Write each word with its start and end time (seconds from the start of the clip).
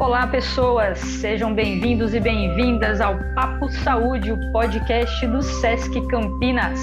Olá, 0.00 0.26
pessoas! 0.26 0.98
Sejam 0.98 1.54
bem-vindos 1.54 2.14
e 2.14 2.20
bem-vindas 2.20 3.02
ao 3.02 3.18
Papo 3.34 3.68
Saúde, 3.68 4.32
o 4.32 4.50
podcast 4.50 5.26
do 5.26 5.42
SESC 5.42 6.00
Campinas. 6.08 6.80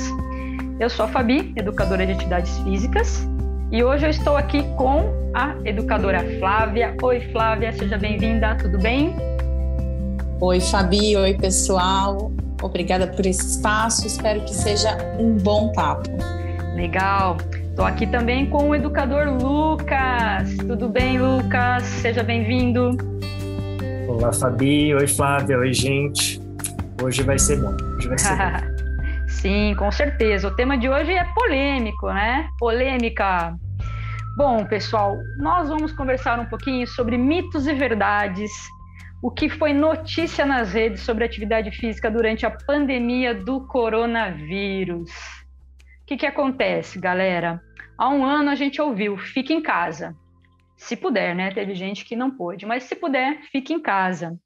Eu 0.79 0.87
sou 0.87 1.05
a 1.05 1.07
Fabi, 1.07 1.51
educadora 1.55 2.05
de 2.05 2.11
atividades 2.11 2.55
físicas, 2.59 3.27
e 3.71 3.83
hoje 3.83 4.05
eu 4.05 4.11
estou 4.11 4.37
aqui 4.37 4.61
com 4.75 5.11
a 5.33 5.55
educadora 5.65 6.23
Flávia. 6.37 6.95
Oi, 7.01 7.19
Flávia, 7.31 7.73
seja 7.73 7.97
bem-vinda, 7.97 8.55
tudo 8.61 8.77
bem? 8.77 9.15
Oi, 10.39 10.59
Fabi, 10.59 11.17
oi, 11.17 11.33
pessoal. 11.33 12.31
Obrigada 12.61 13.07
por 13.07 13.25
esse 13.25 13.57
espaço, 13.57 14.05
espero 14.05 14.41
que 14.41 14.53
seja 14.53 14.95
um 15.19 15.35
bom 15.37 15.71
papo. 15.71 16.07
Legal. 16.75 17.37
Estou 17.77 17.85
aqui 17.85 18.07
também 18.07 18.49
com 18.49 18.69
o 18.69 18.73
educador 18.75 19.27
Lucas. 19.39 20.57
Tudo 20.57 20.89
bem, 20.89 21.19
Lucas? 21.19 21.83
Seja 21.83 22.23
bem-vindo. 22.23 22.97
Olá, 24.07 24.33
Fabi. 24.33 24.95
Oi, 24.95 25.05
Flávia. 25.05 25.59
Oi, 25.59 25.71
gente. 25.71 26.41
Hoje 26.99 27.21
vai 27.21 27.37
ser 27.37 27.57
bom. 27.57 27.77
Hoje 27.95 28.07
vai 28.07 28.17
ser 28.17 28.35
bom. 28.35 29.27
Sim, 29.29 29.75
com 29.77 29.91
certeza. 29.91 30.47
O 30.47 30.55
tema 30.55 30.75
de 30.75 30.89
hoje 30.89 31.11
é 31.11 31.23
polêmico, 31.35 32.07
né? 32.07 32.49
Polêmica. 32.57 33.55
Bom, 34.35 34.65
pessoal, 34.65 35.15
nós 35.37 35.69
vamos 35.69 35.91
conversar 35.91 36.39
um 36.39 36.45
pouquinho 36.47 36.87
sobre 36.87 37.15
mitos 37.15 37.67
e 37.67 37.75
verdades, 37.75 38.49
o 39.21 39.29
que 39.29 39.49
foi 39.49 39.71
notícia 39.71 40.47
nas 40.47 40.73
redes 40.73 41.01
sobre 41.01 41.23
atividade 41.23 41.69
física 41.69 42.09
durante 42.09 42.43
a 42.43 42.49
pandemia 42.49 43.35
do 43.35 43.67
coronavírus. 43.67 45.11
O 46.01 46.07
que, 46.07 46.17
que 46.17 46.25
acontece, 46.25 46.97
galera? 46.97 47.61
Há 47.97 48.09
um 48.09 48.23
ano 48.23 48.49
a 48.49 48.55
gente 48.55 48.81
ouviu, 48.81 49.17
fique 49.17 49.53
em 49.53 49.61
casa. 49.61 50.15
Se 50.75 50.95
puder, 50.95 51.35
né? 51.35 51.51
Teve 51.51 51.73
gente 51.73 52.05
que 52.05 52.15
não 52.15 52.29
pôde, 52.29 52.65
mas 52.65 52.83
se 52.83 52.95
puder, 52.95 53.41
fique 53.51 53.73
em 53.73 53.79
casa. 53.79 54.37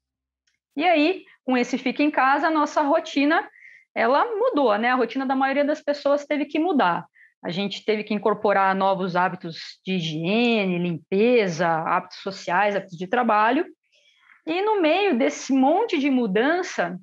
E 0.74 0.84
aí, 0.84 1.24
com 1.44 1.56
esse 1.56 1.76
fique 1.76 2.02
em 2.02 2.10
casa, 2.10 2.46
a 2.46 2.50
nossa 2.50 2.80
rotina, 2.80 3.46
ela 3.94 4.24
mudou, 4.24 4.76
né? 4.78 4.90
A 4.90 4.94
rotina 4.94 5.26
da 5.26 5.36
maioria 5.36 5.64
das 5.64 5.82
pessoas 5.82 6.24
teve 6.24 6.46
que 6.46 6.58
mudar. 6.58 7.06
A 7.44 7.50
gente 7.50 7.84
teve 7.84 8.04
que 8.04 8.14
incorporar 8.14 8.74
novos 8.74 9.16
hábitos 9.16 9.80
de 9.84 9.94
higiene, 9.94 10.78
limpeza, 10.78 11.68
hábitos 11.68 12.18
sociais, 12.18 12.74
hábitos 12.74 12.96
de 12.96 13.06
trabalho. 13.06 13.66
E 14.46 14.62
no 14.62 14.80
meio 14.80 15.18
desse 15.18 15.52
monte 15.52 15.98
de 15.98 16.08
mudança, 16.08 16.98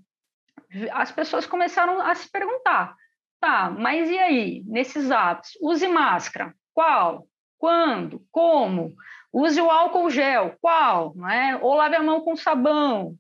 as 0.92 1.12
pessoas 1.12 1.46
começaram 1.46 2.02
a 2.02 2.16
se 2.16 2.32
perguntar: 2.32 2.96
Tá, 3.40 3.70
mas 3.70 4.10
e 4.10 4.18
aí, 4.18 4.64
nesses 4.66 5.12
hábitos? 5.12 5.52
Use 5.62 5.88
máscara. 5.88 6.54
Qual? 6.74 7.26
Quando? 7.58 8.22
Como? 8.32 8.94
Use 9.32 9.62
o 9.62 9.70
álcool 9.70 10.10
gel. 10.10 10.56
Qual? 10.62 11.14
Não 11.16 11.30
é? 11.30 11.58
Ou 11.62 11.76
lave 11.76 11.96
a 11.96 12.04
mão 12.04 12.22
com 12.22 12.36
sabão. 12.36 13.16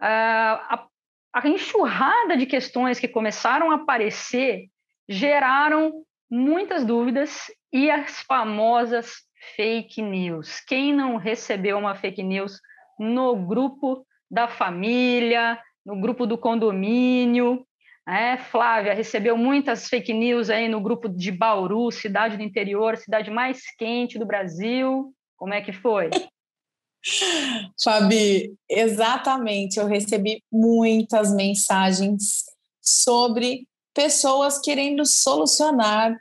Ah, 0.00 0.86
a, 1.32 1.40
a 1.40 1.48
enxurrada 1.48 2.36
de 2.36 2.46
questões 2.46 2.98
que 2.98 3.06
começaram 3.06 3.70
a 3.70 3.76
aparecer 3.76 4.68
geraram 5.08 6.04
muitas 6.30 6.84
dúvidas 6.84 7.50
e 7.72 7.90
as 7.90 8.20
famosas 8.22 9.14
fake 9.56 10.00
news. 10.02 10.60
Quem 10.60 10.92
não 10.92 11.16
recebeu 11.16 11.78
uma 11.78 11.94
fake 11.94 12.22
news 12.22 12.60
no 12.98 13.36
grupo 13.36 14.06
da 14.30 14.48
família, 14.48 15.60
no 15.84 16.00
grupo 16.00 16.26
do 16.26 16.38
condomínio, 16.38 17.66
é, 18.06 18.36
Flávia 18.36 18.94
recebeu 18.94 19.36
muitas 19.36 19.88
fake 19.88 20.12
news 20.12 20.50
aí 20.50 20.68
no 20.68 20.80
grupo 20.80 21.08
de 21.08 21.30
Bauru, 21.30 21.90
cidade 21.92 22.36
do 22.36 22.42
interior, 22.42 22.96
cidade 22.96 23.30
mais 23.30 23.62
quente 23.78 24.18
do 24.18 24.26
Brasil. 24.26 25.14
Como 25.36 25.54
é 25.54 25.60
que 25.60 25.72
foi? 25.72 26.10
Fabi, 27.82 28.54
exatamente. 28.68 29.78
Eu 29.78 29.86
recebi 29.86 30.42
muitas 30.50 31.32
mensagens 31.34 32.44
sobre 32.80 33.68
pessoas 33.94 34.60
querendo 34.60 35.06
solucionar 35.06 36.16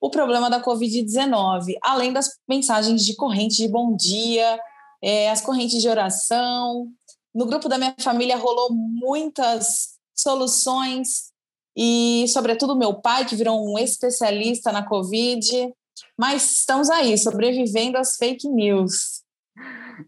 o 0.00 0.10
problema 0.10 0.48
da 0.48 0.62
Covid-19, 0.62 1.76
além 1.82 2.12
das 2.12 2.30
mensagens 2.48 3.04
de 3.04 3.16
corrente 3.16 3.56
de 3.56 3.68
bom 3.68 3.96
dia, 3.96 4.60
é, 5.02 5.28
as 5.30 5.40
correntes 5.40 5.82
de 5.82 5.88
oração. 5.88 6.86
No 7.34 7.46
grupo 7.46 7.68
da 7.68 7.76
minha 7.76 7.94
família 7.98 8.36
rolou 8.36 8.72
muitas 8.72 9.97
soluções 10.28 11.32
e, 11.74 12.26
sobretudo, 12.28 12.76
meu 12.76 12.92
pai, 12.92 13.24
que 13.24 13.34
virou 13.34 13.64
um 13.64 13.78
especialista 13.78 14.70
na 14.70 14.86
Covid. 14.86 15.72
Mas 16.18 16.58
estamos 16.58 16.90
aí, 16.90 17.16
sobrevivendo 17.16 17.96
às 17.96 18.16
fake 18.16 18.46
news. 18.46 19.22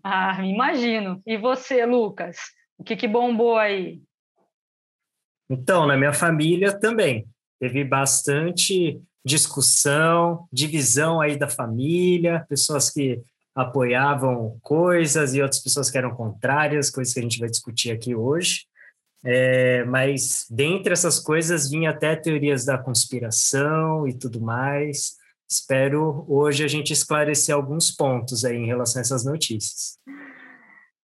Ah, 0.04 0.44
imagino. 0.44 1.22
E 1.26 1.38
você, 1.38 1.86
Lucas? 1.86 2.36
O 2.76 2.84
que, 2.84 2.96
que 2.96 3.08
bombou 3.08 3.56
aí? 3.56 4.02
Então, 5.48 5.86
na 5.86 5.96
minha 5.96 6.12
família 6.12 6.78
também. 6.78 7.26
Teve 7.58 7.82
bastante 7.82 9.00
discussão, 9.24 10.46
divisão 10.52 11.20
aí 11.20 11.36
da 11.36 11.48
família, 11.48 12.44
pessoas 12.48 12.90
que 12.90 13.22
apoiavam 13.54 14.58
coisas 14.62 15.34
e 15.34 15.42
outras 15.42 15.62
pessoas 15.62 15.90
que 15.90 15.98
eram 15.98 16.14
contrárias, 16.14 16.90
coisas 16.90 17.12
que 17.12 17.20
a 17.20 17.22
gente 17.22 17.38
vai 17.38 17.48
discutir 17.48 17.90
aqui 17.90 18.14
hoje. 18.14 18.66
É, 19.24 19.84
mas 19.84 20.46
dentre 20.50 20.92
essas 20.92 21.18
coisas 21.18 21.70
vinha 21.70 21.90
até 21.90 22.16
teorias 22.16 22.64
da 22.64 22.78
conspiração 22.78 24.08
e 24.08 24.18
tudo 24.18 24.40
mais. 24.40 25.18
Espero 25.48 26.24
hoje 26.28 26.64
a 26.64 26.68
gente 26.68 26.92
esclarecer 26.92 27.54
alguns 27.54 27.90
pontos 27.90 28.44
aí 28.44 28.56
em 28.56 28.66
relação 28.66 29.00
a 29.00 29.02
essas 29.02 29.24
notícias. 29.24 29.98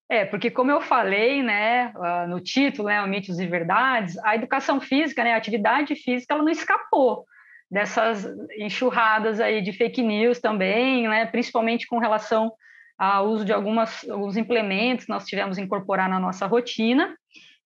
É, 0.08 0.24
porque 0.24 0.50
como 0.50 0.70
eu 0.70 0.80
falei, 0.80 1.42
né, 1.42 1.92
no 2.28 2.40
título, 2.40 2.88
né, 2.88 3.04
Mitos 3.06 3.40
e 3.40 3.46
Verdades, 3.46 4.16
a 4.18 4.36
educação 4.36 4.80
física, 4.80 5.24
né, 5.24 5.32
a 5.34 5.36
atividade 5.36 5.96
física, 5.96 6.32
ela 6.32 6.44
não 6.44 6.50
escapou 6.50 7.24
dessas 7.68 8.24
enxurradas 8.56 9.40
aí 9.40 9.60
de 9.60 9.72
fake 9.72 10.00
news 10.00 10.38
também, 10.38 11.08
né, 11.08 11.26
principalmente 11.26 11.88
com 11.88 11.98
relação 11.98 12.52
ao 12.96 13.26
uso 13.26 13.44
de 13.44 13.52
algumas, 13.52 14.08
alguns 14.08 14.36
implementos 14.36 15.06
que 15.06 15.10
nós 15.10 15.26
tivemos 15.26 15.58
incorporar 15.58 16.08
na 16.08 16.20
nossa 16.20 16.46
rotina. 16.46 17.16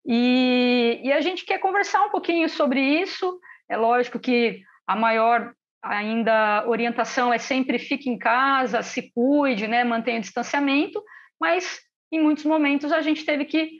E, 0.06 1.00
e 1.05 1.12
a 1.12 1.21
gente 1.21 1.44
quer 1.44 1.59
conversar 1.59 2.05
um 2.05 2.11
pouquinho 2.11 2.49
sobre 2.49 2.81
isso. 2.81 3.38
É 3.69 3.77
lógico 3.77 4.19
que 4.19 4.62
a 4.87 4.97
maior 4.97 5.53
ainda 5.83 6.65
orientação 6.66 7.33
é 7.33 7.38
sempre 7.38 7.78
fique 7.78 8.11
em 8.11 8.19
casa, 8.19 8.83
se 8.83 9.11
cuide, 9.12 9.66
né, 9.66 9.83
mantenha 9.83 10.19
o 10.19 10.22
distanciamento, 10.22 11.03
mas 11.41 11.81
em 12.12 12.21
muitos 12.21 12.44
momentos 12.44 12.93
a 12.93 13.00
gente 13.00 13.25
teve 13.25 13.44
que 13.44 13.78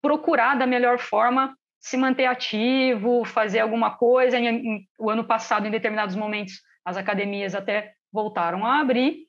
procurar 0.00 0.56
da 0.56 0.66
melhor 0.66 0.98
forma 0.98 1.54
se 1.80 1.96
manter 1.96 2.26
ativo, 2.26 3.24
fazer 3.24 3.60
alguma 3.60 3.96
coisa. 3.96 4.36
o 4.98 5.10
ano 5.10 5.24
passado, 5.24 5.66
em 5.66 5.70
determinados 5.70 6.16
momentos, 6.16 6.60
as 6.84 6.96
academias 6.96 7.54
até 7.54 7.92
voltaram 8.12 8.64
a 8.64 8.80
abrir. 8.80 9.26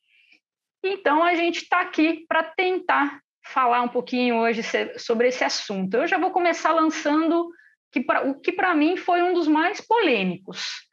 Então 0.84 1.24
a 1.24 1.36
gente 1.36 1.64
está 1.64 1.82
aqui 1.82 2.26
para 2.28 2.44
tentar 2.44 3.20
falar 3.50 3.82
um 3.82 3.88
pouquinho 3.88 4.38
hoje 4.38 4.62
sobre 4.98 5.28
esse 5.28 5.44
assunto. 5.44 5.96
Eu 5.96 6.08
já 6.08 6.18
vou 6.18 6.32
começar 6.32 6.72
lançando 6.72 7.50
que 7.92 8.02
pra, 8.02 8.24
o 8.24 8.40
que 8.40 8.52
para 8.52 8.76
mim 8.76 8.96
foi 8.96 9.24
um 9.24 9.34
dos 9.34 9.48
mais 9.48 9.82
polêmicos, 9.82 10.88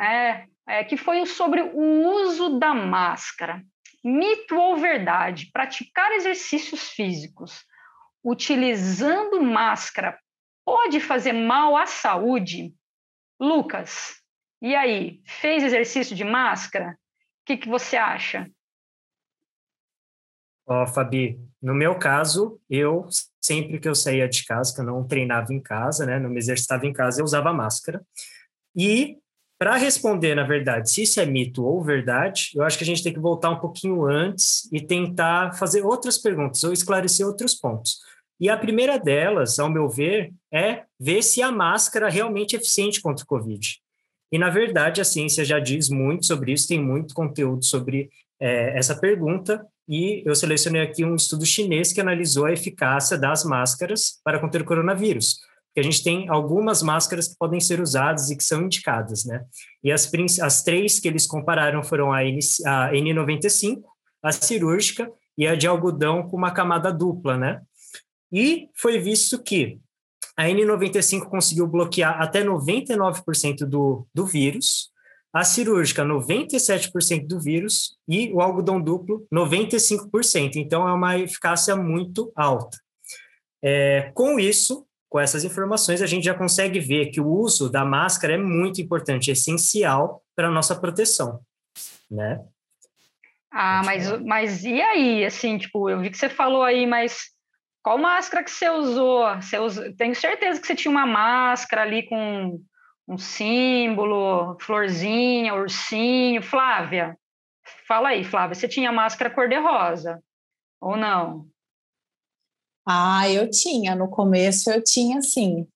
é, 0.00 0.44
é, 0.68 0.84
que 0.84 0.96
foi 0.96 1.24
sobre 1.26 1.62
o 1.62 2.22
uso 2.22 2.58
da 2.58 2.74
máscara. 2.74 3.62
Mito 4.04 4.54
ou 4.54 4.76
verdade? 4.76 5.50
Praticar 5.50 6.12
exercícios 6.12 6.90
físicos 6.90 7.64
utilizando 8.22 9.42
máscara 9.42 10.18
pode 10.64 11.00
fazer 11.00 11.32
mal 11.32 11.76
à 11.76 11.86
saúde? 11.86 12.74
Lucas, 13.40 14.22
e 14.62 14.74
aí? 14.74 15.20
Fez 15.26 15.62
exercício 15.62 16.14
de 16.14 16.24
máscara? 16.24 16.92
O 16.92 17.44
que, 17.46 17.56
que 17.56 17.68
você 17.68 17.96
acha? 17.96 18.50
Ó, 20.66 20.82
oh, 20.82 20.86
Fabi, 20.86 21.38
no 21.64 21.74
meu 21.74 21.98
caso, 21.98 22.60
eu, 22.68 23.06
sempre 23.40 23.80
que 23.80 23.88
eu 23.88 23.94
saía 23.94 24.28
de 24.28 24.44
casa, 24.44 24.74
que 24.74 24.82
eu 24.82 24.84
não 24.84 25.02
treinava 25.02 25.50
em 25.50 25.58
casa, 25.58 26.04
né, 26.04 26.18
não 26.18 26.28
me 26.28 26.36
exercitava 26.36 26.86
em 26.86 26.92
casa, 26.92 27.22
eu 27.22 27.24
usava 27.24 27.54
máscara. 27.54 28.02
E, 28.76 29.16
para 29.58 29.74
responder, 29.76 30.34
na 30.34 30.42
verdade, 30.42 30.90
se 30.90 31.04
isso 31.04 31.18
é 31.20 31.24
mito 31.24 31.64
ou 31.64 31.82
verdade, 31.82 32.50
eu 32.54 32.62
acho 32.64 32.76
que 32.76 32.84
a 32.84 32.86
gente 32.86 33.02
tem 33.02 33.14
que 33.14 33.18
voltar 33.18 33.48
um 33.48 33.60
pouquinho 33.60 34.04
antes 34.04 34.70
e 34.70 34.78
tentar 34.78 35.54
fazer 35.54 35.80
outras 35.82 36.18
perguntas 36.18 36.62
ou 36.64 36.72
esclarecer 36.72 37.26
outros 37.26 37.54
pontos. 37.54 37.98
E 38.38 38.50
a 38.50 38.58
primeira 38.58 38.98
delas, 38.98 39.58
ao 39.58 39.70
meu 39.70 39.88
ver, 39.88 40.34
é 40.52 40.82
ver 41.00 41.22
se 41.22 41.40
a 41.40 41.50
máscara 41.50 42.10
realmente 42.10 42.54
é 42.54 42.58
eficiente 42.58 43.00
contra 43.00 43.24
o 43.24 43.26
Covid. 43.26 43.78
E, 44.30 44.36
na 44.38 44.50
verdade, 44.50 45.00
a 45.00 45.04
ciência 45.04 45.42
já 45.46 45.58
diz 45.58 45.88
muito 45.88 46.26
sobre 46.26 46.52
isso, 46.52 46.68
tem 46.68 46.78
muito 46.78 47.14
conteúdo 47.14 47.64
sobre 47.64 48.10
é, 48.38 48.76
essa 48.76 48.94
pergunta, 48.94 49.66
e 49.88 50.22
eu 50.26 50.34
selecionei 50.34 50.82
aqui 50.82 51.04
um 51.04 51.14
estudo 51.14 51.44
chinês 51.44 51.92
que 51.92 52.00
analisou 52.00 52.46
a 52.46 52.52
eficácia 52.52 53.18
das 53.18 53.44
máscaras 53.44 54.20
para 54.24 54.38
conter 54.38 54.62
o 54.62 54.64
coronavírus. 54.64 55.40
Porque 55.68 55.80
a 55.80 55.82
gente 55.82 56.04
tem 56.04 56.28
algumas 56.28 56.82
máscaras 56.82 57.28
que 57.28 57.36
podem 57.36 57.60
ser 57.60 57.80
usadas 57.80 58.30
e 58.30 58.36
que 58.36 58.44
são 58.44 58.62
indicadas, 58.62 59.24
né? 59.24 59.44
E 59.82 59.90
as, 59.90 60.10
as 60.40 60.62
três 60.62 61.00
que 61.00 61.08
eles 61.08 61.26
compararam 61.26 61.82
foram 61.82 62.12
a, 62.12 62.24
N, 62.24 62.38
a 62.64 62.92
N95, 62.92 63.82
a 64.22 64.30
cirúrgica 64.30 65.10
e 65.36 65.46
a 65.46 65.56
de 65.56 65.66
algodão 65.66 66.28
com 66.28 66.36
uma 66.36 66.52
camada 66.52 66.92
dupla, 66.92 67.36
né? 67.36 67.60
E 68.32 68.68
foi 68.74 68.98
visto 68.98 69.42
que 69.42 69.80
a 70.36 70.44
N95 70.44 71.28
conseguiu 71.28 71.66
bloquear 71.66 72.20
até 72.20 72.44
99% 72.44 73.64
do, 73.66 74.06
do 74.14 74.26
vírus, 74.26 74.90
a 75.34 75.42
cirúrgica 75.42 76.04
97% 76.04 77.26
do 77.26 77.40
vírus 77.40 77.98
e 78.06 78.32
o 78.32 78.40
algodão 78.40 78.80
duplo 78.80 79.26
95%. 79.34 80.52
Então 80.54 80.88
é 80.88 80.92
uma 80.92 81.18
eficácia 81.18 81.74
muito 81.74 82.32
alta. 82.36 82.78
É, 83.60 84.12
com 84.14 84.38
isso, 84.38 84.86
com 85.08 85.18
essas 85.18 85.42
informações, 85.42 86.00
a 86.00 86.06
gente 86.06 86.24
já 86.24 86.34
consegue 86.34 86.78
ver 86.78 87.06
que 87.06 87.20
o 87.20 87.26
uso 87.26 87.68
da 87.68 87.84
máscara 87.84 88.34
é 88.34 88.38
muito 88.38 88.80
importante, 88.80 89.28
é 89.28 89.32
essencial 89.32 90.22
para 90.36 90.46
a 90.46 90.50
nossa 90.52 90.76
proteção, 90.76 91.40
né? 92.08 92.40
Ah, 93.50 93.82
mas, 93.84 94.20
mas 94.22 94.64
e 94.64 94.80
aí, 94.80 95.24
assim, 95.24 95.58
tipo, 95.58 95.88
eu 95.88 96.00
vi 96.00 96.10
que 96.10 96.18
você 96.18 96.28
falou 96.28 96.62
aí, 96.62 96.86
mas 96.86 97.30
qual 97.82 97.98
máscara 97.98 98.44
que 98.44 98.50
você 98.50 98.68
usou? 98.68 99.26
Você 99.36 99.58
usou, 99.58 99.92
tenho 99.96 100.14
certeza 100.14 100.60
que 100.60 100.66
você 100.66 100.76
tinha 100.76 100.92
uma 100.92 101.06
máscara 101.06 101.82
ali 101.82 102.04
com 102.08 102.60
um 103.06 103.18
símbolo, 103.18 104.56
florzinha, 104.60 105.54
ursinho. 105.54 106.42
Flávia, 106.42 107.18
fala 107.86 108.08
aí, 108.10 108.24
Flávia, 108.24 108.54
você 108.54 108.68
tinha 108.68 108.92
máscara 108.92 109.34
cor-de-rosa 109.34 110.22
ou 110.80 110.96
não? 110.96 111.46
Ah, 112.86 113.28
eu 113.30 113.50
tinha. 113.50 113.94
No 113.94 114.08
começo 114.08 114.70
eu 114.70 114.82
tinha, 114.82 115.22
sim. 115.22 115.66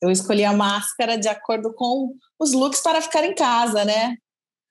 Eu 0.00 0.10
escolhi 0.10 0.44
a 0.44 0.52
máscara 0.52 1.16
de 1.16 1.28
acordo 1.28 1.72
com 1.74 2.14
os 2.38 2.52
looks 2.52 2.80
para 2.80 3.00
ficar 3.00 3.24
em 3.24 3.34
casa, 3.34 3.84
né? 3.84 4.16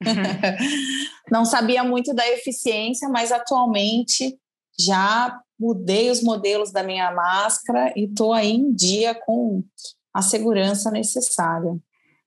Não 1.32 1.44
sabia 1.44 1.84
muito 1.84 2.14
da 2.14 2.28
eficiência, 2.30 3.10
mas 3.10 3.32
atualmente 3.32 4.38
já 4.80 5.42
mudei 5.60 6.12
os 6.12 6.22
modelos 6.22 6.72
da 6.72 6.84
minha 6.84 7.12
máscara 7.12 7.92
e 7.96 8.06
estou 8.06 8.32
aí 8.32 8.52
em 8.52 8.72
dia 8.72 9.16
com 9.16 9.64
a 10.14 10.22
segurança 10.22 10.92
necessária. 10.92 11.78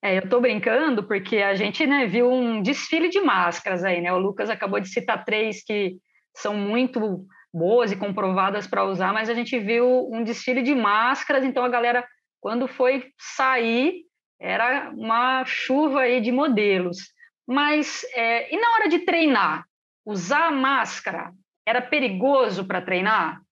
É, 0.03 0.17
eu 0.17 0.25
estou 0.25 0.41
brincando 0.41 1.03
porque 1.03 1.39
a 1.39 1.55
gente 1.55 1.87
né, 1.87 2.07
viu 2.07 2.31
um 2.31 2.63
desfile 2.63 3.09
de 3.09 3.21
máscaras 3.21 3.85
aí, 3.85 4.01
né? 4.01 4.13
O 4.13 4.19
Lucas 4.19 4.49
acabou 4.49 4.81
de 4.81 4.89
citar 4.89 5.25
três 5.25 5.63
que 5.63 5.97
são 6.35 6.55
muito 6.55 7.27
boas 7.53 7.93
e 7.93 7.97
comprovadas 7.97 8.67
para 8.67 8.85
usar, 8.85 9.13
mas 9.13 9.29
a 9.29 9.35
gente 9.35 9.59
viu 9.59 10.09
um 10.11 10.23
desfile 10.23 10.63
de 10.63 10.75
máscaras, 10.75 11.45
então 11.45 11.65
a 11.65 11.69
galera, 11.69 12.07
quando 12.41 12.67
foi 12.67 13.13
sair, 13.19 14.05
era 14.41 14.91
uma 14.97 15.45
chuva 15.45 16.01
aí 16.03 16.21
de 16.21 16.33
modelos. 16.33 16.99
Mas, 17.47 18.07
é, 18.15 18.55
e 18.55 18.59
na 18.59 18.71
hora 18.75 18.89
de 18.89 19.01
treinar? 19.01 19.65
Usar 20.07 20.51
máscara 20.51 21.33
era 21.67 21.83
perigoso 21.83 22.65
para 22.65 22.81
treinar? 22.81 23.43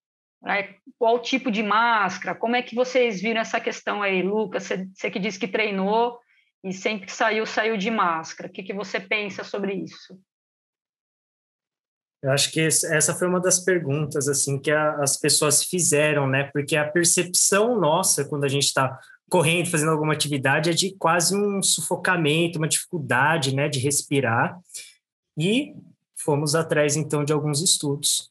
Qual 0.97 1.19
tipo 1.19 1.51
de 1.51 1.63
máscara? 1.63 2.35
Como 2.35 2.57
é 2.57 2.63
que 2.63 2.75
vocês 2.75 3.21
viram 3.21 3.41
essa 3.41 3.61
questão 3.61 4.03
aí, 4.03 4.23
Lucas? 4.23 4.69
Você 4.95 5.11
que 5.11 5.19
disse 5.19 5.39
que 5.39 5.49
treinou 5.49 6.19
e 6.65 6.73
sempre 6.73 7.07
que 7.07 7.13
saiu, 7.13 7.47
saiu 7.47 7.77
de 7.77 7.91
máscara. 7.91 8.49
O 8.49 8.53
que, 8.53 8.63
que 8.63 8.75
você 8.75 8.99
pensa 8.99 9.45
sobre 9.45 9.75
isso? 9.75 10.19
Eu 12.23 12.33
acho 12.33 12.51
que 12.51 12.61
essa 12.61 13.15
foi 13.15 13.29
uma 13.29 13.41
das 13.41 13.61
perguntas 13.61 14.29
assim 14.29 14.59
que 14.61 14.73
a, 14.73 14.97
as 14.97 15.17
pessoas 15.17 15.63
fizeram, 15.63 16.27
né? 16.27 16.51
Porque 16.53 16.75
a 16.77 16.91
percepção 16.91 17.79
nossa 17.79 18.25
quando 18.25 18.45
a 18.45 18.49
gente 18.49 18.65
está 18.65 18.99
correndo, 19.31 19.71
fazendo 19.71 19.93
alguma 19.93 20.15
atividade, 20.15 20.71
é 20.71 20.73
de 20.73 20.97
quase 20.97 21.37
um 21.37 21.63
sufocamento, 21.63 22.59
uma 22.59 22.69
dificuldade, 22.69 23.55
né, 23.55 23.69
de 23.69 23.79
respirar. 23.79 24.59
E 25.39 25.75
fomos 26.17 26.55
atrás, 26.55 26.97
então, 26.97 27.25
de 27.25 27.33
alguns 27.33 27.63
estudos. 27.63 28.31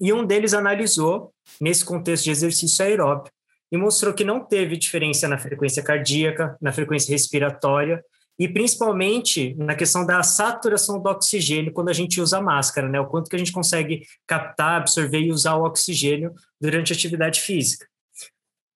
E 0.00 0.12
um 0.12 0.24
deles 0.24 0.54
analisou, 0.54 1.32
nesse 1.60 1.84
contexto 1.84 2.24
de 2.24 2.30
exercício 2.30 2.84
aeróbio, 2.84 3.30
e 3.72 3.76
mostrou 3.78 4.12
que 4.12 4.22
não 4.22 4.44
teve 4.44 4.76
diferença 4.76 5.26
na 5.26 5.38
frequência 5.38 5.82
cardíaca, 5.82 6.54
na 6.60 6.70
frequência 6.70 7.10
respiratória 7.10 8.04
e 8.38 8.46
principalmente 8.46 9.54
na 9.54 9.74
questão 9.74 10.04
da 10.04 10.22
saturação 10.22 11.00
do 11.00 11.08
oxigênio 11.08 11.72
quando 11.72 11.88
a 11.88 11.92
gente 11.94 12.20
usa 12.20 12.40
máscara, 12.40 12.86
né? 12.86 13.00
O 13.00 13.06
quanto 13.06 13.30
que 13.30 13.36
a 13.36 13.38
gente 13.38 13.52
consegue 13.52 14.06
captar, 14.26 14.76
absorver 14.76 15.20
e 15.20 15.32
usar 15.32 15.54
o 15.54 15.64
oxigênio 15.64 16.34
durante 16.60 16.92
a 16.92 16.96
atividade 16.96 17.40
física. 17.40 17.86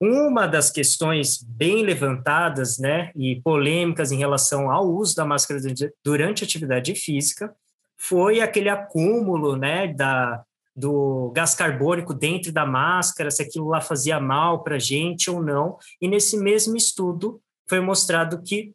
Uma 0.00 0.46
das 0.46 0.70
questões 0.70 1.43
bem 1.43 1.82
levantadas, 1.82 2.78
né, 2.78 3.10
e 3.16 3.40
polêmicas 3.40 4.12
em 4.12 4.19
relação 4.19 4.70
ao 4.70 4.87
uso 4.87 5.16
da 5.16 5.25
máscara 5.25 5.58
durante 6.04 6.44
a 6.44 6.46
atividade 6.46 6.94
física 6.94 7.54
foi 7.96 8.43
aquele 8.43 8.69
acúmulo, 8.69 9.56
né, 9.56 9.88
da, 9.88 10.44
do 10.76 11.32
gás 11.34 11.55
carbônico 11.55 12.12
dentro 12.12 12.52
da 12.52 12.67
máscara, 12.67 13.31
se 13.31 13.43
aquilo 13.43 13.69
lá 13.69 13.81
fazia 13.81 14.20
mal 14.20 14.62
para 14.62 14.76
a 14.76 14.78
gente 14.78 15.31
ou 15.31 15.43
não. 15.43 15.78
E 16.00 16.06
nesse 16.06 16.37
mesmo 16.37 16.76
estudo 16.76 17.40
foi 17.67 17.81
mostrado 17.81 18.43
que 18.43 18.75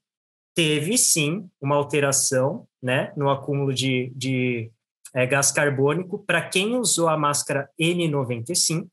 teve 0.56 0.98
sim 0.98 1.48
uma 1.62 1.75
alteração 1.75 2.68
né, 2.81 3.13
no 3.15 3.30
acúmulo 3.30 3.74
de, 3.74 4.12
de 4.15 4.71
é, 5.13 5.25
gás 5.27 5.51
carbônico 5.51 6.19
para 6.25 6.42
quem 6.42 6.75
usou 6.75 7.07
a 7.07 7.18
máscara 7.18 7.69
N95, 7.80 8.89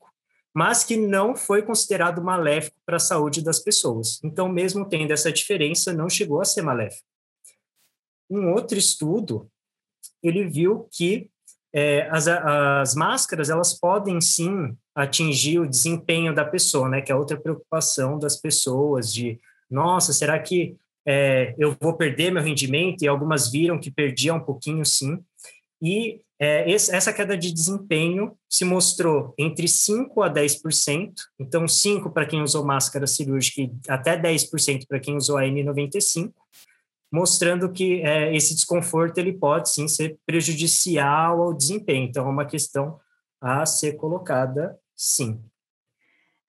mas 0.53 0.83
que 0.83 0.95
não 0.95 1.35
foi 1.35 1.63
considerado 1.63 2.23
maléfico 2.23 2.77
para 2.85 2.97
a 2.97 2.99
saúde 2.99 3.43
das 3.43 3.59
pessoas. 3.59 4.19
Então, 4.23 4.47
mesmo 4.47 4.87
tendo 4.87 5.11
essa 5.11 5.31
diferença, 5.31 5.91
não 5.93 6.09
chegou 6.09 6.41
a 6.41 6.45
ser 6.45 6.61
maléfico. 6.61 7.07
Um 8.29 8.51
outro 8.51 8.77
estudo 8.77 9.49
ele 10.21 10.47
viu 10.47 10.87
que 10.91 11.29
é, 11.73 12.07
as, 12.09 12.27
as 12.27 12.95
máscaras 12.95 13.49
elas 13.49 13.73
podem 13.79 14.19
sim 14.19 14.75
atingir 14.95 15.59
o 15.59 15.69
desempenho 15.69 16.33
da 16.33 16.43
pessoa, 16.43 16.89
né? 16.89 17.01
Que 17.01 17.11
é 17.11 17.15
outra 17.15 17.39
preocupação 17.39 18.17
das 18.17 18.35
pessoas 18.35 19.13
de, 19.13 19.39
nossa, 19.69 20.11
será 20.13 20.39
que 20.39 20.75
é, 21.05 21.55
eu 21.57 21.75
vou 21.79 21.93
perder 21.93 22.31
meu 22.31 22.43
rendimento? 22.43 23.03
E 23.03 23.07
algumas 23.07 23.51
viram 23.51 23.79
que 23.79 23.91
perdia 23.91 24.33
um 24.33 24.39
pouquinho, 24.39 24.85
sim. 24.85 25.19
E 25.81 26.21
é, 26.39 26.69
esse, 26.71 26.93
essa 26.95 27.11
queda 27.11 27.37
de 27.37 27.51
desempenho 27.51 28.33
se 28.49 28.63
mostrou 28.63 29.33
entre 29.37 29.67
5% 29.67 30.23
a 30.23 30.33
10%, 30.33 31.11
então 31.37 31.65
5% 31.65 32.11
para 32.11 32.25
quem 32.25 32.41
usou 32.41 32.65
máscara 32.65 33.05
cirúrgica 33.05 33.61
e 33.61 33.71
até 33.87 34.19
10% 34.19 34.87
para 34.87 34.99
quem 34.99 35.17
usou 35.17 35.37
a 35.37 35.43
N95, 35.43 36.31
mostrando 37.11 37.71
que 37.71 38.01
é, 38.01 38.35
esse 38.35 38.53
desconforto 38.53 39.17
ele 39.17 39.33
pode 39.33 39.69
sim 39.69 39.87
ser 39.87 40.17
prejudicial 40.25 41.41
ao 41.41 41.53
desempenho. 41.53 42.07
Então, 42.07 42.25
é 42.25 42.29
uma 42.29 42.45
questão 42.45 42.99
a 43.41 43.65
ser 43.65 43.93
colocada, 43.93 44.77
sim. 44.95 45.41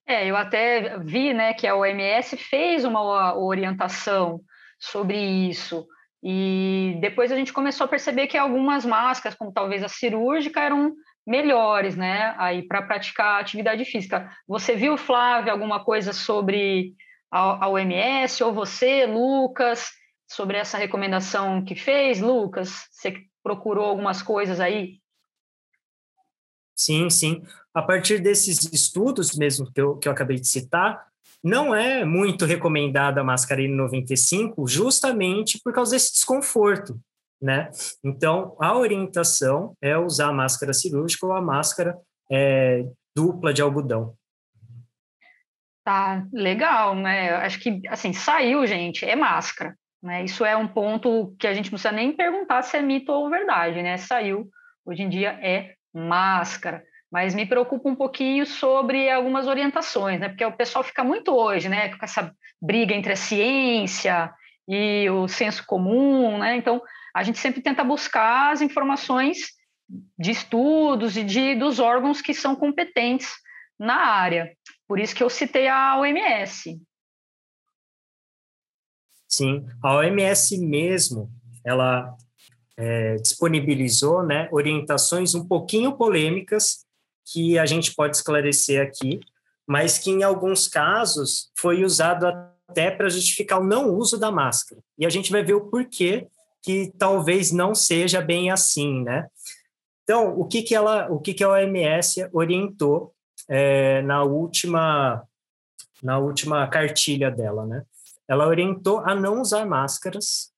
É, 0.05 0.27
eu 0.27 0.35
até 0.35 0.97
vi, 0.99 1.33
né, 1.33 1.53
que 1.53 1.65
a 1.65 1.75
OMS 1.75 2.35
fez 2.35 2.83
uma 2.83 3.37
orientação 3.37 4.41
sobre 4.79 5.17
isso. 5.17 5.87
E 6.23 6.97
depois 6.99 7.31
a 7.31 7.35
gente 7.35 7.53
começou 7.53 7.85
a 7.85 7.87
perceber 7.87 8.27
que 8.27 8.37
algumas 8.37 8.85
máscaras, 8.85 9.37
como 9.37 9.51
talvez 9.51 9.83
a 9.83 9.87
cirúrgica, 9.87 10.59
eram 10.59 10.93
melhores, 11.25 11.95
né, 11.95 12.35
aí 12.37 12.67
para 12.67 12.81
praticar 12.81 13.39
atividade 13.39 13.85
física. 13.85 14.29
Você 14.47 14.75
viu, 14.75 14.97
Flávia, 14.97 15.53
alguma 15.53 15.83
coisa 15.83 16.13
sobre 16.13 16.93
a 17.31 17.69
OMS 17.69 18.43
ou 18.43 18.53
você, 18.53 19.05
Lucas? 19.05 19.91
Sobre 20.31 20.57
essa 20.57 20.77
recomendação 20.77 21.63
que 21.63 21.75
fez, 21.75 22.21
Lucas? 22.21 22.87
Você 22.89 23.13
procurou 23.43 23.85
algumas 23.85 24.21
coisas 24.21 24.61
aí? 24.61 25.01
Sim, 26.73 27.09
sim. 27.09 27.43
A 27.73 27.81
partir 27.81 28.19
desses 28.19 28.71
estudos 28.71 29.35
mesmo 29.35 29.69
que 29.71 29.81
eu, 29.81 29.97
que 29.97 30.07
eu 30.07 30.11
acabei 30.11 30.39
de 30.39 30.47
citar, 30.47 31.05
não 31.43 31.75
é 31.75 32.05
muito 32.05 32.45
recomendada 32.45 33.19
a 33.19 33.23
máscara 33.25 33.61
N95 33.61 34.67
justamente 34.69 35.59
por 35.61 35.73
causa 35.73 35.91
desse 35.91 36.13
desconforto, 36.13 36.97
né? 37.41 37.69
Então, 38.01 38.55
a 38.59 38.75
orientação 38.77 39.75
é 39.81 39.97
usar 39.97 40.27
a 40.27 40.33
máscara 40.33 40.71
cirúrgica 40.71 41.25
ou 41.25 41.33
a 41.33 41.41
máscara 41.41 41.99
é, 42.31 42.85
dupla 43.13 43.53
de 43.53 43.61
algodão. 43.61 44.15
Tá, 45.83 46.25
legal, 46.31 46.95
né? 46.95 47.31
Acho 47.31 47.59
que, 47.59 47.81
assim, 47.89 48.13
saiu, 48.13 48.65
gente, 48.65 49.03
é 49.03 49.15
máscara. 49.15 49.75
Né? 50.01 50.23
Isso 50.23 50.43
é 50.43 50.55
um 50.55 50.67
ponto 50.67 51.35
que 51.39 51.45
a 51.45 51.53
gente 51.53 51.65
não 51.65 51.77
precisa 51.77 51.91
nem 51.91 52.11
perguntar 52.11 52.63
se 52.63 52.77
é 52.77 52.81
mito 52.81 53.11
ou 53.11 53.29
verdade, 53.29 53.81
né? 53.83 53.97
Saiu, 53.97 54.49
hoje 54.85 55.03
em 55.03 55.09
dia 55.09 55.37
é 55.41 55.75
máscara. 55.93 56.83
Mas 57.11 57.35
me 57.35 57.45
preocupa 57.45 57.89
um 57.89 57.95
pouquinho 57.95 58.45
sobre 58.45 59.09
algumas 59.09 59.45
orientações, 59.45 60.19
né? 60.19 60.29
Porque 60.29 60.45
o 60.45 60.51
pessoal 60.51 60.83
fica 60.83 61.03
muito 61.03 61.35
hoje, 61.35 61.69
né? 61.69 61.89
Com 61.89 62.03
essa 62.03 62.33
briga 62.61 62.95
entre 62.95 63.13
a 63.13 63.17
ciência 63.17 64.33
e 64.67 65.09
o 65.09 65.27
senso 65.27 65.65
comum, 65.65 66.37
né? 66.37 66.55
Então, 66.55 66.81
a 67.13 67.21
gente 67.23 67.37
sempre 67.37 67.61
tenta 67.61 67.83
buscar 67.83 68.51
as 68.51 68.61
informações 68.61 69.49
de 70.17 70.31
estudos 70.31 71.17
e 71.17 71.23
de, 71.23 71.55
dos 71.55 71.79
órgãos 71.79 72.21
que 72.21 72.33
são 72.33 72.55
competentes 72.55 73.33
na 73.77 73.95
área. 73.95 74.51
Por 74.87 74.99
isso 74.99 75.13
que 75.13 75.23
eu 75.23 75.29
citei 75.29 75.67
a 75.67 75.97
OMS, 75.97 76.79
Sim, 79.31 79.65
a 79.81 79.95
OMS 79.95 80.57
mesmo, 80.57 81.31
ela 81.63 82.17
é, 82.75 83.15
disponibilizou 83.15 84.23
né, 84.23 84.49
orientações 84.51 85.33
um 85.33 85.47
pouquinho 85.47 85.93
polêmicas 85.93 86.85
que 87.31 87.57
a 87.57 87.65
gente 87.65 87.95
pode 87.95 88.17
esclarecer 88.17 88.85
aqui, 88.85 89.21
mas 89.65 89.97
que 89.97 90.11
em 90.11 90.21
alguns 90.21 90.67
casos 90.67 91.49
foi 91.55 91.85
usado 91.85 92.25
até 92.67 92.91
para 92.91 93.07
justificar 93.07 93.61
o 93.61 93.63
não 93.63 93.89
uso 93.95 94.19
da 94.19 94.29
máscara. 94.29 94.81
E 94.97 95.05
a 95.05 95.09
gente 95.09 95.31
vai 95.31 95.41
ver 95.43 95.53
o 95.53 95.69
porquê 95.69 96.27
que 96.61 96.91
talvez 96.97 97.53
não 97.53 97.73
seja 97.73 98.21
bem 98.21 98.51
assim, 98.51 99.01
né? 99.01 99.27
Então, 100.03 100.37
o 100.37 100.45
que 100.45 100.61
que 100.61 100.75
ela, 100.75 101.09
o 101.09 101.19
que 101.19 101.33
que 101.33 101.43
a 101.43 101.49
OMS 101.49 102.27
orientou 102.33 103.13
é, 103.47 104.01
na 104.01 104.23
última 104.23 105.23
na 106.03 106.17
última 106.17 106.67
cartilha 106.67 107.29
dela, 107.29 107.65
né? 107.65 107.83
Ela 108.31 108.47
orientou 108.47 108.99
a 108.99 109.13
não 109.13 109.41
usar 109.41 109.65
máscaras 109.65 110.51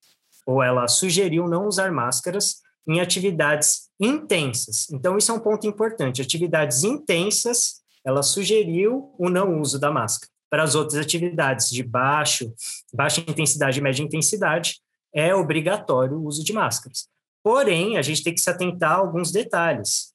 ou 0.46 0.62
ela 0.62 0.88
sugeriu 0.88 1.48
não 1.48 1.66
usar 1.68 1.92
máscaras 1.92 2.58
em 2.88 3.02
atividades 3.02 3.90
intensas. 4.00 4.88
Então, 4.92 5.18
isso 5.18 5.32
é 5.32 5.34
um 5.34 5.40
ponto 5.40 5.66
importante. 5.66 6.22
Atividades 6.22 6.84
intensas, 6.84 7.82
ela 8.06 8.22
sugeriu 8.22 9.12
o 9.18 9.28
não 9.28 9.60
uso 9.60 9.80
da 9.80 9.90
máscara. 9.90 10.32
Para 10.52 10.62
as 10.62 10.76
outras 10.76 11.04
atividades 11.04 11.72
de 11.72 11.82
baixo, 11.82 12.54
baixa 12.94 13.22
intensidade 13.22 13.80
e 13.80 13.82
média 13.82 14.04
intensidade, 14.04 14.80
é 15.12 15.34
obrigatório 15.34 16.18
o 16.18 16.28
uso 16.28 16.44
de 16.44 16.54
máscaras. 16.54 17.08
Porém, 17.42 17.98
a 17.98 18.04
gente 18.04 18.24
tem 18.24 18.36
que 18.36 18.42
se 18.42 18.52
atentar 18.52 18.92
a 18.92 18.98
alguns 18.98 19.32
detalhes. 19.32 20.14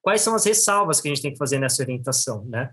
Quais 0.00 0.20
são 0.20 0.36
as 0.36 0.44
ressalvas 0.44 1.00
que 1.00 1.08
a 1.08 1.10
gente 1.12 1.22
tem 1.22 1.32
que 1.32 1.38
fazer 1.38 1.58
nessa 1.58 1.82
orientação, 1.82 2.44
né? 2.44 2.70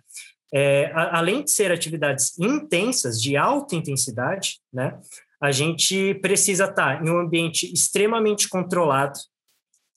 É, 0.54 0.92
a, 0.94 1.20
além 1.20 1.44
de 1.44 1.52
ser 1.52 1.72
atividades 1.72 2.38
intensas, 2.40 3.22
de 3.22 3.38
alta 3.38 3.76
intensidade, 3.76 4.60
né? 4.72 5.00
a 5.42 5.52
gente 5.52 6.14
precisa 6.16 6.66
estar 6.66 7.04
em 7.04 7.10
um 7.10 7.18
ambiente 7.18 7.72
extremamente 7.74 8.48
controlado, 8.48 9.20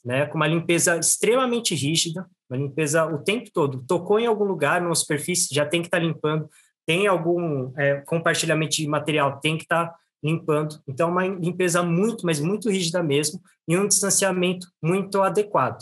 né, 0.03 0.27
com 0.27 0.37
uma 0.37 0.47
limpeza 0.47 0.97
extremamente 0.97 1.75
rígida, 1.75 2.27
uma 2.49 2.59
limpeza 2.59 3.05
o 3.07 3.19
tempo 3.19 3.51
todo. 3.53 3.85
Tocou 3.87 4.19
em 4.19 4.27
algum 4.27 4.45
lugar, 4.45 4.81
numa 4.81 4.95
superfície, 4.95 5.55
já 5.55 5.67
tem 5.67 5.83
que 5.83 5.89
estar 5.89 5.99
limpando. 5.99 6.49
Tem 6.87 7.07
algum 7.07 7.73
é, 7.79 8.01
compartilhamento 8.03 8.77
de 8.77 8.87
material, 8.87 9.41
tem 9.41 9.57
que 9.57 9.65
estar 9.65 9.95
limpando. 10.23 10.81
Então, 10.89 11.11
uma 11.11 11.27
limpeza 11.27 11.83
muito, 11.83 12.25
mas 12.25 12.41
muito 12.41 12.71
rígida 12.71 13.03
mesmo, 13.03 13.41
e 13.69 13.77
um 13.77 13.87
distanciamento 13.87 14.67
muito 14.83 15.23
adequado. 15.23 15.79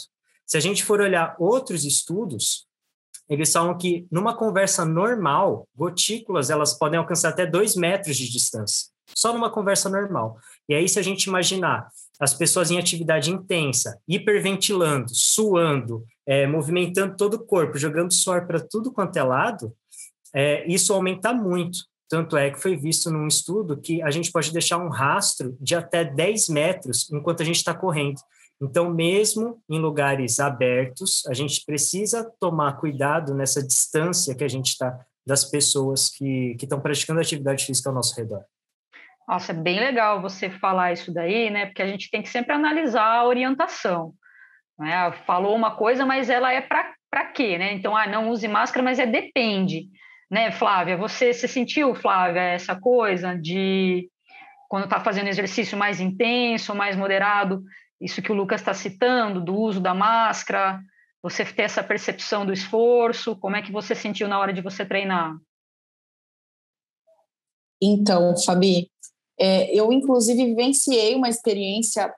Se 0.46 0.56
a 0.56 0.60
gente 0.60 0.84
for 0.84 1.00
olhar 1.00 1.36
outros 1.38 1.84
estudos, 1.84 2.66
eles 3.28 3.52
falam 3.52 3.76
que 3.76 4.06
numa 4.10 4.36
conversa 4.36 4.84
normal, 4.84 5.66
gotículas 5.74 6.50
elas 6.50 6.78
podem 6.78 6.98
alcançar 6.98 7.30
até 7.30 7.46
dois 7.46 7.74
metros 7.76 8.16
de 8.16 8.30
distância 8.30 8.92
só 9.14 9.32
numa 9.32 9.50
conversa 9.50 9.88
normal. 9.88 10.38
E 10.68 10.74
aí, 10.74 10.88
se 10.88 10.98
a 10.98 11.02
gente 11.02 11.24
imaginar 11.24 11.88
as 12.20 12.34
pessoas 12.34 12.70
em 12.70 12.78
atividade 12.78 13.30
intensa, 13.30 13.98
hiperventilando, 14.08 15.10
suando, 15.12 16.04
é, 16.26 16.46
movimentando 16.46 17.16
todo 17.16 17.34
o 17.34 17.44
corpo, 17.44 17.78
jogando 17.78 18.12
suor 18.12 18.46
para 18.46 18.60
tudo 18.60 18.92
quanto 18.92 19.16
é 19.16 19.22
lado, 19.22 19.72
é, 20.34 20.66
isso 20.66 20.92
aumenta 20.92 21.32
muito. 21.32 21.78
Tanto 22.08 22.36
é 22.36 22.50
que 22.50 22.60
foi 22.60 22.76
visto 22.76 23.10
num 23.10 23.26
estudo 23.26 23.80
que 23.80 24.02
a 24.02 24.10
gente 24.10 24.30
pode 24.30 24.52
deixar 24.52 24.78
um 24.78 24.90
rastro 24.90 25.56
de 25.60 25.74
até 25.74 26.04
10 26.04 26.48
metros 26.48 27.10
enquanto 27.10 27.40
a 27.42 27.44
gente 27.44 27.56
está 27.56 27.74
correndo. 27.74 28.20
Então, 28.62 28.88
mesmo 28.94 29.60
em 29.68 29.80
lugares 29.80 30.38
abertos, 30.38 31.26
a 31.26 31.34
gente 31.34 31.64
precisa 31.66 32.30
tomar 32.38 32.78
cuidado 32.78 33.34
nessa 33.34 33.60
distância 33.60 34.36
que 34.36 34.44
a 34.44 34.48
gente 34.48 34.68
está 34.68 35.04
das 35.26 35.44
pessoas 35.44 36.08
que 36.08 36.56
estão 36.62 36.80
praticando 36.80 37.20
atividade 37.20 37.66
física 37.66 37.90
ao 37.90 37.94
nosso 37.94 38.14
redor. 38.14 38.44
Nossa, 39.26 39.50
é 39.50 39.54
bem 39.54 39.80
legal 39.80 40.22
você 40.22 40.48
falar 40.48 40.92
isso 40.92 41.12
daí, 41.12 41.50
né? 41.50 41.66
Porque 41.66 41.82
a 41.82 41.88
gente 41.88 42.08
tem 42.08 42.22
que 42.22 42.28
sempre 42.28 42.52
analisar 42.52 43.04
a 43.04 43.26
orientação. 43.26 44.14
Né? 44.78 45.10
Falou 45.26 45.56
uma 45.56 45.74
coisa, 45.74 46.06
mas 46.06 46.30
ela 46.30 46.52
é 46.52 46.60
para 46.60 47.26
quê, 47.34 47.58
né? 47.58 47.72
Então, 47.72 47.96
ah, 47.96 48.06
não 48.06 48.30
use 48.30 48.46
máscara, 48.46 48.84
mas 48.84 49.00
é 49.00 49.06
depende, 49.06 49.88
né, 50.30 50.52
Flávia? 50.52 50.96
Você 50.96 51.32
se 51.32 51.48
sentiu, 51.48 51.96
Flávia, 51.96 52.42
essa 52.42 52.78
coisa 52.78 53.34
de 53.34 54.08
quando 54.68 54.84
está 54.84 55.00
fazendo 55.00 55.28
exercício 55.28 55.76
mais 55.76 56.00
intenso, 56.00 56.74
mais 56.74 56.96
moderado, 56.96 57.62
isso 58.02 58.20
que 58.20 58.32
o 58.32 58.34
Lucas 58.34 58.60
está 58.60 58.74
citando, 58.74 59.40
do 59.40 59.54
uso 59.54 59.80
da 59.80 59.94
máscara, 59.94 60.80
você 61.22 61.44
ter 61.44 61.62
essa 61.62 61.82
percepção 61.82 62.44
do 62.44 62.52
esforço, 62.52 63.36
como 63.36 63.56
é 63.56 63.62
que 63.62 63.70
você 63.70 63.94
sentiu 63.94 64.26
na 64.26 64.38
hora 64.38 64.52
de 64.52 64.60
você 64.60 64.84
treinar? 64.84 65.36
Então, 67.80 68.34
Fabi, 68.44 68.90
é, 69.38 69.72
eu, 69.74 69.92
inclusive, 69.92 70.44
vivenciei 70.44 71.14
uma 71.14 71.28
experiência 71.28 72.12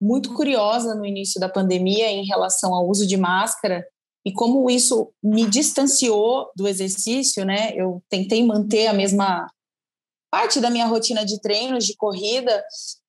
muito 0.00 0.32
curiosa 0.34 0.94
no 0.94 1.04
início 1.04 1.40
da 1.40 1.48
pandemia 1.48 2.10
em 2.10 2.24
relação 2.24 2.72
ao 2.72 2.88
uso 2.88 3.06
de 3.06 3.16
máscara 3.16 3.84
e 4.24 4.32
como 4.32 4.68
isso 4.70 5.12
me 5.22 5.46
distanciou 5.46 6.50
do 6.54 6.68
exercício, 6.68 7.44
né? 7.44 7.72
Eu 7.74 8.02
tentei 8.08 8.44
manter 8.44 8.86
a 8.86 8.92
mesma 8.92 9.50
parte 10.30 10.60
da 10.60 10.70
minha 10.70 10.86
rotina 10.86 11.24
de 11.24 11.40
treinos, 11.40 11.86
de 11.86 11.96
corrida, 11.96 12.62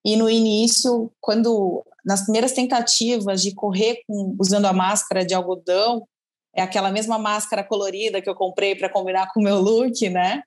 e 0.06 0.16
no 0.16 0.30
início, 0.30 1.12
quando 1.20 1.84
nas 2.06 2.24
primeiras 2.24 2.54
tentativas 2.54 3.42
de 3.42 3.54
correr 3.54 4.02
com, 4.08 4.36
usando 4.40 4.66
a 4.66 4.74
máscara 4.74 5.26
de 5.26 5.34
algodão, 5.34 6.08
é 6.56 6.62
aquela 6.62 6.92
mesma 6.92 7.18
máscara 7.18 7.64
colorida 7.64 8.22
que 8.22 8.30
eu 8.30 8.36
comprei 8.36 8.76
para 8.76 8.90
combinar 8.90 9.32
com 9.34 9.40
o 9.40 9.44
meu 9.44 9.60
look, 9.60 10.10
né? 10.10 10.42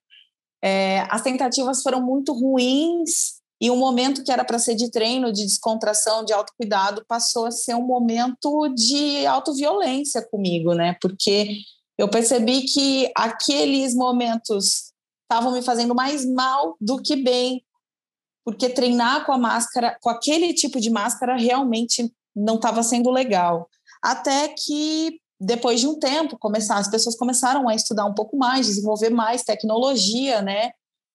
É, 0.63 1.01
as 1.11 1.23
tentativas 1.23 1.83
foram 1.83 2.01
muito 2.01 2.33
ruins 2.33 3.41
e 3.61 3.71
o 3.71 3.77
momento 3.77 4.25
que 4.25 4.33
era 4.33 4.45
para 4.45 4.59
ser 4.59 4.75
de 4.75 4.91
treino, 4.91 5.33
de 5.33 5.45
descontração, 5.45 6.25
de 6.25 6.33
autocuidado, 6.33 7.05
passou 7.07 7.47
a 7.47 7.51
ser 7.51 7.75
um 7.75 7.87
momento 7.87 8.69
de 8.75 9.25
autoviolência 9.25 10.21
comigo, 10.21 10.75
né? 10.75 10.97
Porque 11.01 11.59
eu 11.97 12.09
percebi 12.09 12.63
que 12.63 13.11
aqueles 13.15 13.95
momentos 13.95 14.93
estavam 15.23 15.53
me 15.53 15.63
fazendo 15.63 15.95
mais 15.95 16.27
mal 16.27 16.77
do 16.81 17.01
que 17.01 17.15
bem, 17.15 17.65
porque 18.45 18.69
treinar 18.69 19.25
com 19.25 19.33
a 19.33 19.39
máscara, 19.39 19.97
com 20.01 20.11
aquele 20.11 20.53
tipo 20.53 20.81
de 20.81 20.91
máscara, 20.91 21.37
realmente 21.37 22.13
não 22.35 22.57
estava 22.57 22.83
sendo 22.83 23.11
legal. 23.11 23.69
Até 24.03 24.49
que 24.49 25.21
depois 25.41 25.81
de 25.81 25.89
um 25.89 25.99
tempo, 25.99 26.39
começar, 26.39 26.77
as 26.77 26.89
pessoas 26.89 27.17
começaram 27.17 27.69
a 27.69 27.75
estudar 27.75 28.05
um 28.05 28.15
pouco 28.15 28.37
mais, 28.37 28.67
desenvolver 28.67 29.11
mais 29.11 29.43
tecnologia, 29.43 30.41
né? 30.41 30.71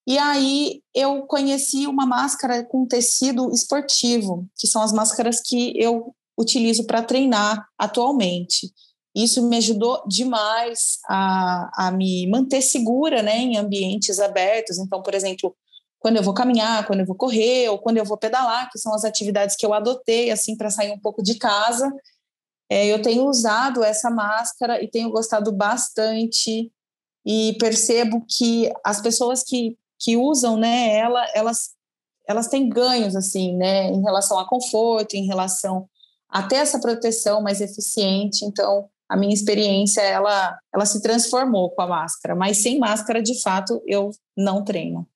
E 0.06 0.18
aí 0.18 0.82
eu 0.94 1.24
conheci 1.24 1.88
uma 1.88 2.06
máscara 2.06 2.64
com 2.64 2.86
tecido 2.86 3.52
esportivo, 3.52 4.48
que 4.58 4.68
são 4.68 4.82
as 4.82 4.94
máscaras 4.94 5.42
que 5.42 5.74
eu 5.82 6.14
utilizo 6.38 6.86
para 6.86 7.02
treinar 7.02 7.68
atualmente. 7.78 8.72
Isso 9.16 9.42
me 9.48 9.58
ajudou 9.58 10.04
demais 10.08 11.00
a, 11.10 11.88
a 11.88 11.92
me 11.92 12.28
manter 12.28 12.62
segura 12.62 13.24
né, 13.24 13.38
em 13.38 13.58
ambientes 13.58 14.20
abertos. 14.20 14.78
Então, 14.78 15.02
por 15.02 15.16
exemplo, 15.16 15.56
quando 16.00 16.18
eu 16.18 16.24
vou 16.24 16.34
caminhar, 16.34 16.86
quando 16.86 17.00
eu 17.00 17.06
vou 17.06 17.16
correr, 17.16 17.70
ou 17.70 17.80
quando 17.80 17.98
eu 17.98 18.06
vou 18.06 18.18
pedalar, 18.18 18.70
que 18.72 18.80
são 18.80 18.94
as 18.94 19.04
atividades 19.04 19.56
que 19.56 19.66
eu 19.66 19.74
adotei 19.74 20.32
assim 20.32 20.56
para 20.56 20.70
sair 20.70 20.92
um 20.92 21.00
pouco 21.00 21.24
de 21.24 21.36
casa 21.36 21.92
é, 22.70 22.86
eu 22.88 23.02
tenho 23.02 23.26
usado 23.26 23.84
essa 23.84 24.10
máscara 24.10 24.84
e 24.84 24.90
tenho 24.90 25.10
gostado 25.10 25.52
bastante 25.52 26.72
e 27.26 27.56
percebo 27.60 28.26
que 28.28 28.72
as 28.84 29.02
pessoas 29.02 29.44
que, 29.44 29.78
que 30.00 30.18
usam 30.18 30.58
né, 30.58 30.96
ela, 30.98 31.26
elas, 31.34 31.72
elas 32.28 32.48
têm 32.48 32.68
ganhos 32.68 33.16
assim, 33.16 33.56
né, 33.56 33.90
em 33.90 34.02
relação 34.02 34.38
a 34.38 34.48
conforto, 34.48 35.16
em 35.16 35.26
relação 35.26 35.88
a 36.30 36.44
ter 36.44 36.58
essa 36.58 36.80
proteção 36.80 37.42
mais 37.42 37.62
eficiente. 37.62 38.44
Então, 38.44 38.90
a 39.08 39.16
minha 39.16 39.34
experiência 39.34 40.02
ela, 40.02 40.58
ela 40.74 40.86
se 40.86 41.02
transformou 41.02 41.70
com 41.72 41.82
a 41.82 41.88
máscara, 41.88 42.36
mas 42.36 42.62
sem 42.62 42.78
máscara, 42.80 43.22
de 43.22 43.42
fato, 43.42 43.82
eu 43.88 44.12
não 44.36 44.64
treino. 44.64 45.08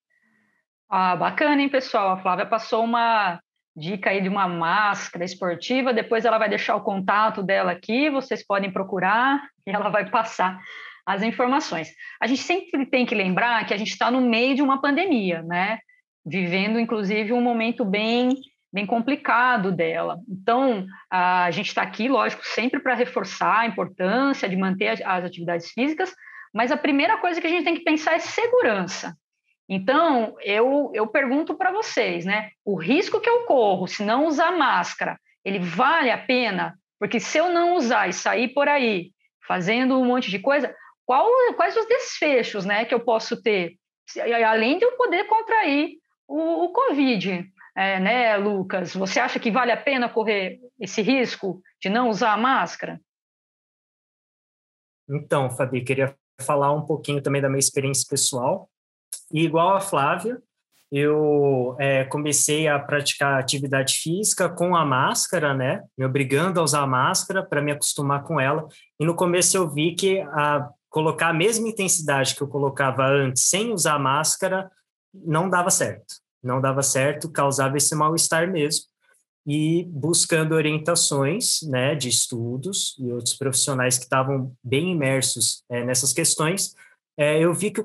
Ah, 0.93 1.15
bacana, 1.15 1.62
hein, 1.62 1.69
pessoal? 1.69 2.10
A 2.10 2.17
Flávia 2.17 2.45
passou 2.45 2.83
uma 2.83 3.39
dica 3.74 4.10
aí 4.10 4.19
de 4.19 4.27
uma 4.27 4.45
máscara 4.50 5.24
esportiva. 5.24 5.93
Depois 5.93 6.25
ela 6.25 6.38
vai 6.38 6.50
deixar 6.50 6.75
o 6.75 6.83
contato 6.83 7.41
dela 7.41 7.71
aqui, 7.71 8.10
vocês 8.10 8.45
podem 8.45 8.69
procurar 8.69 9.41
e 9.65 9.71
ela 9.71 9.88
vai 9.88 10.10
passar 10.10 10.60
as 11.05 11.24
informações. 11.24 11.89
A 12.21 12.27
gente 12.27 12.41
sempre 12.41 12.86
tem 12.86 13.05
que 13.05 13.15
lembrar 13.15 13.65
que 13.65 13.74
a 13.74 13.77
gente 13.77 13.91
está 13.91 14.12
no 14.12 14.19
meio 14.19 14.53
de 14.53 14.62
uma 14.62 14.81
pandemia, 14.81 15.41
né? 15.43 15.79
Vivendo, 16.25 16.77
inclusive, 16.77 17.31
um 17.31 17.41
momento 17.41 17.86
bem 17.86 18.36
bem 18.74 18.86
complicado 18.86 19.71
dela. 19.71 20.17
Então, 20.29 20.86
a 21.10 21.51
gente 21.51 21.67
está 21.67 21.81
aqui, 21.81 22.07
lógico, 22.07 22.41
sempre 22.45 22.81
para 22.81 22.95
reforçar 22.95 23.60
a 23.60 23.65
importância 23.65 24.48
de 24.48 24.57
manter 24.57 25.03
as 25.05 25.25
atividades 25.25 25.71
físicas, 25.71 26.13
mas 26.53 26.71
a 26.71 26.77
primeira 26.77 27.17
coisa 27.17 27.39
que 27.39 27.48
a 27.48 27.50
gente 27.50 27.65
tem 27.65 27.75
que 27.75 27.83
pensar 27.83 28.13
é 28.13 28.19
segurança. 28.19 29.13
Então, 29.69 30.35
eu, 30.41 30.91
eu 30.93 31.07
pergunto 31.07 31.55
para 31.55 31.71
vocês, 31.71 32.25
né? 32.25 32.51
O 32.65 32.75
risco 32.75 33.21
que 33.21 33.29
eu 33.29 33.45
corro 33.45 33.87
se 33.87 34.03
não 34.03 34.25
usar 34.25 34.51
máscara, 34.51 35.17
ele 35.45 35.59
vale 35.59 36.11
a 36.11 36.17
pena? 36.17 36.77
Porque 36.99 37.19
se 37.19 37.37
eu 37.37 37.49
não 37.49 37.75
usar 37.75 38.07
e 38.07 38.13
sair 38.13 38.49
por 38.49 38.67
aí 38.67 39.11
fazendo 39.47 39.99
um 39.99 40.05
monte 40.05 40.29
de 40.29 40.39
coisa, 40.39 40.73
qual, 41.05 41.27
quais 41.55 41.75
os 41.75 41.87
desfechos 41.87 42.65
né, 42.65 42.85
que 42.85 42.93
eu 42.93 42.99
posso 42.99 43.41
ter? 43.41 43.75
Além 44.45 44.77
de 44.77 44.85
eu 44.85 44.91
poder 44.97 45.25
contrair 45.25 45.97
o, 46.27 46.65
o 46.65 46.69
Covid. 46.71 47.51
é, 47.75 47.99
né, 47.99 48.37
Lucas? 48.37 48.93
Você 48.93 49.19
acha 49.19 49.39
que 49.39 49.51
vale 49.51 49.71
a 49.71 49.77
pena 49.77 50.07
correr 50.07 50.59
esse 50.79 51.01
risco 51.01 51.61
de 51.81 51.89
não 51.89 52.09
usar 52.09 52.33
a 52.33 52.37
máscara? 52.37 52.99
Então, 55.09 55.49
Fabi, 55.49 55.83
queria 55.83 56.15
falar 56.39 56.71
um 56.71 56.85
pouquinho 56.85 57.21
também 57.21 57.41
da 57.41 57.49
minha 57.49 57.59
experiência 57.59 58.07
pessoal. 58.09 58.69
E 59.33 59.43
igual 59.43 59.75
a 59.75 59.81
Flávia, 59.81 60.41
eu 60.91 61.75
é, 61.79 62.03
comecei 62.03 62.67
a 62.67 62.77
praticar 62.77 63.39
atividade 63.39 63.95
física 63.95 64.50
com 64.50 64.75
a 64.75 64.85
máscara, 64.85 65.53
né? 65.53 65.81
Me 65.97 66.05
obrigando 66.05 66.59
a 66.59 66.63
usar 66.63 66.81
a 66.81 66.88
máscara 66.88 67.41
para 67.41 67.61
me 67.61 67.71
acostumar 67.71 68.23
com 68.23 68.39
ela. 68.39 68.67
E 69.00 69.05
no 69.05 69.15
começo 69.15 69.55
eu 69.55 69.69
vi 69.69 69.95
que 69.95 70.19
a 70.19 70.69
colocar 70.89 71.29
a 71.29 71.33
mesma 71.33 71.69
intensidade 71.69 72.35
que 72.35 72.41
eu 72.41 72.47
colocava 72.47 73.07
antes 73.07 73.43
sem 73.43 73.71
usar 73.71 73.95
a 73.95 74.00
máscara 74.00 74.69
não 75.13 75.50
dava 75.50 75.69
certo. 75.69 76.15
Não 76.43 76.59
dava 76.59 76.83
certo, 76.83 77.31
causava 77.31 77.77
esse 77.77 77.95
mal-estar 77.95 78.51
mesmo. 78.51 78.85
E 79.47 79.85
buscando 79.89 80.53
orientações, 80.53 81.61
né, 81.63 81.95
de 81.95 82.09
estudos 82.09 82.95
e 83.00 83.11
outros 83.11 83.33
profissionais 83.33 83.97
que 83.97 84.03
estavam 84.03 84.53
bem 84.61 84.91
imersos 84.91 85.63
é, 85.69 85.83
nessas 85.83 86.11
questões, 86.11 86.75
é, 87.21 87.39
eu 87.39 87.53
vi 87.53 87.69
que, 87.69 87.83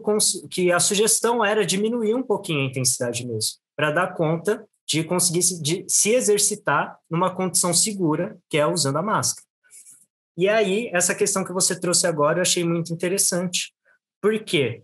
que, 0.50 0.72
a 0.72 0.80
sugestão 0.80 1.44
era 1.44 1.66
diminuir 1.66 2.14
um 2.14 2.22
pouquinho 2.22 2.60
a 2.60 2.70
intensidade 2.70 3.26
mesmo, 3.26 3.58
para 3.76 3.90
dar 3.90 4.14
conta 4.14 4.66
de 4.88 5.04
conseguir 5.04 5.42
se, 5.42 5.60
de 5.60 5.84
se 5.86 6.14
exercitar 6.14 6.98
numa 7.10 7.34
condição 7.34 7.74
segura, 7.74 8.38
que 8.48 8.56
é 8.56 8.66
usando 8.66 8.96
a 8.96 9.02
máscara. 9.02 9.46
E 10.38 10.48
aí, 10.48 10.88
essa 10.90 11.14
questão 11.14 11.44
que 11.44 11.52
você 11.52 11.78
trouxe 11.78 12.06
agora 12.06 12.38
eu 12.38 12.42
achei 12.42 12.64
muito 12.64 12.94
interessante. 12.94 13.74
Por 14.22 14.42
quê? 14.42 14.82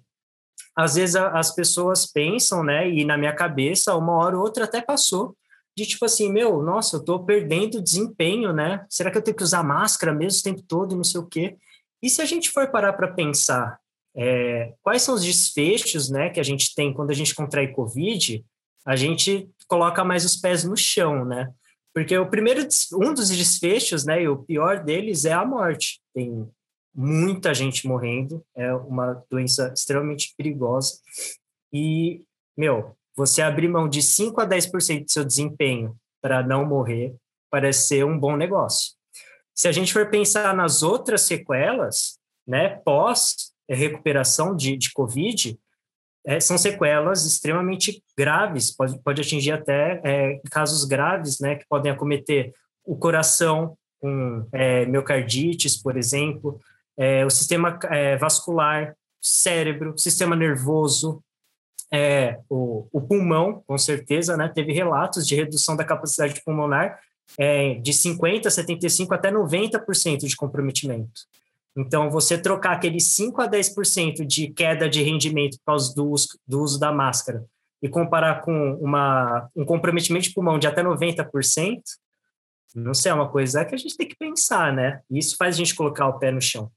Às 0.76 0.96
vezes 0.96 1.16
a, 1.16 1.28
as 1.28 1.54
pessoas 1.54 2.04
pensam, 2.04 2.62
né, 2.62 2.90
e 2.90 3.06
na 3.06 3.16
minha 3.16 3.34
cabeça, 3.34 3.96
uma 3.96 4.12
hora 4.18 4.36
ou 4.36 4.42
outra 4.42 4.64
até 4.64 4.82
passou, 4.82 5.34
de 5.74 5.86
tipo 5.86 6.04
assim, 6.04 6.30
meu, 6.30 6.62
nossa, 6.62 6.96
eu 6.96 7.00
estou 7.00 7.24
perdendo 7.24 7.80
desempenho, 7.80 8.52
né? 8.52 8.84
Será 8.90 9.10
que 9.10 9.16
eu 9.16 9.22
tenho 9.22 9.36
que 9.36 9.42
usar 9.42 9.62
máscara 9.62 10.12
mesmo 10.12 10.40
o 10.40 10.42
tempo 10.42 10.62
todo 10.68 10.94
não 10.94 11.04
sei 11.04 11.22
o 11.22 11.26
quê? 11.26 11.56
E 12.02 12.10
se 12.10 12.20
a 12.20 12.26
gente 12.26 12.50
for 12.50 12.70
parar 12.70 12.92
para 12.92 13.08
pensar 13.08 13.80
é, 14.16 14.74
quais 14.82 15.02
são 15.02 15.14
os 15.14 15.24
desfechos 15.24 16.10
né, 16.10 16.30
que 16.30 16.40
a 16.40 16.42
gente 16.42 16.74
tem 16.74 16.92
quando 16.92 17.10
a 17.10 17.14
gente 17.14 17.34
contrai 17.34 17.68
Covid, 17.68 18.44
a 18.84 18.96
gente 18.96 19.48
coloca 19.66 20.04
mais 20.04 20.24
os 20.24 20.36
pés 20.36 20.64
no 20.64 20.76
chão, 20.76 21.24
né? 21.24 21.52
Porque 21.94 22.16
o 22.16 22.28
primeiro, 22.28 22.66
um 22.94 23.12
dos 23.12 23.28
desfechos, 23.28 24.04
né, 24.04 24.22
e 24.22 24.28
o 24.28 24.42
pior 24.42 24.82
deles 24.82 25.24
é 25.24 25.32
a 25.32 25.44
morte. 25.44 26.00
Tem 26.14 26.48
muita 26.94 27.54
gente 27.54 27.86
morrendo, 27.86 28.44
é 28.56 28.72
uma 28.74 29.22
doença 29.30 29.72
extremamente 29.74 30.34
perigosa. 30.36 30.94
E, 31.72 32.22
meu, 32.56 32.96
você 33.16 33.42
abrir 33.42 33.68
mão 33.68 33.88
de 33.88 34.02
5 34.02 34.40
a 34.40 34.46
10% 34.46 35.04
do 35.04 35.10
seu 35.10 35.24
desempenho 35.24 35.96
para 36.20 36.42
não 36.42 36.66
morrer 36.66 37.14
parece 37.50 37.88
ser 37.88 38.04
um 38.04 38.18
bom 38.18 38.36
negócio. 38.36 38.92
Se 39.54 39.68
a 39.68 39.72
gente 39.72 39.92
for 39.92 40.08
pensar 40.08 40.54
nas 40.56 40.82
outras 40.82 41.22
sequelas, 41.22 42.18
né, 42.46 42.80
pós 42.84 43.52
recuperação 43.68 44.54
de, 44.54 44.76
de 44.76 44.92
Covid, 44.92 45.58
é, 46.24 46.38
são 46.38 46.56
sequelas 46.56 47.26
extremamente 47.26 48.02
graves, 48.16 48.70
pode, 48.70 48.98
pode 49.00 49.20
atingir 49.20 49.52
até 49.52 50.00
é, 50.04 50.40
casos 50.50 50.84
graves, 50.84 51.40
né, 51.40 51.56
que 51.56 51.66
podem 51.68 51.90
acometer 51.90 52.54
o 52.84 52.96
coração, 52.96 53.76
com 54.00 54.46
é, 54.52 54.84
miocardites, 54.86 55.76
por 55.76 55.96
exemplo, 55.96 56.60
é, 56.96 57.24
o 57.24 57.30
sistema 57.30 57.78
é, 57.84 58.16
vascular, 58.16 58.96
cérebro, 59.20 59.96
sistema 59.96 60.34
nervoso, 60.34 61.22
é, 61.92 62.40
o, 62.48 62.88
o, 62.92 63.00
pulmão, 63.00 63.62
com 63.66 63.78
certeza, 63.78 64.36
né, 64.36 64.50
teve 64.52 64.72
relatos 64.72 65.26
de 65.26 65.36
redução 65.36 65.76
da 65.76 65.84
capacidade 65.84 66.42
pulmonar 66.44 66.98
de 67.80 67.92
50%, 67.92 68.42
75% 68.42 69.12
até 69.12 69.30
90% 69.30 70.26
de 70.26 70.36
comprometimento. 70.36 71.22
Então, 71.76 72.10
você 72.10 72.40
trocar 72.40 72.72
aqueles 72.72 73.14
5 73.14 73.40
a 73.40 73.48
10% 73.48 74.26
de 74.26 74.52
queda 74.52 74.88
de 74.88 75.02
rendimento 75.02 75.56
por 75.58 75.72
causa 75.72 75.94
do 75.94 76.10
uso, 76.10 76.28
do 76.46 76.60
uso 76.60 76.78
da 76.78 76.92
máscara 76.92 77.44
e 77.82 77.88
comparar 77.88 78.42
com 78.42 78.74
uma, 78.74 79.48
um 79.56 79.64
comprometimento 79.64 80.28
de 80.28 80.34
pulmão 80.34 80.58
de 80.58 80.66
até 80.66 80.82
90%, 80.82 81.80
não 82.74 82.94
sei, 82.94 83.10
é 83.10 83.14
uma 83.14 83.28
coisa 83.28 83.64
que 83.64 83.74
a 83.74 83.78
gente 83.78 83.96
tem 83.96 84.06
que 84.06 84.16
pensar, 84.16 84.72
né? 84.72 85.00
Isso 85.10 85.36
faz 85.36 85.54
a 85.54 85.58
gente 85.58 85.74
colocar 85.74 86.06
o 86.06 86.18
pé 86.18 86.30
no 86.30 86.40
chão. 86.40 86.70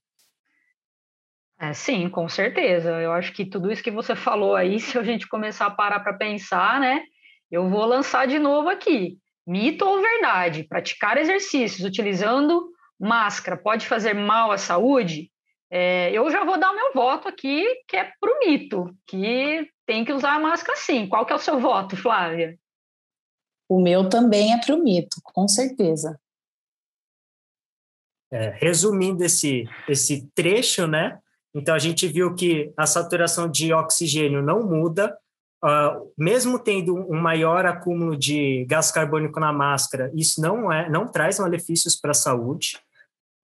É, 1.58 1.72
sim, 1.74 2.10
com 2.10 2.28
certeza. 2.28 2.90
Eu 3.02 3.14
acho 3.14 3.32
que 3.32 3.46
tudo 3.46 3.72
isso 3.72 3.84
que 3.84 3.92
você 3.92 4.16
falou 4.16 4.56
aí, 4.56 4.80
se 4.82 4.98
a 4.98 5.04
gente 5.04 5.28
começar 5.28 5.68
a 5.68 5.72
parar 5.72 6.00
para 6.02 6.14
pensar, 6.14 6.80
né? 6.80 7.04
Eu 7.50 7.70
vou 7.70 7.86
lançar 7.86 8.28
de 8.28 8.40
novo 8.40 8.70
aqui. 8.70 9.18
Mito 9.48 9.86
ou 9.86 10.02
verdade? 10.02 10.64
Praticar 10.64 11.18
exercícios 11.18 11.86
utilizando 11.86 12.72
máscara 13.00 13.58
pode 13.58 13.88
fazer 13.88 14.14
mal 14.14 14.52
à 14.52 14.58
saúde, 14.58 15.32
é, 15.70 16.12
eu 16.12 16.30
já 16.30 16.44
vou 16.44 16.60
dar 16.60 16.72
o 16.72 16.76
meu 16.76 16.94
voto 16.94 17.28
aqui, 17.28 17.66
que 17.88 17.98
é 17.98 18.12
para 18.20 18.32
o 18.32 18.40
mito, 18.40 18.96
que 19.08 19.70
tem 19.86 20.06
que 20.06 20.14
usar 20.14 20.36
a 20.36 20.40
máscara 20.40 20.78
sim. 20.78 21.08
Qual 21.08 21.26
que 21.26 21.34
é 21.34 21.36
o 21.36 21.40
seu 21.40 21.60
voto, 21.60 21.98
Flávia? 21.98 22.58
O 23.68 23.82
meu 23.82 24.08
também 24.08 24.54
é 24.54 24.60
para 24.64 24.76
o 24.76 24.84
mito, 24.84 25.18
com 25.24 25.48
certeza. 25.48 26.20
É, 28.32 28.50
resumindo 28.50 29.24
esse, 29.24 29.68
esse 29.88 30.28
trecho, 30.36 30.88
né? 30.88 31.20
Então 31.54 31.74
a 31.74 31.80
gente 31.80 32.08
viu 32.08 32.36
que 32.36 32.72
a 32.78 32.86
saturação 32.86 33.50
de 33.50 33.74
oxigênio 33.74 34.42
não 34.42 34.64
muda, 34.64 35.18
uh, 35.64 36.12
mesmo 36.18 36.60
tendo 36.60 36.96
um 36.96 37.20
maior 37.20 37.66
acúmulo 37.66 38.18
de 38.18 38.66
gás 38.66 38.92
carbônico 38.92 39.40
na 39.40 39.54
máscara, 39.54 40.12
isso 40.14 40.42
não 40.42 40.72
é, 40.72 40.90
não 40.90 41.08
traz 41.08 41.40
malefícios 41.40 41.96
para 41.96 42.12
a 42.12 42.16
saúde. 42.16 42.78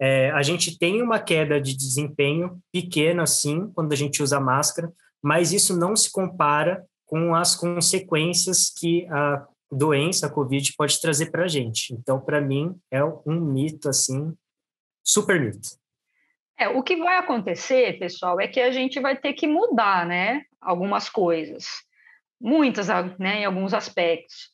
É, 0.02 0.32
a 0.32 0.42
gente 0.42 0.80
tem 0.80 1.00
uma 1.04 1.20
queda 1.20 1.62
de 1.62 1.78
desempenho 1.78 2.60
pequena, 2.72 3.28
sim, 3.28 3.72
quando 3.76 3.94
a 3.94 3.96
gente 3.96 4.24
usa 4.24 4.40
máscara, 4.40 4.92
mas 5.22 5.54
isso 5.54 5.78
não 5.78 5.96
se 5.96 6.12
compara 6.12 6.84
com 7.06 7.36
as 7.36 7.56
consequências 7.56 8.74
que 8.76 9.06
a 9.12 9.46
doença, 9.72 10.26
a 10.26 10.30
Covid, 10.30 10.74
pode 10.76 11.00
trazer 11.00 11.30
para 11.30 11.44
a 11.44 11.48
gente. 11.48 11.94
Então, 11.94 12.20
para 12.20 12.42
mim, 12.42 12.76
é 12.90 13.04
um 13.04 13.40
mito, 13.40 13.88
assim, 13.88 14.34
super 15.04 15.40
mito. 15.40 15.70
É, 16.58 16.68
o 16.68 16.82
que 16.82 16.96
vai 16.96 17.18
acontecer, 17.18 18.00
pessoal, 18.00 18.40
é 18.40 18.48
que 18.48 18.60
a 18.60 18.72
gente 18.72 19.00
vai 19.00 19.16
ter 19.16 19.34
que 19.34 19.46
mudar, 19.46 20.06
né, 20.08 20.42
algumas 20.60 21.10
coisas, 21.10 21.68
muitas, 22.40 22.88
né, 23.20 23.42
em 23.42 23.46
alguns 23.46 23.72
aspectos. 23.72 24.50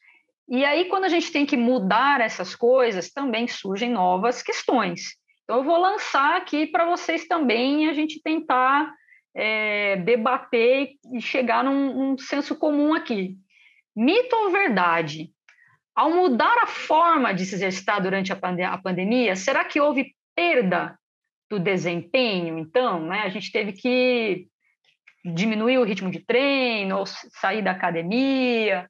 E 0.49 0.65
aí, 0.65 0.89
quando 0.89 1.05
a 1.05 1.09
gente 1.09 1.31
tem 1.31 1.45
que 1.45 1.55
mudar 1.55 2.19
essas 2.19 2.53
coisas, 2.53 3.11
também 3.11 3.47
surgem 3.47 3.89
novas 3.91 4.41
questões. 4.41 5.15
Então, 5.47 5.59
eu 5.59 5.63
vou 5.63 5.77
lançar 5.77 6.35
aqui 6.35 6.67
para 6.67 6.85
vocês 6.85 7.25
também 7.25 7.87
a 7.87 7.93
gente 7.93 8.21
tentar 8.21 8.93
é, 9.33 9.95
debater 9.95 10.95
e 11.13 11.21
chegar 11.21 11.63
num, 11.63 11.93
num 11.93 12.17
senso 12.17 12.53
comum 12.53 12.93
aqui. 12.93 13.37
Mito 13.95 14.35
ou 14.35 14.51
verdade? 14.51 15.31
Ao 15.95 16.11
mudar 16.11 16.53
a 16.61 16.67
forma 16.67 17.33
de 17.33 17.45
se 17.45 17.55
exercitar 17.55 18.01
durante 18.01 18.33
a, 18.33 18.35
pande 18.35 18.61
a 18.61 18.77
pandemia, 18.77 19.37
será 19.37 19.63
que 19.63 19.79
houve 19.79 20.13
perda 20.35 20.99
do 21.49 21.57
desempenho? 21.57 22.59
Então, 22.59 23.05
né, 23.05 23.21
a 23.21 23.29
gente 23.29 23.49
teve 23.49 23.71
que 23.71 24.47
diminuir 25.23 25.77
o 25.77 25.85
ritmo 25.85 26.11
de 26.11 26.19
treino, 26.19 26.97
ou 26.97 27.05
sair 27.05 27.61
da 27.61 27.71
academia. 27.71 28.89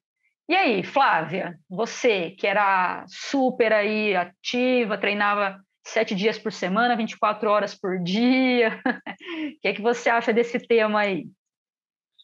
E 0.50 0.56
aí, 0.56 0.82
Flávia, 0.82 1.60
você 1.70 2.32
que 2.32 2.48
era 2.48 3.06
super 3.08 3.72
aí 3.72 4.16
ativa, 4.16 4.98
treinava 4.98 5.62
sete 5.92 6.14
dias 6.14 6.38
por 6.38 6.52
semana, 6.52 6.96
24 6.96 7.50
horas 7.50 7.76
por 7.76 8.00
dia. 8.00 8.80
O 9.28 9.60
que 9.62 9.68
é 9.68 9.74
que 9.74 9.82
você 9.82 10.10
acha 10.10 10.32
desse 10.32 10.60
tema 10.60 11.00
aí? 11.00 11.28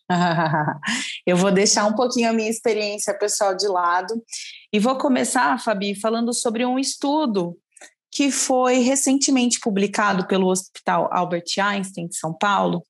Eu 1.26 1.36
vou 1.36 1.52
deixar 1.52 1.86
um 1.86 1.96
pouquinho 1.96 2.30
a 2.30 2.34
minha 2.34 2.50
experiência 2.50 3.18
pessoal 3.18 3.56
de 3.56 3.68
lado 3.68 4.14
e 4.72 4.80
vou 4.80 4.98
começar, 4.98 5.60
Fabi, 5.60 6.00
falando 6.00 6.34
sobre 6.34 6.66
um 6.66 6.78
estudo 6.78 7.58
que 8.12 8.32
foi 8.32 8.80
recentemente 8.80 9.60
publicado 9.60 10.28
pelo 10.28 10.48
Hospital 10.48 11.10
Albert 11.12 11.46
Einstein 11.60 12.08
de 12.08 12.16
São 12.16 12.34
Paulo, 12.34 12.84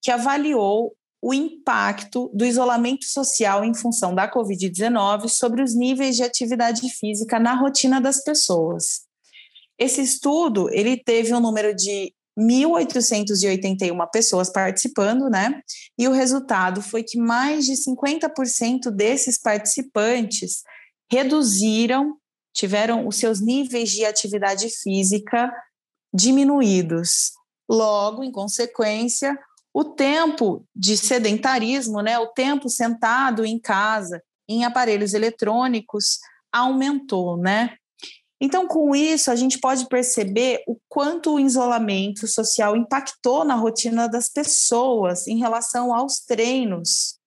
que 0.00 0.10
avaliou 0.10 0.94
o 1.20 1.32
impacto 1.32 2.30
do 2.34 2.44
isolamento 2.44 3.06
social 3.06 3.64
em 3.64 3.74
função 3.74 4.14
da 4.14 4.30
Covid-19 4.30 5.28
sobre 5.28 5.62
os 5.62 5.74
níveis 5.74 6.16
de 6.16 6.22
atividade 6.22 6.88
física 6.90 7.40
na 7.40 7.54
rotina 7.54 8.00
das 8.00 8.22
pessoas. 8.22 9.02
Esse 9.78 10.00
estudo, 10.00 10.68
ele 10.72 10.96
teve 10.96 11.34
um 11.34 11.40
número 11.40 11.74
de 11.74 12.14
1.881 12.38 14.10
pessoas 14.10 14.50
participando, 14.50 15.28
né? 15.30 15.60
E 15.98 16.08
o 16.08 16.12
resultado 16.12 16.82
foi 16.82 17.02
que 17.02 17.18
mais 17.18 17.64
de 17.64 17.74
50% 17.74 18.90
desses 18.90 19.38
participantes 19.40 20.62
reduziram, 21.10 22.16
tiveram 22.52 23.06
os 23.06 23.16
seus 23.16 23.40
níveis 23.40 23.90
de 23.90 24.04
atividade 24.04 24.68
física 24.68 25.52
diminuídos. 26.12 27.32
Logo, 27.68 28.22
em 28.22 28.30
consequência, 28.30 29.36
o 29.72 29.84
tempo 29.84 30.64
de 30.74 30.96
sedentarismo, 30.96 32.00
né, 32.00 32.18
o 32.18 32.28
tempo 32.28 32.68
sentado 32.68 33.44
em 33.44 33.58
casa, 33.58 34.22
em 34.48 34.64
aparelhos 34.64 35.14
eletrônicos 35.14 36.18
aumentou, 36.52 37.36
né? 37.36 37.76
Então, 38.40 38.66
com 38.66 38.94
isso, 38.94 39.30
a 39.30 39.36
gente 39.36 39.58
pode 39.58 39.86
perceber 39.88 40.62
o 40.66 40.76
quanto 40.88 41.34
o 41.34 41.40
isolamento 41.40 42.26
social 42.26 42.76
impactou 42.76 43.44
na 43.44 43.54
rotina 43.54 44.08
das 44.08 44.28
pessoas 44.28 45.26
em 45.26 45.38
relação 45.38 45.94
aos 45.94 46.20
treinos, 46.20 47.18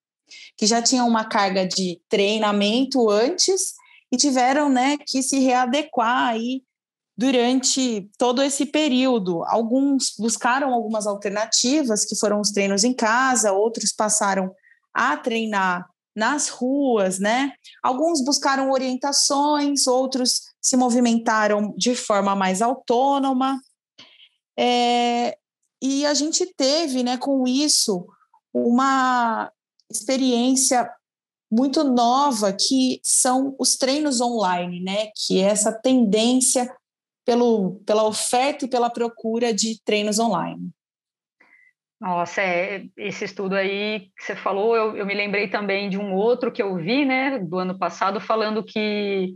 que 0.58 0.66
já 0.66 0.82
tinham 0.82 1.08
uma 1.08 1.26
carga 1.26 1.66
de 1.66 2.02
treinamento 2.10 3.10
antes 3.10 3.74
e 4.12 4.18
tiveram 4.18 4.70
né, 4.70 4.98
que 4.98 5.24
se 5.24 5.40
readequar 5.40 6.30
aí 6.30 6.62
durante 7.18 8.10
todo 8.18 8.44
esse 8.44 8.66
período. 8.66 9.44
Alguns 9.46 10.14
buscaram 10.20 10.74
algumas 10.74 11.08
alternativas, 11.08 12.06
que 12.06 12.16
foram 12.16 12.40
os 12.40 12.52
treinos 12.52 12.84
em 12.84 12.94
casa, 12.94 13.54
outros 13.54 13.92
passaram 13.92 14.54
a 14.94 15.18
treinar 15.18 15.90
nas 16.16 16.50
ruas, 16.50 17.20
né? 17.20 17.54
Alguns 17.84 18.24
buscaram 18.24 18.72
orientações, 18.72 19.88
outros 19.88 20.42
se 20.62 20.76
movimentaram 20.76 21.74
de 21.78 21.96
forma 21.96 22.36
mais 22.36 22.62
autônoma. 22.62 23.60
É, 24.58 25.38
e 25.82 26.06
a 26.06 26.14
gente 26.14 26.46
teve, 26.56 27.04
né, 27.04 27.18
com 27.18 27.48
isso, 27.48 28.08
uma 28.54 29.52
experiência 29.90 30.90
muito 31.52 31.84
nova 31.84 32.52
que 32.52 33.00
são 33.04 33.56
os 33.58 33.78
treinos 33.78 34.20
online, 34.20 34.82
né? 34.82 35.08
Que 35.16 35.40
é 35.42 35.46
essa 35.46 35.72
tendência 35.72 36.70
pelo, 37.26 37.82
pela 37.86 38.04
oferta 38.04 38.66
e 38.66 38.70
pela 38.70 38.90
procura 38.90 39.54
de 39.54 39.82
treinos 39.84 40.20
online. 40.20 40.70
Nossa, 42.00 42.42
é, 42.42 42.86
esse 42.96 43.26
estudo 43.26 43.56
aí 43.56 44.12
que 44.16 44.24
você 44.24 44.36
falou, 44.36 44.76
eu, 44.76 44.98
eu, 44.98 45.06
me 45.06 45.16
lembrei 45.16 45.50
também 45.50 45.90
de 45.90 45.98
um 45.98 46.14
outro 46.14 46.52
que 46.52 46.62
eu 46.62 46.76
vi, 46.76 47.06
né, 47.06 47.40
do 47.40 47.58
ano 47.58 47.78
passado, 47.78 48.22
falando 48.22 48.64
que 48.64 49.36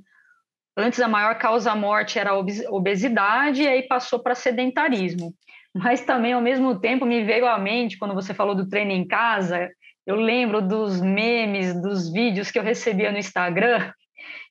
antes 0.76 1.00
a 1.00 1.08
maior 1.08 1.38
causa 1.38 1.76
morte 1.76 2.18
era 2.20 2.34
obesidade 2.36 3.64
e 3.64 3.68
aí 3.68 3.84
passou 3.84 4.20
para 4.20 4.36
sedentarismo. 4.36 5.34
Mas 5.74 6.02
também, 6.02 6.34
ao 6.34 6.42
mesmo 6.42 6.80
tempo, 6.80 7.06
me 7.06 7.24
veio 7.24 7.48
à 7.48 7.58
mente, 7.58 7.98
quando 7.98 8.14
você 8.14 8.34
falou 8.34 8.54
do 8.54 8.68
treino 8.68 8.92
em 8.92 9.08
casa, 9.08 9.70
eu 10.06 10.16
lembro 10.16 10.62
dos 10.62 11.00
memes, 11.00 11.80
dos 11.80 12.12
vídeos 12.12 12.52
que 12.52 12.60
eu 12.60 12.64
recebia 12.64 13.12
no 13.12 13.18
Instagram, 13.18 13.92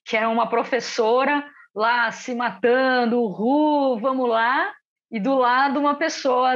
que 0.05 0.17
era 0.17 0.29
uma 0.29 0.47
professora 0.47 1.45
lá 1.75 2.11
se 2.11 2.33
matando, 2.33 3.25
ru, 3.27 3.99
vamos 3.99 4.27
lá, 4.27 4.71
e 5.11 5.19
do 5.19 5.35
lado 5.35 5.79
uma 5.79 5.95
pessoa 5.95 6.53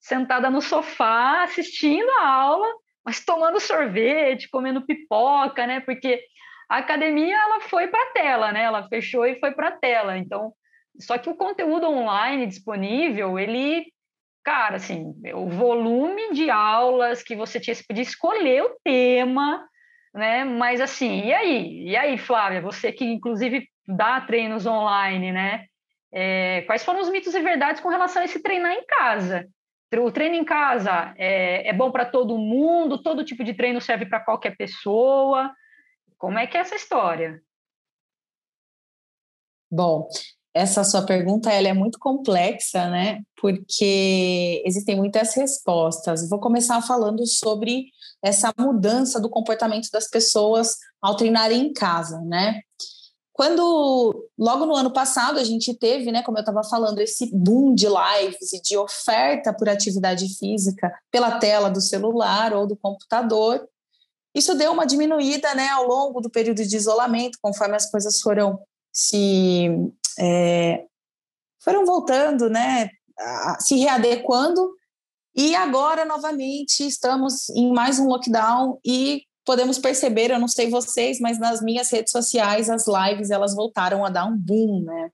sentada 0.00 0.50
no 0.50 0.60
sofá 0.60 1.42
assistindo 1.42 2.10
a 2.10 2.28
aula, 2.28 2.66
mas 3.04 3.24
tomando 3.24 3.60
sorvete, 3.60 4.48
comendo 4.50 4.84
pipoca, 4.84 5.66
né? 5.66 5.80
Porque 5.80 6.20
a 6.68 6.78
academia 6.78 7.36
ela 7.36 7.60
foi 7.62 7.88
para 7.88 8.02
a 8.02 8.12
tela, 8.12 8.52
né? 8.52 8.62
Ela 8.62 8.88
fechou 8.88 9.24
e 9.24 9.38
foi 9.40 9.52
para 9.52 9.68
a 9.68 9.72
tela. 9.72 10.18
Então, 10.18 10.52
só 11.00 11.16
que 11.16 11.30
o 11.30 11.36
conteúdo 11.36 11.88
online 11.88 12.46
disponível, 12.46 13.38
ele, 13.38 13.86
cara, 14.44 14.76
assim, 14.76 15.14
o 15.34 15.48
volume 15.48 16.32
de 16.32 16.50
aulas 16.50 17.22
que 17.22 17.34
você 17.34 17.58
tinha, 17.58 17.74
você 17.74 17.84
podia 17.86 18.02
escolher 18.02 18.62
o 18.64 18.76
tema, 18.84 19.66
né? 20.14 20.44
Mas 20.44 20.80
assim, 20.80 21.26
e 21.26 21.32
aí? 21.32 21.88
E 21.88 21.96
aí, 21.96 22.18
Flávia, 22.18 22.60
você 22.60 22.92
que 22.92 23.04
inclusive 23.04 23.66
dá 23.86 24.20
treinos 24.20 24.66
online, 24.66 25.32
né? 25.32 25.64
É, 26.12 26.62
quais 26.62 26.84
foram 26.84 27.00
os 27.00 27.08
mitos 27.08 27.34
e 27.34 27.40
verdades 27.40 27.80
com 27.80 27.88
relação 27.88 28.22
a 28.22 28.24
esse 28.24 28.42
treinar 28.42 28.72
em 28.72 28.84
casa? 28.84 29.46
O 29.96 30.12
treino 30.12 30.34
em 30.34 30.44
casa 30.44 31.14
é, 31.16 31.66
é 31.68 31.72
bom 31.72 31.90
para 31.90 32.04
todo 32.04 32.36
mundo, 32.36 33.02
todo 33.02 33.24
tipo 33.24 33.42
de 33.42 33.54
treino 33.54 33.80
serve 33.80 34.04
para 34.04 34.20
qualquer 34.20 34.54
pessoa. 34.54 35.50
Como 36.18 36.38
é 36.38 36.46
que 36.46 36.56
é 36.56 36.60
essa 36.60 36.74
história? 36.74 37.40
Bom, 39.70 40.08
essa 40.52 40.82
sua 40.82 41.06
pergunta 41.06 41.52
ela 41.52 41.68
é 41.68 41.72
muito 41.72 41.98
complexa, 41.98 42.90
né? 42.90 43.22
Porque 43.40 44.62
existem 44.66 44.96
muitas 44.96 45.34
respostas. 45.34 46.28
Vou 46.28 46.40
começar 46.40 46.82
falando 46.82 47.24
sobre 47.26 47.86
essa 48.22 48.52
mudança 48.58 49.20
do 49.20 49.30
comportamento 49.30 49.88
das 49.92 50.08
pessoas 50.08 50.76
ao 51.00 51.16
treinarem 51.16 51.66
em 51.66 51.72
casa, 51.72 52.20
né? 52.22 52.60
Quando, 53.32 54.28
logo 54.36 54.66
no 54.66 54.74
ano 54.74 54.92
passado, 54.92 55.38
a 55.38 55.44
gente 55.44 55.72
teve, 55.72 56.10
né, 56.10 56.24
como 56.24 56.38
eu 56.38 56.40
estava 56.40 56.64
falando, 56.64 56.98
esse 56.98 57.30
boom 57.32 57.72
de 57.72 57.86
lives 57.86 58.52
e 58.52 58.60
de 58.60 58.76
oferta 58.76 59.54
por 59.54 59.68
atividade 59.68 60.26
física 60.36 60.92
pela 61.08 61.38
tela 61.38 61.70
do 61.70 61.80
celular 61.80 62.52
ou 62.52 62.66
do 62.66 62.76
computador, 62.76 63.64
isso 64.34 64.54
deu 64.54 64.72
uma 64.72 64.86
diminuída 64.86 65.54
né, 65.54 65.68
ao 65.68 65.86
longo 65.86 66.20
do 66.20 66.30
período 66.30 66.64
de 66.64 66.76
isolamento, 66.76 67.38
conforme 67.40 67.76
as 67.76 67.90
coisas 67.90 68.20
foram 68.20 68.58
se 68.92 69.68
é, 70.18 70.84
foram 71.62 71.84
voltando, 71.84 72.48
né, 72.48 72.90
se 73.60 73.76
readequando. 73.76 74.70
E 75.34 75.54
agora, 75.54 76.04
novamente, 76.04 76.86
estamos 76.86 77.48
em 77.50 77.72
mais 77.72 77.98
um 77.98 78.06
lockdown 78.06 78.78
e 78.84 79.22
podemos 79.44 79.78
perceber, 79.78 80.30
eu 80.30 80.38
não 80.38 80.48
sei 80.48 80.68
vocês, 80.68 81.18
mas 81.20 81.38
nas 81.38 81.62
minhas 81.62 81.90
redes 81.90 82.10
sociais 82.10 82.68
as 82.68 82.84
lives 82.86 83.30
elas 83.30 83.54
voltaram 83.54 84.04
a 84.04 84.10
dar 84.10 84.26
um 84.26 84.36
boom, 84.36 84.82
né? 84.82 85.10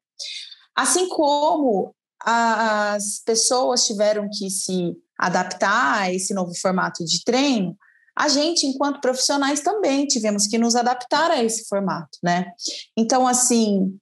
Assim 0.74 1.08
como 1.08 1.94
as 2.20 3.22
pessoas 3.24 3.86
tiveram 3.86 4.28
que 4.32 4.50
se 4.50 4.96
adaptar 5.18 6.02
a 6.02 6.12
esse 6.12 6.34
novo 6.34 6.52
formato 6.58 7.04
de 7.04 7.22
treino, 7.22 7.76
a 8.16 8.28
gente, 8.28 8.66
enquanto 8.66 9.00
profissionais, 9.00 9.60
também 9.60 10.06
tivemos 10.06 10.46
que 10.46 10.58
nos 10.58 10.76
adaptar 10.76 11.30
a 11.30 11.42
esse 11.42 11.66
formato, 11.66 12.18
né? 12.22 12.52
Então, 12.96 13.26
assim, 13.26 13.98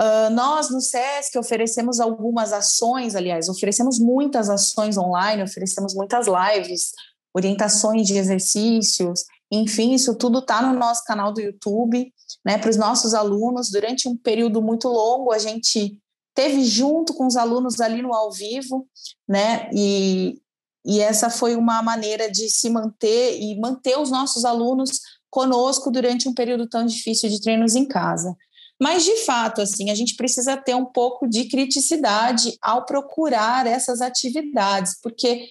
uh, 0.00 0.30
nós 0.32 0.70
no 0.70 0.80
SESC 0.80 1.38
oferecemos 1.38 2.00
algumas 2.00 2.52
ações, 2.52 3.14
aliás, 3.14 3.48
oferecemos 3.48 3.98
muitas 3.98 4.50
ações 4.50 4.98
online, 4.98 5.42
oferecemos 5.42 5.94
muitas 5.94 6.26
lives, 6.26 6.92
orientações 7.34 8.06
de 8.06 8.16
exercícios, 8.16 9.24
enfim, 9.50 9.94
isso 9.94 10.14
tudo 10.16 10.40
está 10.40 10.60
no 10.62 10.78
nosso 10.78 11.04
canal 11.04 11.32
do 11.32 11.40
YouTube, 11.40 12.12
né? 12.44 12.58
Para 12.58 12.70
os 12.70 12.76
nossos 12.76 13.14
alunos, 13.14 13.70
durante 13.70 14.08
um 14.08 14.16
período 14.16 14.60
muito 14.60 14.88
longo, 14.88 15.32
a 15.32 15.38
gente 15.38 15.98
teve 16.34 16.64
junto 16.64 17.14
com 17.14 17.26
os 17.26 17.36
alunos 17.36 17.80
ali 17.80 18.02
no 18.02 18.12
ao 18.12 18.32
vivo, 18.32 18.86
né? 19.28 19.70
E, 19.72 20.40
e 20.84 21.00
essa 21.00 21.30
foi 21.30 21.56
uma 21.56 21.82
maneira 21.82 22.30
de 22.30 22.50
se 22.50 22.68
manter 22.68 23.40
e 23.40 23.58
manter 23.58 23.98
os 23.98 24.10
nossos 24.10 24.44
alunos 24.44 25.00
conosco 25.30 25.90
durante 25.90 26.28
um 26.28 26.34
período 26.34 26.68
tão 26.68 26.84
difícil 26.84 27.28
de 27.28 27.40
treinos 27.40 27.74
em 27.74 27.86
casa. 27.86 28.36
Mas, 28.80 29.04
de 29.04 29.16
fato, 29.24 29.62
assim, 29.62 29.90
a 29.90 29.94
gente 29.94 30.14
precisa 30.14 30.56
ter 30.56 30.74
um 30.74 30.84
pouco 30.84 31.26
de 31.26 31.48
criticidade 31.48 32.56
ao 32.60 32.84
procurar 32.84 33.66
essas 33.66 34.00
atividades, 34.00 34.98
porque 35.00 35.48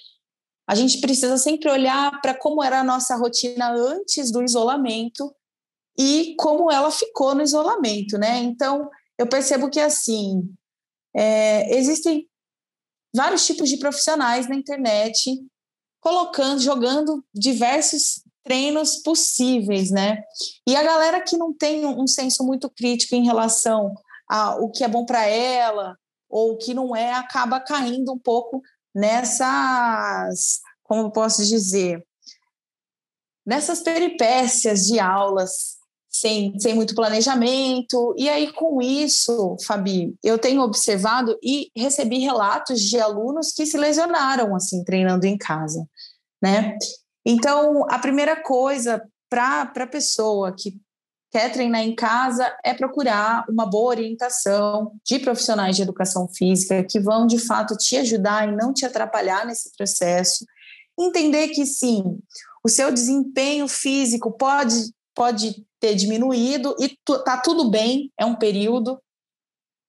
a 0.68 0.76
gente 0.76 1.00
precisa 1.02 1.38
sempre 1.38 1.70
olhar 1.70 2.22
para 2.22 2.34
como 2.34 2.64
era 2.64 2.82
a 2.82 2.84
nossa 2.84 3.16
rotina 3.16 3.72
antes 3.72 4.32
do 4.32 4.44
isolamento 4.44 5.34
e 5.98 6.36
como 6.38 6.72
ela 6.72 6.92
ficou 6.92 7.34
no 7.34 7.42
isolamento, 7.42 8.18
né? 8.18 8.38
Então, 8.40 8.90
eu 9.18 9.28
percebo 9.28 9.70
que, 9.70 9.80
assim, 9.80 10.50
é, 11.16 11.78
existem 11.78 12.28
vários 13.14 13.46
tipos 13.46 13.70
de 13.70 13.78
profissionais 13.78 14.48
na 14.48 14.56
internet 14.56 15.40
colocando, 16.00 16.60
jogando 16.60 17.24
diversos 17.34 18.22
treinos 18.44 18.98
possíveis, 18.98 19.90
né? 19.90 20.22
E 20.68 20.76
a 20.76 20.84
galera 20.84 21.22
que 21.22 21.38
não 21.38 21.54
tem 21.54 21.86
um 21.86 22.06
senso 22.06 22.44
muito 22.44 22.70
crítico 22.70 23.16
em 23.16 23.26
relação 23.26 23.94
ao 24.28 24.70
que 24.70 24.84
é 24.84 24.88
bom 24.88 25.06
para 25.06 25.26
ela 25.26 25.98
ou 26.30 26.54
o 26.54 26.58
que 26.58 26.74
não 26.74 26.96
é, 26.96 27.14
acaba 27.14 27.60
caindo 27.60 28.12
um 28.12 28.20
pouco 28.20 28.62
nessas, 28.94 30.60
como 30.84 31.12
posso 31.12 31.46
dizer, 31.46 32.06
nessas 33.46 33.82
peripécias 33.82 34.88
de 34.88 35.00
aulas 35.00 35.73
sem, 36.14 36.58
sem 36.60 36.76
muito 36.76 36.94
planejamento. 36.94 38.14
E 38.16 38.30
aí, 38.30 38.54
com 38.54 38.82
isso, 38.82 39.58
Fabi, 39.66 40.16
eu 40.24 40.38
tenho 40.38 40.62
observado 40.62 41.38
e 41.42 41.72
recebi 41.76 42.20
relatos 42.20 42.80
de 42.80 43.00
alunos 43.00 43.52
que 43.52 43.66
se 43.66 43.78
lesionaram, 43.78 44.56
assim, 44.56 44.84
treinando 44.84 45.26
em 45.26 45.38
casa, 45.38 45.86
né? 46.42 46.78
Então, 47.26 47.86
a 47.90 47.98
primeira 47.98 48.36
coisa 48.42 49.04
para 49.30 49.62
a 49.62 49.88
pessoa 49.88 50.54
que 50.56 50.80
quer 51.32 51.52
treinar 51.52 51.82
em 51.82 51.96
casa 51.96 52.56
é 52.64 52.76
procurar 52.76 53.44
uma 53.50 53.66
boa 53.66 53.90
orientação 53.90 54.92
de 55.04 55.18
profissionais 55.18 55.76
de 55.76 55.82
educação 55.82 56.28
física 56.28 56.84
que 56.84 57.00
vão 57.00 57.26
de 57.26 57.40
fato 57.40 57.76
te 57.76 57.98
ajudar 57.98 58.48
e 58.48 58.56
não 58.56 58.72
te 58.72 58.86
atrapalhar 58.86 59.48
nesse 59.48 59.76
processo. 59.76 60.46
Entender 61.00 61.48
que 61.48 61.66
sim, 61.66 62.04
o 62.64 62.70
seu 62.70 62.92
desempenho 62.92 63.68
físico 63.68 64.32
pode 64.32 64.76
pode 65.16 65.66
ter 65.80 65.96
diminuído 65.96 66.76
e 66.80 66.98
tá 67.24 67.38
tudo 67.38 67.70
bem, 67.70 68.12
é 68.18 68.26
um 68.26 68.36
período, 68.36 69.00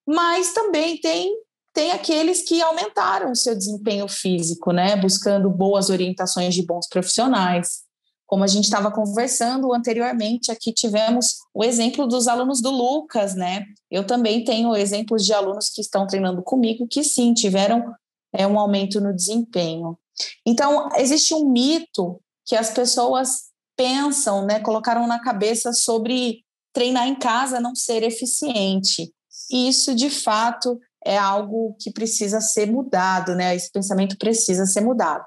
mas 0.06 0.52
também 0.52 0.98
tem 0.98 1.32
tem 1.72 1.90
aqueles 1.90 2.42
que 2.42 2.62
aumentaram 2.62 3.32
o 3.32 3.36
seu 3.36 3.52
desempenho 3.52 4.06
físico, 4.06 4.70
né, 4.70 4.94
buscando 4.94 5.50
boas 5.50 5.90
orientações 5.90 6.54
de 6.54 6.64
bons 6.64 6.86
profissionais, 6.88 7.82
Como 8.26 8.42
a 8.42 8.46
gente 8.46 8.64
estava 8.64 8.90
conversando 8.90 9.72
anteriormente, 9.74 10.50
aqui 10.50 10.72
tivemos 10.72 11.34
o 11.52 11.62
exemplo 11.62 12.06
dos 12.06 12.26
alunos 12.26 12.62
do 12.62 12.70
Lucas, 12.70 13.34
né? 13.34 13.64
Eu 13.90 14.06
também 14.06 14.42
tenho 14.44 14.74
exemplos 14.74 15.24
de 15.24 15.32
alunos 15.32 15.68
que 15.68 15.80
estão 15.80 16.06
treinando 16.06 16.42
comigo 16.42 16.88
que 16.88 17.04
sim 17.04 17.34
tiveram 17.34 17.94
é, 18.32 18.46
um 18.46 18.58
aumento 18.58 19.00
no 19.00 19.14
desempenho. 19.14 19.98
Então, 20.46 20.88
existe 20.96 21.34
um 21.34 21.50
mito 21.50 22.20
que 22.46 22.56
as 22.56 22.70
pessoas 22.70 23.52
pensam, 23.76 24.46
né, 24.46 24.60
colocaram 24.60 25.06
na 25.06 25.20
cabeça 25.20 25.72
sobre 25.72 26.44
treinar 26.72 27.06
em 27.06 27.14
casa 27.14 27.60
não 27.60 27.74
ser 27.74 28.02
eficiente. 28.02 29.12
E 29.50 29.68
isso, 29.68 29.94
de 29.94 30.10
fato, 30.10 30.80
é 31.04 31.16
algo 31.16 31.76
que 31.80 31.92
precisa 31.92 32.40
ser 32.40 32.66
mudado, 32.66 33.34
né? 33.34 33.54
Esse 33.54 33.70
pensamento 33.70 34.16
precisa 34.18 34.64
ser 34.66 34.80
mudado. 34.80 35.24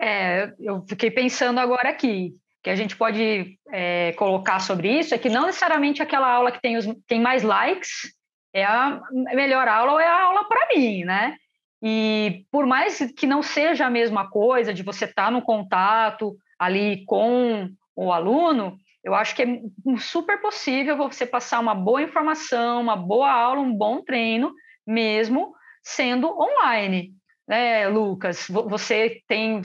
É, 0.00 0.52
eu 0.58 0.84
fiquei 0.88 1.10
pensando 1.10 1.60
agora 1.60 1.90
aqui, 1.90 2.34
que 2.62 2.70
a 2.70 2.74
gente 2.74 2.96
pode 2.96 3.58
é, 3.70 4.12
colocar 4.14 4.58
sobre 4.58 4.98
isso, 4.98 5.14
é 5.14 5.18
que 5.18 5.28
não 5.28 5.46
necessariamente 5.46 6.02
aquela 6.02 6.28
aula 6.28 6.50
que 6.50 6.60
tem, 6.60 6.76
os, 6.76 6.86
tem 7.06 7.20
mais 7.20 7.42
likes 7.42 8.12
é 8.54 8.64
a 8.64 9.00
melhor 9.12 9.66
aula 9.66 9.92
ou 9.92 10.00
é 10.00 10.06
a 10.06 10.24
aula 10.24 10.44
para 10.44 10.68
mim, 10.74 11.04
né? 11.04 11.36
E 11.82 12.44
por 12.50 12.66
mais 12.66 12.98
que 13.16 13.26
não 13.26 13.42
seja 13.42 13.86
a 13.86 13.90
mesma 13.90 14.28
coisa 14.30 14.74
de 14.74 14.82
você 14.82 15.06
estar 15.06 15.26
tá 15.26 15.30
no 15.30 15.42
contato 15.42 16.36
ali 16.62 17.04
com 17.06 17.68
o 17.96 18.12
aluno, 18.12 18.78
eu 19.02 19.14
acho 19.14 19.34
que 19.34 19.42
é 19.42 19.60
super 19.98 20.40
possível 20.40 20.96
você 20.96 21.26
passar 21.26 21.58
uma 21.58 21.74
boa 21.74 22.02
informação, 22.02 22.80
uma 22.80 22.96
boa 22.96 23.30
aula, 23.32 23.60
um 23.60 23.74
bom 23.74 24.00
treino, 24.00 24.52
mesmo 24.86 25.52
sendo 25.82 26.28
online. 26.38 27.12
Né, 27.48 27.88
Lucas? 27.88 28.46
Você 28.48 29.20
tem, 29.26 29.60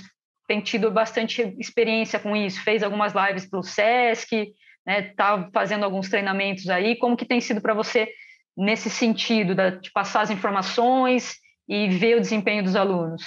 tem 0.48 0.60
tido 0.60 0.90
bastante 0.90 1.44
experiência 1.60 2.20
com 2.20 2.36
isso, 2.36 2.64
fez 2.64 2.82
algumas 2.82 3.14
lives 3.14 3.48
para 3.48 3.60
o 3.60 3.64
SESC, 3.64 4.52
está 4.88 5.38
né, 5.38 5.50
fazendo 5.54 5.86
alguns 5.86 6.10
treinamentos 6.10 6.68
aí. 6.68 6.98
Como 6.98 7.16
que 7.16 7.26
tem 7.26 7.40
sido 7.40 7.62
para 7.62 7.76
você 7.76 8.12
nesse 8.58 8.90
sentido 8.90 9.54
de 9.80 9.92
passar 9.92 10.22
as 10.22 10.32
informações 10.32 11.36
e 11.70 11.88
ver 11.90 12.18
o 12.18 12.22
desempenho 12.22 12.64
dos 12.64 12.76
alunos? 12.76 13.24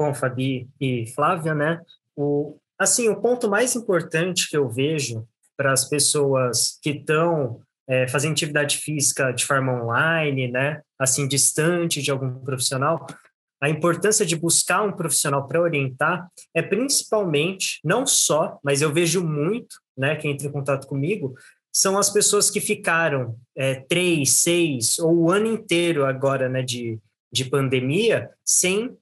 Bom, 0.00 0.14
Fabi 0.14 0.66
e 0.80 1.04
Flávia, 1.14 1.54
né? 1.54 1.78
O, 2.16 2.56
assim, 2.78 3.10
o 3.10 3.20
ponto 3.20 3.50
mais 3.50 3.76
importante 3.76 4.48
que 4.48 4.56
eu 4.56 4.66
vejo 4.66 5.28
para 5.58 5.74
as 5.74 5.86
pessoas 5.86 6.78
que 6.82 6.88
estão 6.88 7.60
é, 7.86 8.08
fazendo 8.08 8.32
atividade 8.32 8.78
física 8.78 9.30
de 9.30 9.44
forma 9.44 9.74
online, 9.74 10.50
né? 10.50 10.80
Assim, 10.98 11.28
distante 11.28 12.00
de 12.00 12.10
algum 12.10 12.32
profissional, 12.40 13.06
a 13.62 13.68
importância 13.68 14.24
de 14.24 14.36
buscar 14.36 14.82
um 14.84 14.92
profissional 14.92 15.46
para 15.46 15.60
orientar 15.60 16.26
é 16.54 16.62
principalmente, 16.62 17.78
não 17.84 18.06
só, 18.06 18.58
mas 18.64 18.80
eu 18.80 18.90
vejo 18.90 19.22
muito, 19.22 19.76
né, 19.94 20.16
que 20.16 20.26
entra 20.26 20.46
em 20.46 20.50
contato 20.50 20.86
comigo, 20.86 21.34
são 21.70 21.98
as 21.98 22.08
pessoas 22.08 22.50
que 22.50 22.58
ficaram 22.58 23.36
é, 23.54 23.74
três, 23.74 24.38
seis 24.38 24.98
ou 24.98 25.14
o 25.14 25.30
ano 25.30 25.46
inteiro 25.46 26.06
agora 26.06 26.48
né, 26.48 26.62
de, 26.62 26.98
de 27.30 27.44
pandemia 27.44 28.30
sem 28.42 28.96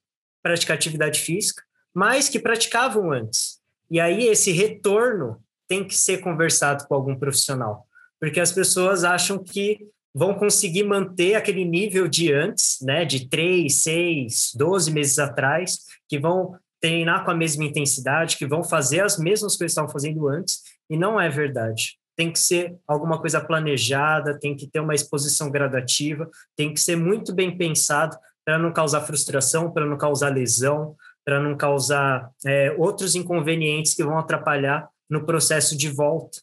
praticar 0.48 0.76
atividade 0.76 1.20
física, 1.20 1.62
mas 1.94 2.28
que 2.28 2.38
praticavam 2.38 3.12
antes. 3.12 3.58
E 3.90 4.00
aí 4.00 4.28
esse 4.28 4.50
retorno 4.50 5.36
tem 5.68 5.86
que 5.86 5.94
ser 5.94 6.18
conversado 6.18 6.86
com 6.88 6.94
algum 6.94 7.14
profissional, 7.14 7.86
porque 8.18 8.40
as 8.40 8.50
pessoas 8.50 9.04
acham 9.04 9.38
que 9.38 9.78
vão 10.14 10.34
conseguir 10.34 10.84
manter 10.84 11.34
aquele 11.34 11.66
nível 11.66 12.08
de 12.08 12.32
antes, 12.32 12.78
né, 12.80 13.04
de 13.04 13.28
três, 13.28 13.82
seis, 13.82 14.52
doze 14.54 14.90
meses 14.90 15.18
atrás, 15.18 15.80
que 16.08 16.18
vão 16.18 16.56
treinar 16.80 17.24
com 17.26 17.30
a 17.30 17.36
mesma 17.36 17.64
intensidade, 17.64 18.38
que 18.38 18.46
vão 18.46 18.64
fazer 18.64 19.00
as 19.00 19.18
mesmas 19.18 19.54
coisas 19.54 19.58
que 19.58 19.64
estavam 19.66 19.90
fazendo 19.90 20.26
antes, 20.28 20.62
e 20.88 20.96
não 20.96 21.20
é 21.20 21.28
verdade 21.28 21.98
tem 22.18 22.32
que 22.32 22.38
ser 22.40 22.76
alguma 22.84 23.20
coisa 23.20 23.40
planejada, 23.40 24.36
tem 24.36 24.56
que 24.56 24.66
ter 24.66 24.80
uma 24.80 24.92
exposição 24.92 25.52
gradativa, 25.52 26.28
tem 26.56 26.74
que 26.74 26.80
ser 26.80 26.96
muito 26.96 27.32
bem 27.32 27.56
pensado 27.56 28.18
para 28.48 28.58
não 28.58 28.72
causar 28.72 29.02
frustração, 29.02 29.70
para 29.70 29.84
não 29.84 29.98
causar 29.98 30.30
lesão, 30.30 30.96
para 31.22 31.38
não 31.38 31.54
causar 31.54 32.30
é, 32.46 32.74
outros 32.78 33.14
inconvenientes 33.14 33.92
que 33.92 34.02
vão 34.02 34.18
atrapalhar 34.18 34.88
no 35.06 35.26
processo 35.26 35.76
de 35.76 35.90
volta 35.90 36.38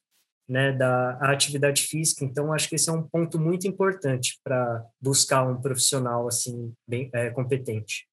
né, 0.48 0.72
da 0.72 1.18
atividade 1.22 1.82
física. 1.82 2.24
Então, 2.24 2.54
acho 2.54 2.70
que 2.70 2.76
esse 2.76 2.92
é 2.92 2.94
um 2.94 3.02
ponto 3.02 3.40
muito 3.40 3.68
importante 3.68 4.40
para 4.44 4.84
buscar 5.02 5.48
um 5.48 5.60
profissional 5.60 6.28
assim 6.28 6.72
bem 6.88 7.10
é, 7.12 7.32
competente. 7.32 8.08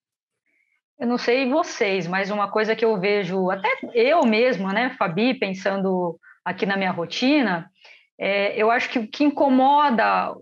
Eu 0.99 1.07
não 1.07 1.19
sei 1.19 1.47
vocês, 1.51 2.07
mas 2.07 2.31
uma 2.31 2.51
coisa 2.51 2.75
que 2.75 2.87
eu 2.87 2.99
vejo, 2.99 3.51
até 3.51 3.69
eu 3.93 4.25
mesma, 4.25 4.73
né, 4.73 4.97
Fabi, 4.99 5.35
pensando 5.35 6.19
aqui 6.43 6.65
na 6.65 6.79
minha 6.79 6.93
rotina, 6.93 7.71
é, 8.19 8.57
eu 8.57 8.71
acho 8.71 8.89
que 8.89 8.99
o 8.99 9.07
que 9.07 9.25
incomoda 9.25 10.35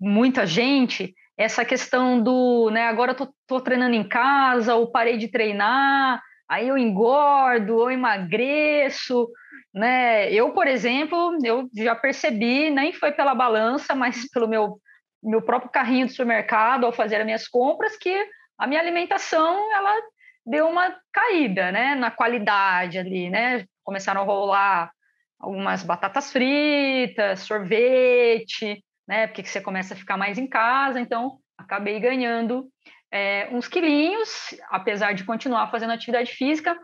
muita 0.00 0.44
gente 0.44 1.14
essa 1.36 1.64
questão 1.64 2.20
do, 2.20 2.70
né, 2.70 2.86
agora 2.86 3.12
eu 3.12 3.16
tô, 3.16 3.34
tô 3.46 3.60
treinando 3.60 3.94
em 3.94 4.08
casa, 4.08 4.74
ou 4.74 4.90
parei 4.90 5.18
de 5.18 5.28
treinar, 5.28 6.22
aí 6.48 6.68
eu 6.68 6.78
engordo, 6.78 7.76
ou 7.76 7.90
emagreço, 7.90 9.28
né? 9.74 10.32
Eu, 10.32 10.52
por 10.52 10.66
exemplo, 10.66 11.36
eu 11.44 11.68
já 11.74 11.94
percebi, 11.94 12.70
nem 12.70 12.92
foi 12.92 13.12
pela 13.12 13.34
balança, 13.34 13.94
mas 13.94 14.28
pelo 14.30 14.48
meu, 14.48 14.80
meu 15.22 15.42
próprio 15.42 15.70
carrinho 15.70 16.06
do 16.06 16.12
supermercado 16.12 16.86
ao 16.86 16.92
fazer 16.92 17.16
as 17.16 17.24
minhas 17.26 17.46
compras, 17.46 17.96
que 17.96 18.26
a 18.58 18.66
minha 18.66 18.80
alimentação, 18.80 19.72
ela 19.74 19.94
deu 20.46 20.68
uma 20.68 20.96
caída, 21.12 21.70
né, 21.70 21.94
na 21.94 22.10
qualidade 22.10 22.98
ali, 22.98 23.28
né? 23.28 23.66
Começaram 23.84 24.22
a 24.22 24.24
rolar 24.24 24.90
algumas 25.38 25.82
batatas 25.82 26.32
fritas, 26.32 27.40
sorvete, 27.40 28.82
né? 29.06 29.26
Porque 29.26 29.44
você 29.44 29.60
começa 29.60 29.94
a 29.94 29.96
ficar 29.96 30.16
mais 30.16 30.38
em 30.38 30.46
casa, 30.46 31.00
então 31.00 31.38
acabei 31.56 31.98
ganhando 32.00 32.68
é, 33.12 33.48
uns 33.52 33.68
quilinhos, 33.68 34.54
apesar 34.70 35.12
de 35.14 35.24
continuar 35.24 35.70
fazendo 35.70 35.92
atividade 35.92 36.32
física. 36.32 36.78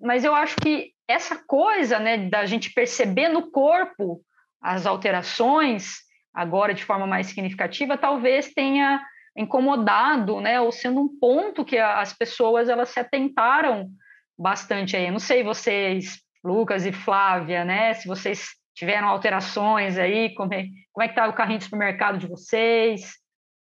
Mas 0.00 0.24
eu 0.24 0.34
acho 0.34 0.56
que 0.56 0.92
essa 1.06 1.36
coisa, 1.46 1.98
né, 1.98 2.28
da 2.28 2.44
gente 2.46 2.72
perceber 2.72 3.28
no 3.28 3.50
corpo 3.50 4.20
as 4.60 4.86
alterações 4.86 5.98
agora 6.34 6.74
de 6.74 6.84
forma 6.84 7.06
mais 7.06 7.28
significativa, 7.28 7.96
talvez 7.96 8.52
tenha 8.52 9.02
incomodado, 9.36 10.40
né, 10.40 10.60
ou 10.60 10.72
sendo 10.72 11.00
um 11.00 11.18
ponto 11.18 11.64
que 11.64 11.78
as 11.78 12.12
pessoas 12.12 12.68
elas 12.68 12.88
se 12.88 12.98
atentaram 12.98 13.88
bastante 14.36 14.96
aí. 14.96 15.06
Eu 15.06 15.12
não 15.12 15.18
sei 15.18 15.42
vocês 15.42 16.20
Lucas 16.44 16.86
e 16.86 16.92
Flávia, 16.92 17.64
né? 17.64 17.94
Se 17.94 18.06
vocês 18.06 18.50
tiveram 18.78 19.08
alterações 19.08 19.98
aí, 19.98 20.32
como 20.36 20.54
é, 20.54 20.66
como 20.92 21.02
é 21.02 21.08
que 21.08 21.12
está 21.12 21.28
o 21.28 21.34
carrinho 21.34 21.58
de 21.58 21.64
supermercado 21.64 22.16
de 22.16 22.28
vocês, 22.28 23.14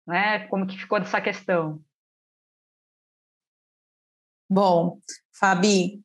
né? 0.05 0.47
Como 0.47 0.67
que 0.67 0.77
ficou 0.77 0.99
dessa 0.99 1.19
questão? 1.19 1.81
Bom, 4.47 4.99
Fabi, 5.39 6.01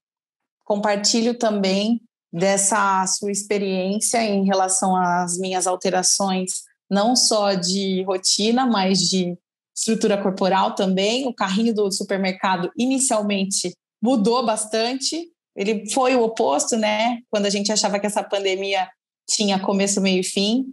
compartilho 0.64 1.38
também 1.38 2.00
dessa 2.32 3.06
sua 3.06 3.30
experiência 3.30 4.24
em 4.24 4.46
relação 4.46 4.96
às 4.96 5.36
minhas 5.36 5.66
alterações, 5.66 6.62
não 6.90 7.14
só 7.14 7.52
de 7.52 8.02
rotina, 8.04 8.64
mas 8.64 8.98
de 8.98 9.36
estrutura 9.76 10.20
corporal 10.22 10.74
também. 10.74 11.28
O 11.28 11.34
carrinho 11.34 11.74
do 11.74 11.92
supermercado 11.92 12.72
inicialmente 12.78 13.74
mudou 14.02 14.44
bastante, 14.44 15.30
ele 15.54 15.88
foi 15.90 16.16
o 16.16 16.22
oposto, 16.22 16.78
né? 16.78 17.18
Quando 17.28 17.44
a 17.44 17.50
gente 17.50 17.70
achava 17.70 18.00
que 18.00 18.06
essa 18.06 18.24
pandemia 18.24 18.88
tinha 19.28 19.60
começo, 19.60 20.00
meio 20.00 20.20
e 20.20 20.24
fim, 20.24 20.72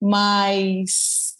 mas 0.00 1.36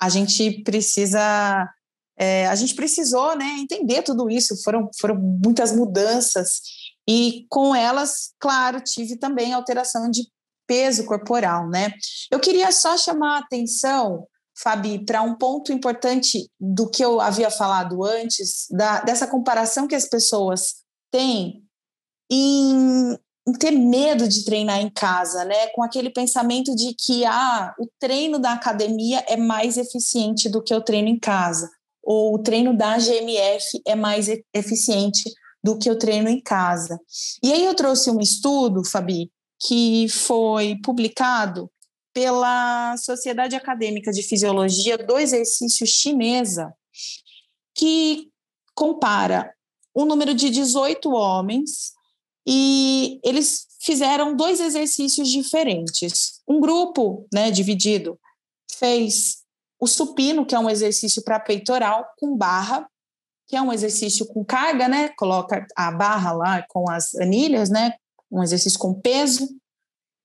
a 0.00 0.08
gente 0.08 0.62
precisa, 0.62 1.68
é, 2.16 2.46
a 2.48 2.54
gente 2.54 2.74
precisou, 2.74 3.36
né? 3.36 3.56
Entender 3.58 4.02
tudo 4.02 4.28
isso. 4.28 4.60
Foram, 4.62 4.90
foram 5.00 5.16
muitas 5.16 5.72
mudanças 5.72 6.60
e 7.08 7.46
com 7.48 7.74
elas, 7.74 8.32
claro, 8.38 8.80
tive 8.80 9.16
também 9.16 9.52
alteração 9.52 10.10
de 10.10 10.26
peso 10.66 11.04
corporal, 11.04 11.68
né? 11.68 11.92
Eu 12.30 12.40
queria 12.40 12.70
só 12.72 12.96
chamar 12.96 13.36
a 13.36 13.40
atenção, 13.40 14.26
Fabi, 14.56 15.04
para 15.04 15.22
um 15.22 15.34
ponto 15.34 15.72
importante 15.72 16.50
do 16.60 16.88
que 16.88 17.04
eu 17.04 17.20
havia 17.20 17.50
falado 17.50 18.04
antes, 18.04 18.66
da, 18.70 19.00
dessa 19.00 19.26
comparação 19.26 19.88
que 19.88 19.94
as 19.94 20.08
pessoas 20.08 20.76
têm 21.10 21.64
em, 22.30 23.18
ter 23.58 23.72
medo 23.72 24.28
de 24.28 24.44
treinar 24.44 24.80
em 24.80 24.90
casa, 24.90 25.44
né? 25.44 25.66
Com 25.68 25.82
aquele 25.82 26.10
pensamento 26.10 26.74
de 26.74 26.94
que 26.94 27.24
ah, 27.24 27.74
o 27.78 27.88
treino 27.98 28.38
da 28.38 28.52
academia 28.52 29.24
é 29.28 29.36
mais 29.36 29.76
eficiente 29.76 30.48
do 30.48 30.62
que 30.62 30.74
o 30.74 30.80
treino 30.80 31.08
em 31.08 31.18
casa, 31.18 31.68
ou 32.02 32.34
o 32.34 32.38
treino 32.38 32.76
da 32.76 32.98
GMF 32.98 33.82
é 33.86 33.94
mais 33.94 34.28
eficiente 34.54 35.24
do 35.62 35.78
que 35.78 35.90
o 35.90 35.98
treino 35.98 36.28
em 36.28 36.40
casa. 36.40 37.00
E 37.42 37.52
aí 37.52 37.64
eu 37.64 37.74
trouxe 37.74 38.10
um 38.10 38.20
estudo, 38.20 38.84
Fabi, 38.84 39.30
que 39.60 40.08
foi 40.08 40.76
publicado 40.82 41.70
pela 42.12 42.96
Sociedade 42.96 43.56
Acadêmica 43.56 44.12
de 44.12 44.22
Fisiologia 44.22 44.98
do 44.98 45.18
Exercício 45.18 45.86
Chinesa, 45.86 46.72
que 47.74 48.28
compara 48.74 49.52
um 49.94 50.04
número 50.04 50.34
de 50.34 50.50
18 50.50 51.10
homens 51.10 51.92
e 52.46 53.20
eles 53.24 53.66
fizeram 53.80 54.34
dois 54.34 54.60
exercícios 54.60 55.28
diferentes. 55.28 56.40
Um 56.46 56.60
grupo, 56.60 57.26
né, 57.32 57.50
dividido, 57.50 58.18
fez 58.70 59.42
o 59.80 59.86
supino, 59.86 60.46
que 60.46 60.54
é 60.54 60.58
um 60.58 60.70
exercício 60.70 61.22
para 61.22 61.40
peitoral 61.40 62.06
com 62.18 62.36
barra, 62.36 62.88
que 63.48 63.56
é 63.56 63.62
um 63.62 63.72
exercício 63.72 64.26
com 64.26 64.44
carga, 64.44 64.88
né? 64.88 65.08
Coloca 65.10 65.66
a 65.76 65.90
barra 65.90 66.32
lá 66.32 66.64
com 66.68 66.88
as 66.88 67.14
anilhas, 67.16 67.68
né? 67.68 67.94
Um 68.30 68.42
exercício 68.42 68.78
com 68.78 68.94
peso. 68.94 69.48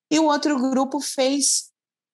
E 0.09 0.19
o 0.19 0.25
outro 0.25 0.57
grupo 0.69 0.99
fez 1.01 1.71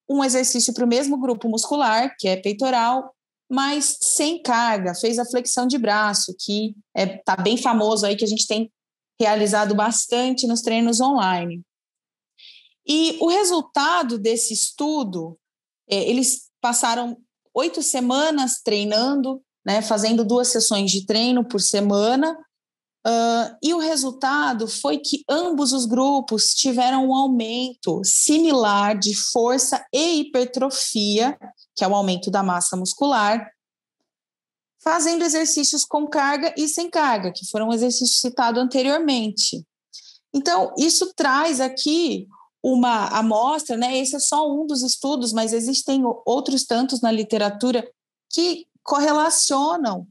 um 0.09 0.23
exercício 0.23 0.73
para 0.73 0.85
o 0.85 0.87
mesmo 0.87 1.17
grupo 1.17 1.47
muscular, 1.47 2.15
que 2.17 2.27
é 2.27 2.37
peitoral, 2.37 3.13
mas 3.49 3.97
sem 4.01 4.41
carga, 4.41 4.95
fez 4.95 5.19
a 5.19 5.25
flexão 5.25 5.67
de 5.67 5.77
braço, 5.77 6.35
que 6.39 6.75
é, 6.95 7.05
tá 7.05 7.35
bem 7.35 7.57
famoso 7.57 8.05
aí, 8.05 8.15
que 8.15 8.25
a 8.25 8.27
gente 8.27 8.47
tem 8.47 8.71
realizado 9.19 9.75
bastante 9.75 10.47
nos 10.47 10.61
treinos 10.61 10.99
online. 10.99 11.61
E 12.85 13.17
o 13.21 13.27
resultado 13.27 14.17
desse 14.17 14.53
estudo, 14.53 15.37
é, 15.89 16.09
eles 16.09 16.49
passaram 16.61 17.17
oito 17.53 17.81
semanas 17.81 18.61
treinando, 18.63 19.41
né, 19.65 19.81
fazendo 19.81 20.25
duas 20.25 20.49
sessões 20.49 20.91
de 20.91 21.05
treino 21.05 21.45
por 21.47 21.61
semana, 21.61 22.33
uh, 23.07 23.55
e 23.61 23.73
o 23.73 23.79
resultado 23.79 24.67
foi 24.67 24.97
que 24.97 25.23
ambos 25.29 25.71
os 25.71 25.85
grupos 25.85 26.53
tiveram 26.53 27.07
um 27.07 27.15
aumento 27.15 28.01
similar 28.03 28.97
de 28.97 29.15
força 29.15 29.85
e 29.93 30.21
hipertrofia, 30.21 31.37
que 31.75 31.83
é 31.83 31.87
o 31.87 31.95
aumento 31.95 32.29
da 32.29 32.43
massa 32.43 32.75
muscular, 32.75 33.49
fazendo 34.83 35.23
exercícios 35.23 35.85
com 35.85 36.07
carga 36.07 36.53
e 36.57 36.67
sem 36.67 36.89
carga, 36.89 37.31
que 37.31 37.49
foram 37.49 37.71
exercícios 37.71 38.19
citados 38.19 38.61
anteriormente. 38.61 39.65
Então, 40.33 40.73
isso 40.77 41.13
traz 41.15 41.61
aqui 41.61 42.27
uma 42.61 43.07
amostra, 43.07 43.77
né? 43.77 43.97
Esse 43.97 44.15
é 44.15 44.19
só 44.19 44.49
um 44.51 44.65
dos 44.65 44.81
estudos, 44.81 45.31
mas 45.31 45.53
existem 45.53 46.03
outros 46.25 46.65
tantos 46.65 47.01
na 47.01 47.11
literatura 47.11 47.87
que 48.31 48.65
correlacionam 48.83 50.07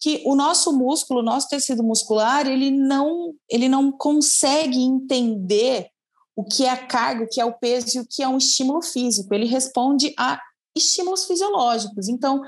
que 0.00 0.22
o 0.26 0.34
nosso 0.34 0.72
músculo, 0.72 1.20
o 1.20 1.24
nosso 1.24 1.48
tecido 1.48 1.82
muscular, 1.82 2.46
ele 2.46 2.70
não, 2.70 3.34
ele 3.48 3.68
não 3.68 3.90
consegue 3.90 4.78
entender 4.78 5.88
o 6.36 6.44
que 6.44 6.64
é 6.66 6.70
a 6.70 6.86
carga, 6.86 7.24
o 7.24 7.28
que 7.28 7.40
é 7.40 7.44
o 7.44 7.54
peso 7.54 7.96
e 7.96 8.00
o 8.00 8.06
que 8.06 8.22
é 8.22 8.28
um 8.28 8.36
estímulo 8.36 8.82
físico. 8.82 9.32
Ele 9.32 9.46
responde 9.46 10.12
a 10.18 10.38
estímulos 10.76 11.26
fisiológicos. 11.26 12.08
Então, 12.08 12.42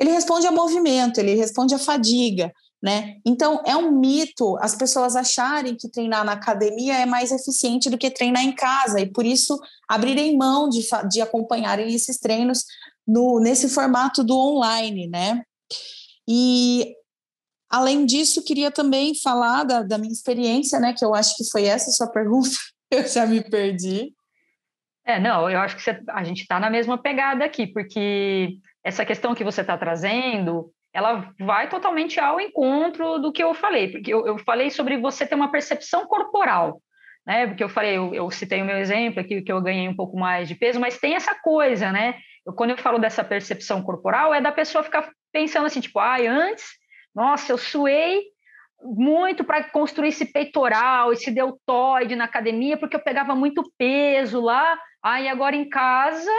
ele 0.00 0.12
responde 0.12 0.46
a 0.46 0.50
movimento, 0.50 1.18
ele 1.18 1.34
responde 1.34 1.74
a 1.74 1.78
fadiga, 1.78 2.50
né? 2.82 3.16
Então, 3.26 3.62
é 3.66 3.76
um 3.76 3.92
mito 3.92 4.56
as 4.58 4.74
pessoas 4.74 5.14
acharem 5.14 5.76
que 5.76 5.90
treinar 5.90 6.24
na 6.24 6.32
academia 6.32 6.94
é 6.94 7.04
mais 7.04 7.30
eficiente 7.30 7.90
do 7.90 7.98
que 7.98 8.10
treinar 8.10 8.42
em 8.42 8.54
casa, 8.54 8.98
e 8.98 9.04
por 9.06 9.26
isso 9.26 9.60
abrirem 9.86 10.38
mão 10.38 10.70
de, 10.70 10.80
de 11.10 11.20
acompanharem 11.20 11.94
esses 11.94 12.18
treinos 12.18 12.64
no, 13.06 13.40
nesse 13.40 13.68
formato 13.68 14.24
do 14.24 14.34
online, 14.34 15.06
né? 15.06 15.42
E, 16.26 16.94
além 17.68 18.06
disso, 18.06 18.42
queria 18.42 18.70
também 18.70 19.14
falar 19.14 19.64
da, 19.64 19.82
da 19.82 19.98
minha 19.98 20.12
experiência, 20.12 20.80
né? 20.80 20.94
Que 20.96 21.04
eu 21.04 21.14
acho 21.14 21.36
que 21.36 21.44
foi 21.50 21.64
essa 21.64 21.90
a 21.90 21.92
sua 21.92 22.06
pergunta, 22.06 22.56
eu 22.90 23.06
já 23.06 23.26
me 23.26 23.42
perdi. 23.42 24.14
É, 25.04 25.20
não, 25.20 25.50
eu 25.50 25.58
acho 25.58 25.76
que 25.76 25.82
você, 25.82 26.00
a 26.08 26.24
gente 26.24 26.40
está 26.40 26.58
na 26.58 26.70
mesma 26.70 26.96
pegada 26.96 27.44
aqui, 27.44 27.66
porque 27.66 28.56
essa 28.84 29.04
questão 29.04 29.34
que 29.34 29.44
você 29.44 29.60
está 29.60 29.76
trazendo, 29.76 30.70
ela 30.92 31.32
vai 31.38 31.68
totalmente 31.68 32.18
ao 32.18 32.40
encontro 32.40 33.18
do 33.18 33.32
que 33.32 33.42
eu 33.42 33.54
falei, 33.54 33.88
porque 33.88 34.12
eu, 34.12 34.26
eu, 34.26 34.38
falei 34.38 34.70
sobre 34.70 34.96
você 34.96 35.26
ter 35.26 35.34
uma 35.34 35.50
percepção 35.50 36.06
corporal, 36.06 36.80
né? 37.26 37.46
Porque 37.46 37.62
eu 37.62 37.68
falei, 37.68 37.96
eu, 37.96 38.14
eu, 38.14 38.30
citei 38.30 38.62
o 38.62 38.64
meu 38.64 38.78
exemplo 38.78 39.20
aqui, 39.20 39.42
que 39.42 39.52
eu 39.52 39.60
ganhei 39.60 39.88
um 39.88 39.94
pouco 39.94 40.18
mais 40.18 40.48
de 40.48 40.54
peso, 40.54 40.80
mas 40.80 40.98
tem 40.98 41.14
essa 41.14 41.34
coisa, 41.34 41.92
né? 41.92 42.16
Eu, 42.44 42.52
quando 42.54 42.70
eu 42.70 42.78
falo 42.78 42.98
dessa 42.98 43.22
percepção 43.22 43.82
corporal, 43.82 44.34
é 44.34 44.40
da 44.40 44.50
pessoa 44.50 44.82
ficar 44.82 45.10
pensando 45.32 45.66
assim, 45.66 45.80
tipo, 45.80 45.98
ai, 45.98 46.26
ah, 46.26 46.32
antes, 46.32 46.64
nossa, 47.14 47.52
eu 47.52 47.58
suei 47.58 48.22
muito 48.82 49.44
para 49.44 49.62
construir 49.64 50.08
esse 50.08 50.24
peitoral, 50.24 51.12
esse 51.12 51.30
deltoide 51.30 52.16
na 52.16 52.24
academia, 52.24 52.78
porque 52.78 52.96
eu 52.96 53.00
pegava 53.00 53.34
muito 53.34 53.62
peso 53.76 54.40
lá, 54.40 54.78
aí 55.02 55.28
agora 55.28 55.54
em 55.54 55.68
casa 55.68 56.32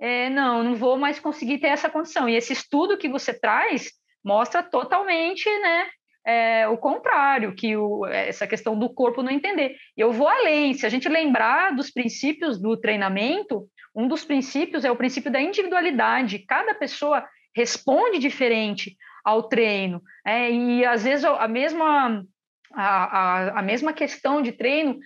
é, 0.00 0.28
não, 0.30 0.62
não 0.62 0.74
vou 0.74 0.96
mais 0.96 1.20
conseguir 1.20 1.58
ter 1.58 1.68
essa 1.68 1.88
condição. 1.90 2.28
E 2.28 2.34
esse 2.34 2.52
estudo 2.52 2.98
que 2.98 3.08
você 3.08 3.32
traz 3.32 3.90
mostra 4.24 4.62
totalmente, 4.62 5.48
né, 5.60 5.86
é, 6.24 6.68
o 6.68 6.76
contrário, 6.76 7.54
que 7.54 7.76
o, 7.76 8.06
essa 8.06 8.46
questão 8.46 8.78
do 8.78 8.92
corpo 8.92 9.22
não 9.22 9.30
entender. 9.30 9.76
Eu 9.96 10.12
vou 10.12 10.28
além, 10.28 10.74
se 10.74 10.86
a 10.86 10.88
gente 10.88 11.08
lembrar 11.08 11.74
dos 11.74 11.90
princípios 11.90 12.60
do 12.60 12.76
treinamento, 12.76 13.68
um 13.94 14.08
dos 14.08 14.24
princípios 14.24 14.84
é 14.84 14.90
o 14.90 14.96
princípio 14.96 15.30
da 15.30 15.40
individualidade. 15.40 16.44
Cada 16.46 16.74
pessoa 16.74 17.26
responde 17.54 18.18
diferente 18.18 18.96
ao 19.24 19.48
treino. 19.48 20.02
É, 20.26 20.50
e 20.50 20.84
às 20.84 21.04
vezes 21.04 21.24
a 21.24 21.48
mesma, 21.48 22.24
a, 22.72 23.18
a, 23.18 23.58
a 23.58 23.62
mesma 23.62 23.92
questão 23.92 24.40
de 24.40 24.52
treino 24.52 24.98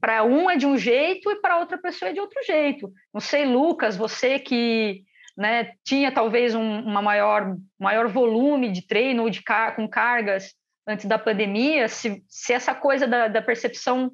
para 0.00 0.24
um 0.24 0.50
é 0.50 0.56
de 0.56 0.66
um 0.66 0.76
jeito 0.76 1.30
e 1.30 1.36
para 1.36 1.58
outra 1.58 1.78
pessoa 1.78 2.10
é 2.10 2.12
de 2.12 2.20
outro 2.20 2.42
jeito. 2.44 2.92
Não 3.12 3.20
sei, 3.20 3.44
Lucas, 3.44 3.96
você 3.96 4.38
que 4.38 5.04
né, 5.36 5.72
tinha 5.84 6.12
talvez 6.12 6.54
um 6.54 6.80
uma 6.80 7.02
maior, 7.02 7.56
maior 7.78 8.08
volume 8.08 8.70
de 8.70 8.86
treino 8.86 9.22
ou 9.22 9.30
de 9.30 9.42
car 9.42 9.74
com 9.74 9.88
cargas 9.88 10.54
antes 10.86 11.06
da 11.06 11.18
pandemia, 11.18 11.88
se, 11.88 12.22
se 12.28 12.52
essa 12.52 12.74
coisa 12.74 13.06
da, 13.06 13.28
da 13.28 13.42
percepção 13.42 14.10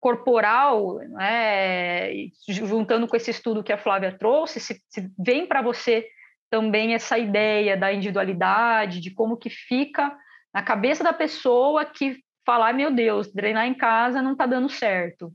corporal, 0.00 0.98
né, 1.10 2.10
juntando 2.48 3.06
com 3.06 3.16
esse 3.16 3.30
estudo 3.30 3.62
que 3.62 3.72
a 3.72 3.78
Flávia 3.78 4.16
trouxe, 4.16 4.58
se, 4.58 4.80
se 4.88 5.10
vem 5.18 5.46
para 5.46 5.62
você 5.62 6.06
também 6.50 6.94
essa 6.94 7.16
ideia 7.18 7.76
da 7.76 7.92
individualidade, 7.92 9.00
de 9.00 9.10
como 9.12 9.36
que 9.36 9.48
fica 9.48 10.14
na 10.52 10.62
cabeça 10.62 11.02
da 11.02 11.12
pessoa 11.12 11.84
que 11.84 12.18
falar, 12.44 12.72
meu 12.72 12.94
Deus, 12.94 13.28
treinar 13.28 13.66
em 13.66 13.74
casa 13.74 14.22
não 14.22 14.32
está 14.32 14.46
dando 14.46 14.68
certo? 14.68 15.32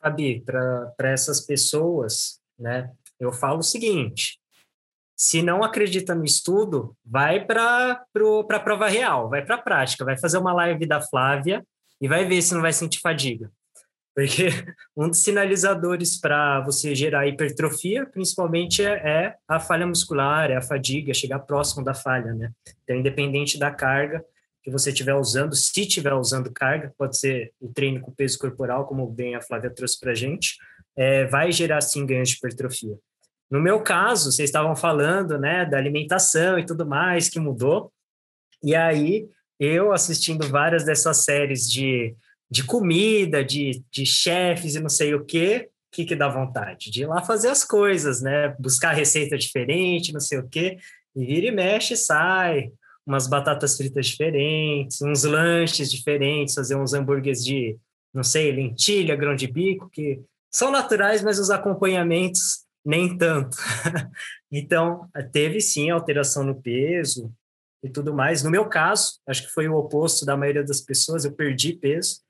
Fabi, 0.00 0.40
para 0.40 1.10
essas 1.10 1.40
pessoas, 1.40 2.40
né, 2.58 2.92
eu 3.18 3.32
falo 3.32 3.58
o 3.58 3.64
seguinte: 3.64 4.38
se 5.16 5.42
não 5.42 5.62
acredita 5.62 6.14
no 6.14 6.24
estudo, 6.24 6.94
vai 7.04 7.44
para 7.44 7.92
a 7.92 8.60
prova 8.60 8.88
real, 8.88 9.30
vai 9.30 9.44
para 9.44 9.54
a 9.54 9.62
prática, 9.62 10.04
vai 10.04 10.18
fazer 10.18 10.38
uma 10.38 10.52
live 10.52 10.86
da 10.86 11.00
Flávia 11.00 11.66
e 12.00 12.06
vai 12.06 12.26
ver 12.26 12.42
se 12.42 12.54
não 12.54 12.60
vai 12.60 12.72
sentir 12.72 13.00
fadiga. 13.00 13.50
Porque 14.14 14.48
um 14.96 15.08
dos 15.08 15.22
sinalizadores 15.22 16.20
para 16.20 16.60
você 16.60 16.94
gerar 16.94 17.26
hipertrofia, 17.26 18.06
principalmente, 18.06 18.82
é, 18.82 18.92
é, 18.92 19.34
a 19.48 19.58
falha 19.58 19.86
muscular, 19.86 20.50
é 20.50 20.56
a 20.56 20.62
fadiga, 20.62 21.14
chegar 21.14 21.40
próximo 21.40 21.84
da 21.84 21.94
falha, 21.94 22.32
né? 22.34 22.50
Então, 22.82 22.96
independente 22.96 23.58
da 23.58 23.70
carga, 23.70 24.24
que 24.66 24.72
você 24.72 24.90
estiver 24.90 25.14
usando, 25.14 25.54
se 25.54 25.82
estiver 25.82 26.12
usando 26.12 26.52
carga, 26.52 26.92
pode 26.98 27.16
ser 27.16 27.52
o 27.60 27.72
treino 27.72 28.00
com 28.00 28.10
peso 28.10 28.36
corporal, 28.36 28.84
como 28.84 29.06
bem 29.06 29.36
a 29.36 29.40
Flávia 29.40 29.70
trouxe 29.70 30.00
para 30.00 30.10
a 30.10 30.14
gente, 30.14 30.56
é, 30.96 31.24
vai 31.26 31.52
gerar 31.52 31.80
sim 31.80 32.04
ganhos 32.04 32.30
de 32.30 32.34
hipertrofia. 32.34 32.98
No 33.48 33.60
meu 33.60 33.80
caso, 33.80 34.32
vocês 34.32 34.48
estavam 34.48 34.74
falando 34.74 35.38
né, 35.38 35.64
da 35.64 35.78
alimentação 35.78 36.58
e 36.58 36.66
tudo 36.66 36.84
mais 36.84 37.28
que 37.28 37.38
mudou, 37.38 37.92
e 38.60 38.74
aí 38.74 39.28
eu 39.60 39.92
assistindo 39.92 40.48
várias 40.48 40.84
dessas 40.84 41.18
séries 41.18 41.70
de, 41.70 42.16
de 42.50 42.64
comida, 42.64 43.44
de, 43.44 43.84
de 43.88 44.04
chefes 44.04 44.74
e 44.74 44.80
não 44.80 44.88
sei 44.88 45.14
o 45.14 45.24
quê, 45.24 45.70
o 45.70 45.94
que, 45.94 46.04
que 46.04 46.16
dá 46.16 46.26
vontade? 46.26 46.90
De 46.90 47.02
ir 47.02 47.06
lá 47.06 47.22
fazer 47.22 47.50
as 47.50 47.62
coisas, 47.62 48.20
né? 48.20 48.48
Buscar 48.58 48.94
receita 48.94 49.38
diferente, 49.38 50.12
não 50.12 50.18
sei 50.18 50.38
o 50.38 50.48
quê, 50.48 50.76
e 51.14 51.24
vira 51.24 51.46
e 51.46 51.52
mexe 51.52 51.96
sai 51.96 52.72
umas 53.06 53.26
batatas 53.26 53.76
fritas 53.76 54.06
diferentes, 54.06 55.00
uns 55.00 55.24
lanches 55.24 55.90
diferentes, 55.90 56.54
fazer 56.54 56.76
uns 56.76 56.92
hambúrgueres 56.92 57.44
de, 57.44 57.78
não 58.12 58.22
sei, 58.22 58.50
lentilha, 58.50 59.14
grão 59.14 59.36
de 59.36 59.46
bico, 59.46 59.88
que 59.88 60.20
são 60.50 60.70
naturais, 60.70 61.22
mas 61.22 61.38
os 61.38 61.50
acompanhamentos 61.50 62.64
nem 62.84 63.16
tanto. 63.16 63.56
então, 64.50 65.08
teve 65.32 65.60
sim 65.60 65.90
alteração 65.90 66.44
no 66.44 66.60
peso 66.60 67.32
e 67.82 67.88
tudo 67.88 68.14
mais. 68.14 68.42
No 68.42 68.50
meu 68.50 68.66
caso, 68.68 69.20
acho 69.26 69.42
que 69.42 69.52
foi 69.52 69.68
o 69.68 69.76
oposto 69.76 70.24
da 70.24 70.36
maioria 70.36 70.64
das 70.64 70.80
pessoas, 70.80 71.24
eu 71.24 71.32
perdi 71.32 71.74
peso, 71.74 72.20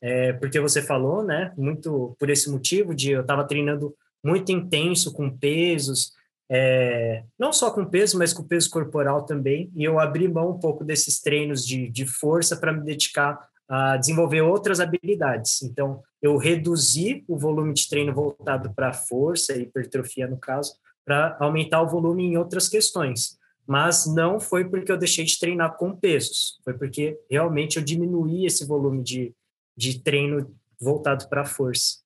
é, 0.00 0.32
porque 0.34 0.60
você 0.60 0.82
falou, 0.82 1.24
né, 1.24 1.52
muito 1.56 2.16
por 2.18 2.30
esse 2.30 2.50
motivo 2.50 2.94
de 2.94 3.12
eu 3.12 3.22
estava 3.22 3.46
treinando 3.46 3.94
muito 4.24 4.50
intenso 4.52 5.12
com 5.12 5.30
pesos, 5.30 6.12
é, 6.48 7.24
não 7.38 7.52
só 7.52 7.70
com 7.70 7.84
peso, 7.84 8.18
mas 8.18 8.32
com 8.32 8.42
peso 8.42 8.70
corporal 8.70 9.24
também. 9.24 9.70
E 9.74 9.84
eu 9.84 9.98
abri 9.98 10.28
mão 10.28 10.50
um 10.50 10.58
pouco 10.58 10.84
desses 10.84 11.20
treinos 11.20 11.66
de, 11.66 11.88
de 11.90 12.06
força 12.06 12.56
para 12.56 12.72
me 12.72 12.84
dedicar 12.84 13.38
a 13.68 13.96
desenvolver 13.96 14.42
outras 14.42 14.78
habilidades. 14.78 15.62
Então, 15.62 16.00
eu 16.22 16.36
reduzi 16.36 17.24
o 17.26 17.36
volume 17.36 17.74
de 17.74 17.88
treino 17.88 18.14
voltado 18.14 18.72
para 18.74 18.92
força 18.92 19.56
hipertrofia, 19.56 20.28
no 20.28 20.38
caso, 20.38 20.74
para 21.04 21.36
aumentar 21.40 21.82
o 21.82 21.88
volume 21.88 22.24
em 22.24 22.36
outras 22.36 22.68
questões. 22.68 23.36
mas 23.66 24.06
não 24.06 24.38
foi 24.38 24.64
porque 24.64 24.92
eu 24.92 24.96
deixei 24.96 25.24
de 25.24 25.38
treinar 25.40 25.76
com 25.76 25.94
pesos, 25.96 26.60
foi 26.62 26.72
porque 26.74 27.18
realmente 27.28 27.78
eu 27.78 27.82
diminuí 27.82 28.46
esse 28.46 28.64
volume 28.64 29.02
de, 29.02 29.34
de 29.76 30.00
treino 30.00 30.54
voltado 30.80 31.28
para 31.28 31.44
força. 31.44 32.05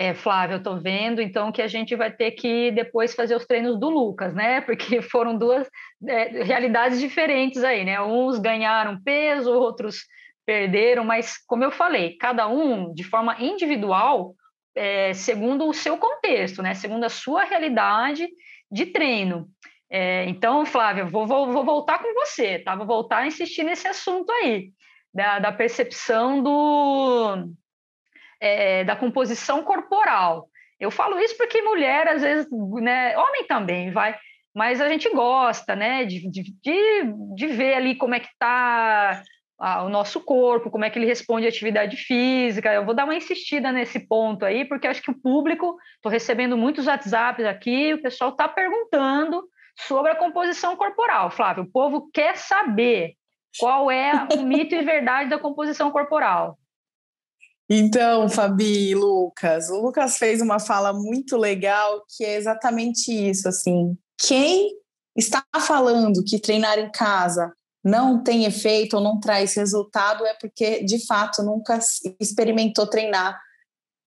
É, 0.00 0.14
Flávio, 0.14 0.54
eu 0.54 0.58
estou 0.58 0.80
vendo 0.80 1.20
então 1.20 1.50
que 1.50 1.60
a 1.60 1.66
gente 1.66 1.96
vai 1.96 2.08
ter 2.08 2.30
que 2.30 2.70
depois 2.70 3.16
fazer 3.16 3.34
os 3.34 3.44
treinos 3.44 3.80
do 3.80 3.90
Lucas, 3.90 4.32
né? 4.32 4.60
Porque 4.62 5.02
foram 5.02 5.36
duas 5.36 5.68
é, 6.06 6.44
realidades 6.44 7.00
diferentes 7.00 7.64
aí, 7.64 7.84
né? 7.84 8.00
Uns 8.00 8.38
ganharam 8.38 9.02
peso, 9.02 9.52
outros 9.52 10.04
perderam, 10.46 11.04
mas 11.04 11.36
como 11.44 11.64
eu 11.64 11.72
falei, 11.72 12.16
cada 12.16 12.46
um 12.46 12.94
de 12.94 13.02
forma 13.02 13.42
individual, 13.42 14.36
é, 14.72 15.12
segundo 15.14 15.66
o 15.66 15.74
seu 15.74 15.98
contexto, 15.98 16.62
né? 16.62 16.74
Segundo 16.74 17.02
a 17.02 17.08
sua 17.08 17.42
realidade 17.42 18.28
de 18.70 18.86
treino. 18.86 19.48
É, 19.90 20.26
então, 20.26 20.64
Flávio, 20.64 21.08
vou, 21.08 21.26
vou, 21.26 21.50
vou, 21.50 21.64
voltar 21.64 21.98
com 21.98 22.14
você, 22.14 22.60
tá? 22.60 22.76
Vou 22.76 22.86
voltar 22.86 23.18
a 23.18 23.26
insistir 23.26 23.64
nesse 23.64 23.88
assunto 23.88 24.30
aí, 24.30 24.70
da, 25.12 25.40
da 25.40 25.50
percepção 25.50 26.40
do, 26.40 27.48
é, 28.40 28.84
da 28.84 28.96
composição 28.96 29.62
corporal. 29.62 30.48
Eu 30.78 30.90
falo 30.90 31.18
isso 31.18 31.36
porque 31.36 31.60
mulher, 31.60 32.06
às 32.08 32.22
vezes, 32.22 32.46
né, 32.80 33.16
homem 33.18 33.44
também, 33.46 33.90
vai, 33.90 34.16
mas 34.54 34.80
a 34.80 34.88
gente 34.88 35.08
gosta, 35.10 35.74
né, 35.74 36.04
de, 36.04 36.28
de, 36.30 36.54
de, 36.62 37.46
ver 37.48 37.74
ali 37.74 37.94
como 37.96 38.14
é 38.14 38.20
que 38.20 38.28
está 38.28 39.22
o 39.84 39.88
nosso 39.88 40.20
corpo, 40.20 40.70
como 40.70 40.84
é 40.84 40.90
que 40.90 40.98
ele 40.98 41.06
responde 41.06 41.46
à 41.46 41.48
atividade 41.48 41.96
física. 41.96 42.72
Eu 42.72 42.84
vou 42.84 42.94
dar 42.94 43.04
uma 43.04 43.16
insistida 43.16 43.72
nesse 43.72 43.98
ponto 43.98 44.44
aí, 44.44 44.64
porque 44.64 44.86
acho 44.86 45.02
que 45.02 45.10
o 45.10 45.20
público, 45.20 45.76
estou 45.96 46.12
recebendo 46.12 46.56
muitos 46.56 46.86
WhatsApps 46.86 47.44
aqui, 47.44 47.94
o 47.94 48.02
pessoal 48.02 48.30
está 48.30 48.46
perguntando 48.46 49.42
sobre 49.76 50.12
a 50.12 50.16
composição 50.16 50.76
corporal. 50.76 51.30
Flávio, 51.30 51.64
o 51.64 51.70
povo 51.70 52.08
quer 52.12 52.36
saber 52.36 53.14
qual 53.58 53.90
é 53.90 54.12
o 54.32 54.42
mito 54.42 54.74
e 54.74 54.82
verdade 54.82 55.30
da 55.30 55.38
composição 55.38 55.90
corporal. 55.90 56.56
Então, 57.70 58.28
Fabi, 58.28 58.94
Lucas, 58.94 59.68
o 59.68 59.80
Lucas 59.80 60.16
fez 60.16 60.40
uma 60.40 60.58
fala 60.58 60.92
muito 60.92 61.36
legal 61.36 62.02
que 62.16 62.24
é 62.24 62.36
exatamente 62.36 63.12
isso, 63.12 63.46
assim, 63.46 63.96
quem 64.18 64.74
está 65.14 65.44
falando 65.60 66.24
que 66.24 66.38
treinar 66.38 66.78
em 66.78 66.90
casa 66.90 67.52
não 67.84 68.22
tem 68.22 68.44
efeito 68.44 68.96
ou 68.96 69.02
não 69.02 69.20
traz 69.20 69.54
resultado 69.54 70.24
é 70.24 70.34
porque, 70.34 70.82
de 70.82 71.04
fato, 71.06 71.42
nunca 71.42 71.78
experimentou 72.18 72.86
treinar 72.86 73.38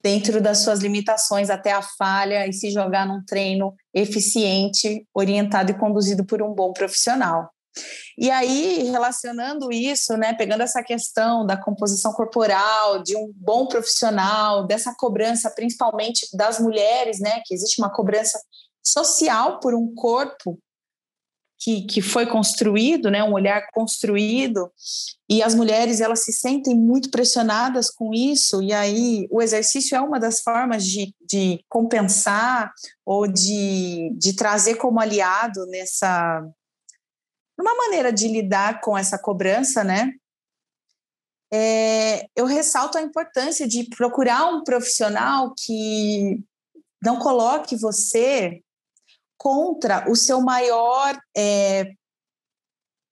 dentro 0.03 0.41
das 0.41 0.59
suas 0.59 0.79
limitações 0.79 1.49
até 1.49 1.71
a 1.71 1.81
falha 1.81 2.47
e 2.47 2.53
se 2.53 2.71
jogar 2.71 3.05
num 3.05 3.23
treino 3.23 3.75
eficiente, 3.93 5.05
orientado 5.13 5.71
e 5.71 5.77
conduzido 5.77 6.25
por 6.25 6.41
um 6.41 6.53
bom 6.53 6.73
profissional. 6.73 7.51
E 8.17 8.29
aí, 8.29 8.83
relacionando 8.83 9.71
isso, 9.71 10.15
né, 10.17 10.33
pegando 10.33 10.61
essa 10.61 10.83
questão 10.83 11.45
da 11.45 11.57
composição 11.57 12.11
corporal, 12.13 13.01
de 13.01 13.15
um 13.15 13.31
bom 13.35 13.67
profissional, 13.67 14.65
dessa 14.65 14.93
cobrança 14.97 15.49
principalmente 15.51 16.27
das 16.33 16.59
mulheres, 16.59 17.19
né, 17.19 17.41
que 17.45 17.53
existe 17.53 17.81
uma 17.81 17.91
cobrança 17.91 18.39
social 18.83 19.59
por 19.59 19.73
um 19.73 19.93
corpo 19.93 20.59
que, 21.61 21.83
que 21.83 22.01
foi 22.01 22.25
construído, 22.25 23.11
né, 23.11 23.23
um 23.23 23.33
olhar 23.33 23.67
construído, 23.71 24.71
e 25.29 25.43
as 25.43 25.53
mulheres 25.53 26.01
elas 26.01 26.23
se 26.23 26.33
sentem 26.33 26.75
muito 26.75 27.11
pressionadas 27.11 27.91
com 27.91 28.13
isso, 28.13 28.63
e 28.63 28.73
aí 28.73 29.27
o 29.29 29.41
exercício 29.41 29.95
é 29.95 30.01
uma 30.01 30.19
das 30.19 30.41
formas 30.41 30.83
de, 30.83 31.13
de 31.21 31.63
compensar 31.69 32.73
ou 33.05 33.27
de, 33.27 34.11
de 34.17 34.35
trazer 34.35 34.75
como 34.75 34.99
aliado 34.99 35.65
nessa 35.67 36.43
uma 37.61 37.75
maneira 37.75 38.11
de 38.11 38.27
lidar 38.27 38.81
com 38.81 38.97
essa 38.97 39.17
cobrança, 39.17 39.83
né? 39.83 40.13
É, 41.53 42.27
eu 42.35 42.45
ressalto 42.45 42.97
a 42.97 43.01
importância 43.01 43.67
de 43.67 43.83
procurar 43.95 44.45
um 44.47 44.63
profissional 44.63 45.53
que 45.57 46.41
não 47.03 47.19
coloque 47.19 47.75
você 47.75 48.61
contra 49.37 50.09
o 50.09 50.15
seu 50.15 50.39
maior 50.39 51.19
é, 51.35 51.91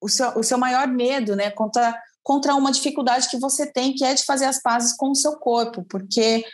o, 0.02 0.08
seu, 0.08 0.30
o 0.38 0.43
seu 0.43 0.58
maior 0.58 0.88
medo, 0.88 1.36
né? 1.36 1.52
Contra, 1.52 2.00
contra 2.24 2.56
uma 2.56 2.72
dificuldade 2.72 3.30
que 3.30 3.38
você 3.38 3.72
tem, 3.72 3.93
que 3.93 4.06
é 4.06 4.14
de 4.14 4.24
fazer 4.24 4.45
as 4.45 4.62
pazes 4.62 4.95
com 4.95 5.12
o 5.12 5.16
seu 5.16 5.38
corpo, 5.38 5.84
porque 5.89 6.45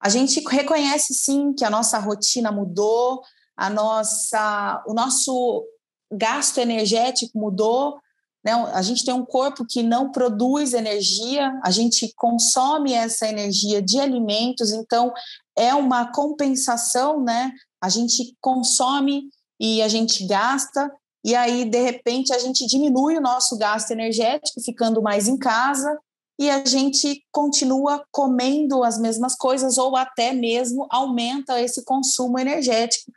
a 0.00 0.08
gente 0.08 0.40
reconhece 0.48 1.14
sim 1.14 1.52
que 1.52 1.64
a 1.64 1.70
nossa 1.70 1.98
rotina 1.98 2.50
mudou, 2.50 3.22
a 3.56 3.70
nossa, 3.70 4.82
o 4.86 4.94
nosso 4.94 5.66
gasto 6.10 6.58
energético 6.58 7.38
mudou, 7.38 7.98
né? 8.46 8.52
A 8.72 8.80
gente 8.80 9.04
tem 9.04 9.12
um 9.12 9.24
corpo 9.24 9.66
que 9.68 9.82
não 9.82 10.12
produz 10.12 10.72
energia, 10.72 11.52
a 11.64 11.70
gente 11.72 12.12
consome 12.14 12.92
essa 12.92 13.26
energia 13.26 13.82
de 13.82 13.98
alimentos, 13.98 14.70
então 14.70 15.12
é 15.58 15.74
uma 15.74 16.12
compensação, 16.12 17.20
né? 17.20 17.50
A 17.80 17.88
gente 17.88 18.36
consome 18.40 19.24
e 19.58 19.82
a 19.82 19.88
gente 19.88 20.24
gasta, 20.26 20.92
e 21.24 21.34
aí 21.34 21.64
de 21.64 21.82
repente 21.82 22.32
a 22.32 22.38
gente 22.38 22.64
diminui 22.66 23.16
o 23.16 23.20
nosso 23.20 23.58
gasto 23.58 23.90
energético, 23.90 24.60
ficando 24.60 25.02
mais 25.02 25.26
em 25.26 25.36
casa, 25.36 25.98
e 26.38 26.48
a 26.48 26.64
gente 26.64 27.24
continua 27.32 28.04
comendo 28.12 28.84
as 28.84 28.96
mesmas 28.96 29.34
coisas 29.34 29.76
ou 29.76 29.96
até 29.96 30.32
mesmo 30.32 30.86
aumenta 30.90 31.60
esse 31.60 31.84
consumo 31.84 32.38
energético, 32.38 33.10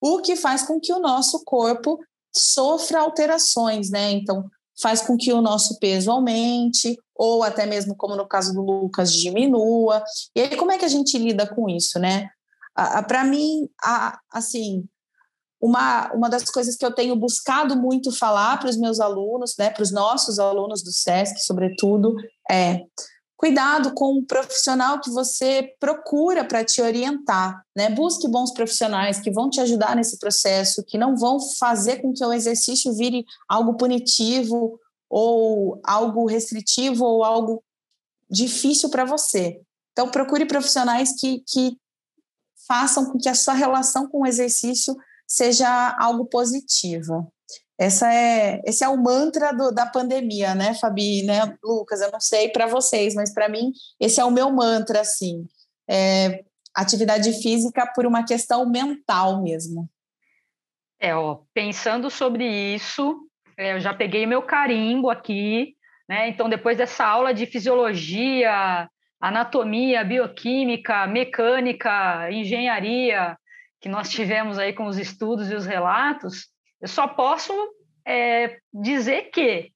o 0.00 0.20
que 0.20 0.36
faz 0.36 0.62
com 0.62 0.78
que 0.78 0.92
o 0.92 1.00
nosso 1.00 1.42
corpo 1.44 1.98
sofra 2.36 3.00
alterações, 3.00 3.90
né? 3.90 4.12
Então, 4.12 4.44
faz 4.80 5.02
com 5.02 5.16
que 5.16 5.32
o 5.32 5.40
nosso 5.40 5.78
peso 5.78 6.10
aumente, 6.10 6.96
ou 7.14 7.42
até 7.42 7.66
mesmo, 7.66 7.96
como 7.96 8.14
no 8.14 8.28
caso 8.28 8.52
do 8.52 8.60
Lucas, 8.60 9.12
diminua. 9.12 10.02
E 10.34 10.40
aí, 10.40 10.56
como 10.56 10.72
é 10.72 10.78
que 10.78 10.84
a 10.84 10.88
gente 10.88 11.16
lida 11.16 11.46
com 11.46 11.68
isso, 11.68 11.98
né? 11.98 12.28
Para 13.08 13.24
mim, 13.24 13.68
a, 13.82 14.18
assim, 14.30 14.84
uma, 15.60 16.12
uma 16.12 16.28
das 16.28 16.44
coisas 16.50 16.76
que 16.76 16.84
eu 16.84 16.94
tenho 16.94 17.16
buscado 17.16 17.76
muito 17.76 18.12
falar 18.12 18.58
para 18.58 18.68
os 18.68 18.76
meus 18.76 19.00
alunos, 19.00 19.54
né, 19.58 19.70
para 19.70 19.82
os 19.82 19.90
nossos 19.90 20.38
alunos 20.38 20.82
do 20.82 20.92
SESC, 20.92 21.38
sobretudo, 21.38 22.14
é 22.50 22.82
Cuidado 23.36 23.92
com 23.92 24.14
o 24.14 24.24
profissional 24.24 24.98
que 24.98 25.10
você 25.10 25.74
procura 25.78 26.42
para 26.42 26.64
te 26.64 26.80
orientar, 26.80 27.62
né? 27.76 27.90
Busque 27.90 28.26
bons 28.26 28.50
profissionais 28.52 29.20
que 29.20 29.30
vão 29.30 29.50
te 29.50 29.60
ajudar 29.60 29.94
nesse 29.94 30.18
processo, 30.18 30.82
que 30.82 30.96
não 30.96 31.14
vão 31.14 31.38
fazer 31.58 32.00
com 32.00 32.14
que 32.14 32.24
o 32.24 32.32
exercício 32.32 32.94
vire 32.94 33.26
algo 33.46 33.74
punitivo 33.74 34.80
ou 35.08 35.78
algo 35.84 36.26
restritivo 36.26 37.04
ou 37.04 37.22
algo 37.22 37.62
difícil 38.28 38.88
para 38.88 39.04
você. 39.04 39.60
Então, 39.92 40.10
procure 40.10 40.46
profissionais 40.46 41.18
que, 41.20 41.42
que 41.46 41.76
façam 42.66 43.12
com 43.12 43.18
que 43.18 43.28
a 43.28 43.34
sua 43.34 43.54
relação 43.54 44.08
com 44.08 44.22
o 44.22 44.26
exercício 44.26 44.96
seja 45.26 45.94
algo 45.98 46.24
positiva. 46.24 47.26
Essa 47.78 48.12
é, 48.12 48.62
esse 48.64 48.82
é 48.82 48.88
o 48.88 48.96
mantra 48.96 49.52
do, 49.52 49.70
da 49.70 49.84
pandemia, 49.84 50.54
né, 50.54 50.74
Fabi, 50.74 51.22
né, 51.24 51.56
Lucas? 51.62 52.00
Eu 52.00 52.10
não 52.10 52.20
sei 52.20 52.48
para 52.48 52.66
vocês, 52.66 53.14
mas 53.14 53.34
para 53.34 53.48
mim 53.48 53.70
esse 54.00 54.20
é 54.20 54.24
o 54.24 54.30
meu 54.30 54.50
mantra, 54.50 55.00
assim. 55.00 55.46
É, 55.88 56.42
atividade 56.74 57.32
física 57.42 57.86
por 57.94 58.06
uma 58.06 58.24
questão 58.24 58.68
mental 58.68 59.42
mesmo. 59.42 59.88
É, 60.98 61.14
ó, 61.14 61.40
pensando 61.52 62.10
sobre 62.10 62.46
isso, 62.74 63.28
é, 63.56 63.74
eu 63.74 63.80
já 63.80 63.92
peguei 63.92 64.26
meu 64.26 64.42
carimbo 64.42 65.10
aqui, 65.10 65.74
né? 66.08 66.28
Então, 66.28 66.48
depois 66.48 66.78
dessa 66.78 67.04
aula 67.04 67.34
de 67.34 67.46
fisiologia, 67.46 68.88
anatomia, 69.20 70.04
bioquímica, 70.04 71.06
mecânica, 71.06 72.30
engenharia, 72.30 73.36
que 73.80 73.88
nós 73.88 74.08
tivemos 74.08 74.58
aí 74.58 74.72
com 74.72 74.86
os 74.86 74.98
estudos 74.98 75.50
e 75.50 75.54
os 75.54 75.66
relatos, 75.66 76.48
eu 76.86 76.88
só 76.88 77.08
posso 77.08 77.52
é, 78.06 78.60
dizer 78.72 79.30
que 79.32 79.72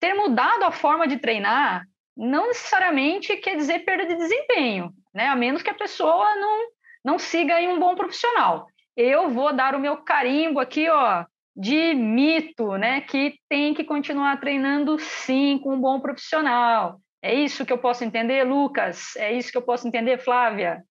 ter 0.00 0.14
mudado 0.14 0.64
a 0.64 0.72
forma 0.72 1.06
de 1.06 1.18
treinar 1.18 1.86
não 2.16 2.48
necessariamente 2.48 3.36
quer 3.36 3.56
dizer 3.56 3.80
perda 3.80 4.06
de 4.06 4.16
desempenho, 4.16 4.90
né? 5.14 5.26
A 5.26 5.36
menos 5.36 5.62
que 5.62 5.68
a 5.68 5.74
pessoa 5.74 6.34
não, 6.36 6.68
não 7.04 7.18
siga 7.18 7.60
em 7.60 7.68
um 7.68 7.78
bom 7.78 7.94
profissional. 7.94 8.66
Eu 8.96 9.28
vou 9.28 9.54
dar 9.54 9.74
o 9.74 9.78
meu 9.78 9.98
carimbo 9.98 10.60
aqui, 10.60 10.88
ó, 10.88 11.26
de 11.54 11.94
mito, 11.94 12.78
né? 12.78 13.02
Que 13.02 13.38
tem 13.46 13.74
que 13.74 13.84
continuar 13.84 14.40
treinando 14.40 14.98
sim 14.98 15.58
com 15.58 15.74
um 15.74 15.80
bom 15.80 16.00
profissional. 16.00 16.98
É 17.22 17.34
isso 17.34 17.66
que 17.66 17.72
eu 17.72 17.78
posso 17.78 18.02
entender, 18.02 18.44
Lucas? 18.44 19.14
É 19.16 19.30
isso 19.30 19.52
que 19.52 19.58
eu 19.58 19.62
posso 19.62 19.86
entender, 19.86 20.18
Flávia? 20.18 20.82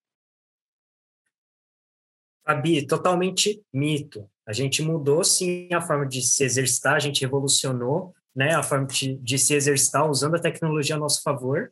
Fabi, 2.45 2.86
totalmente 2.86 3.64
mito. 3.74 4.30
A 4.50 4.54
gente 4.54 4.82
mudou 4.82 5.24
sim 5.24 5.70
a 5.72 5.80
forma 5.80 6.08
de 6.08 6.24
se 6.24 6.43
exercitar, 6.43 6.95
a 6.95 7.00
gente 7.00 7.22
revolucionou 7.22 8.16
né, 8.36 8.56
a 8.56 8.64
forma 8.64 8.88
de, 8.88 9.14
de 9.18 9.38
se 9.38 9.54
exercitar 9.54 10.10
usando 10.10 10.34
a 10.34 10.41
tecnologia 10.41 10.95
a 10.95 10.97
nosso 10.97 11.22
favor. 11.22 11.72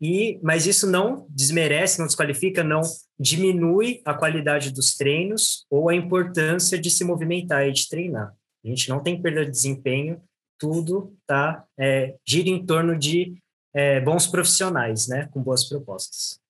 E, 0.00 0.40
mas 0.42 0.66
isso 0.66 0.90
não 0.90 1.24
desmerece, 1.30 2.00
não 2.00 2.08
desqualifica, 2.08 2.64
não 2.64 2.80
diminui 3.16 4.02
a 4.04 4.12
qualidade 4.12 4.72
dos 4.72 4.96
treinos 4.96 5.64
ou 5.70 5.88
a 5.88 5.94
importância 5.94 6.76
de 6.76 6.90
se 6.90 7.04
movimentar 7.04 7.64
e 7.68 7.72
de 7.72 7.88
treinar. 7.88 8.34
A 8.64 8.68
gente 8.68 8.88
não 8.88 9.00
tem 9.00 9.22
perda 9.22 9.44
de 9.44 9.52
desempenho, 9.52 10.20
tudo 10.58 11.16
tá 11.24 11.64
é, 11.78 12.16
gira 12.26 12.48
em 12.48 12.66
torno 12.66 12.98
de 12.98 13.40
é, 13.72 14.00
bons 14.00 14.26
profissionais, 14.26 15.06
né, 15.06 15.28
com 15.32 15.40
boas 15.40 15.62
propostas. 15.62 16.40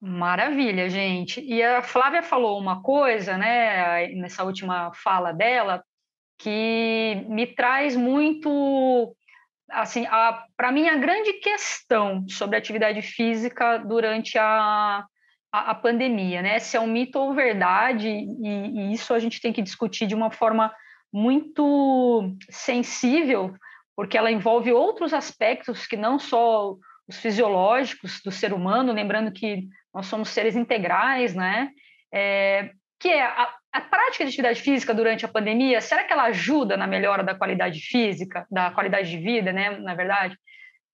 Maravilha, 0.00 0.88
gente. 0.88 1.40
E 1.40 1.62
a 1.62 1.82
Flávia 1.82 2.22
falou 2.22 2.58
uma 2.58 2.82
coisa, 2.82 3.36
né, 3.38 4.08
nessa 4.08 4.44
última 4.44 4.92
fala 4.92 5.32
dela, 5.32 5.82
que 6.38 7.24
me 7.28 7.46
traz 7.46 7.96
muito 7.96 9.16
assim, 9.70 10.04
para 10.56 10.70
mim 10.70 10.88
a 10.88 10.96
grande 10.96 11.32
questão 11.34 12.24
sobre 12.28 12.56
atividade 12.56 13.02
física 13.02 13.78
durante 13.78 14.38
a, 14.38 15.04
a, 15.52 15.70
a, 15.70 15.74
pandemia, 15.74 16.40
né? 16.40 16.58
Se 16.58 16.76
é 16.76 16.80
um 16.80 16.86
mito 16.86 17.18
ou 17.18 17.34
verdade, 17.34 18.08
e, 18.08 18.46
e 18.46 18.92
isso 18.92 19.12
a 19.12 19.18
gente 19.18 19.40
tem 19.40 19.52
que 19.52 19.62
discutir 19.62 20.06
de 20.06 20.14
uma 20.14 20.30
forma 20.30 20.72
muito 21.12 22.36
sensível, 22.50 23.54
porque 23.96 24.16
ela 24.16 24.30
envolve 24.30 24.72
outros 24.72 25.12
aspectos 25.12 25.86
que 25.86 25.96
não 25.96 26.18
só 26.18 26.76
os 27.08 27.16
fisiológicos 27.18 28.20
do 28.24 28.30
ser 28.30 28.52
humano, 28.52 28.92
lembrando 28.92 29.32
que 29.32 29.66
nós 29.96 30.06
somos 30.06 30.28
seres 30.28 30.54
integrais, 30.54 31.34
né? 31.34 31.70
É, 32.12 32.70
que 33.00 33.08
é 33.08 33.22
a, 33.22 33.50
a, 33.72 33.80
prática 33.80 34.24
de 34.24 34.28
atividade 34.28 34.60
física 34.60 34.92
durante 34.92 35.24
a 35.24 35.28
pandemia, 35.28 35.80
será 35.80 36.04
que 36.04 36.12
ela 36.12 36.24
ajuda 36.24 36.76
na 36.76 36.86
melhora 36.86 37.24
da 37.24 37.34
qualidade 37.34 37.80
física, 37.80 38.46
da 38.50 38.70
qualidade 38.70 39.10
de 39.10 39.16
vida, 39.16 39.52
né? 39.54 39.70
Na 39.78 39.94
verdade, 39.94 40.36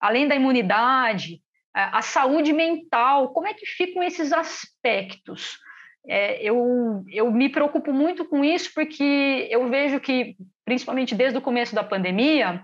além 0.01 0.29
da 0.29 0.37
imunidade, 0.37 1.41
a, 1.75 2.01
saúde 2.01 2.53
mental, 2.53 3.33
como 3.33 3.49
é 3.49 3.55
que 3.55 3.67
ficam 3.67 4.05
esses 4.05 4.33
aspectos? 4.33 5.59
É, 6.07 6.41
eu, 6.41 7.03
eu 7.09 7.29
me 7.33 7.49
preocupo 7.49 7.93
muito 7.93 8.25
com 8.25 8.45
isso 8.45 8.71
porque 8.73 9.49
eu 9.51 9.69
vejo 9.69 9.99
que, 9.99 10.37
principalmente 10.65 11.17
desde 11.17 11.39
o 11.39 11.43
começo 11.43 11.75
da 11.75 11.83
pandemia, 11.83 12.63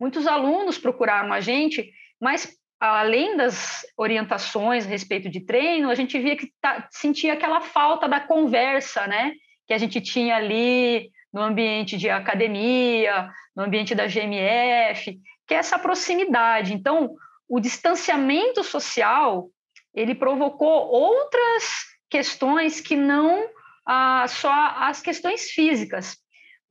muitos 0.00 0.26
alunos 0.26 0.78
procuraram 0.78 1.32
a 1.32 1.38
gente, 1.38 1.92
mas 2.20 2.56
além 2.90 3.36
das 3.36 3.86
orientações 3.96 4.86
a 4.86 4.88
respeito 4.88 5.28
de 5.30 5.40
treino, 5.40 5.90
a 5.90 5.94
gente 5.94 6.18
via 6.18 6.36
que 6.36 6.52
tá, 6.60 6.86
sentia 6.90 7.32
aquela 7.32 7.60
falta 7.60 8.08
da 8.08 8.20
conversa, 8.20 9.06
né? 9.06 9.32
Que 9.66 9.74
a 9.74 9.78
gente 9.78 10.00
tinha 10.00 10.36
ali 10.36 11.10
no 11.32 11.40
ambiente 11.40 11.96
de 11.96 12.10
academia, 12.10 13.30
no 13.56 13.64
ambiente 13.64 13.94
da 13.94 14.06
GMF, 14.06 15.18
que 15.46 15.54
é 15.54 15.58
essa 15.58 15.78
proximidade. 15.78 16.74
Então, 16.74 17.14
o 17.48 17.60
distanciamento 17.60 18.62
social, 18.62 19.48
ele 19.94 20.14
provocou 20.14 20.88
outras 20.88 21.86
questões 22.10 22.80
que 22.80 22.96
não 22.96 23.48
ah, 23.86 24.26
só 24.28 24.52
as 24.78 25.00
questões 25.00 25.50
físicas. 25.50 26.16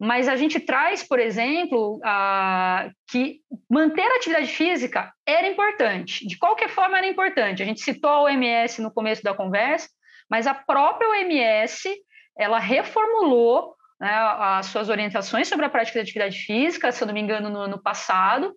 Mas 0.03 0.27
a 0.27 0.35
gente 0.35 0.59
traz, 0.59 1.01
por 1.01 1.17
exemplo, 1.17 1.97
a, 2.03 2.89
que 3.09 3.39
manter 3.71 4.01
a 4.01 4.17
atividade 4.17 4.47
física 4.47 5.13
era 5.25 5.47
importante. 5.47 6.27
De 6.27 6.37
qualquer 6.37 6.67
forma, 6.67 6.97
era 6.97 7.07
importante. 7.07 7.63
A 7.63 7.65
gente 7.65 7.79
citou 7.79 8.09
a 8.09 8.23
OMS 8.23 8.81
no 8.81 8.91
começo 8.91 9.23
da 9.23 9.33
conversa, 9.33 9.87
mas 10.29 10.45
a 10.45 10.53
própria 10.53 11.09
OMS 11.09 11.89
ela 12.37 12.59
reformulou 12.59 13.75
né, 13.97 14.13
as 14.13 14.65
suas 14.65 14.89
orientações 14.89 15.47
sobre 15.47 15.67
a 15.67 15.69
prática 15.69 15.99
de 15.99 16.03
atividade 16.03 16.37
física, 16.37 16.91
se 16.91 17.01
eu 17.01 17.07
não 17.07 17.13
me 17.13 17.21
engano, 17.21 17.49
no 17.49 17.59
ano 17.59 17.81
passado, 17.81 18.53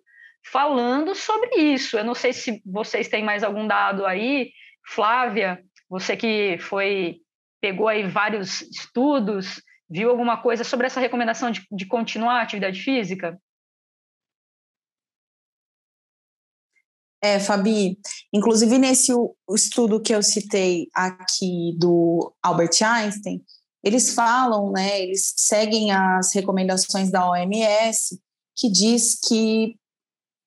falando 0.51 1.15
sobre 1.15 1.55
isso. 1.55 1.97
Eu 1.97 2.03
não 2.03 2.13
sei 2.13 2.33
se 2.33 2.61
vocês 2.65 3.07
têm 3.07 3.23
mais 3.23 3.41
algum 3.41 3.65
dado 3.65 4.05
aí, 4.05 4.51
Flávia, 4.85 5.63
você 5.89 6.17
que 6.17 6.57
foi 6.59 7.21
pegou 7.61 7.87
aí 7.87 8.03
vários 8.03 8.63
estudos 8.63 9.61
Viu 9.89 10.09
alguma 10.09 10.41
coisa 10.41 10.63
sobre 10.63 10.87
essa 10.87 10.99
recomendação 10.99 11.49
de, 11.49 11.65
de 11.71 11.85
continuar 11.85 12.39
a 12.39 12.41
atividade 12.41 12.81
física? 12.81 13.39
É, 17.21 17.39
Fabi, 17.39 17.97
inclusive 18.31 18.77
nesse 18.77 19.11
estudo 19.49 20.01
que 20.01 20.13
eu 20.13 20.21
citei 20.21 20.87
aqui 20.93 21.75
do 21.77 22.33
Albert 22.43 22.81
Einstein, 22.81 23.43
eles 23.83 24.13
falam, 24.13 24.71
né, 24.71 25.01
eles 25.01 25.33
seguem 25.37 25.91
as 25.91 26.33
recomendações 26.33 27.09
da 27.09 27.29
OMS, 27.29 28.21
que 28.55 28.69
diz 28.69 29.19
que 29.19 29.75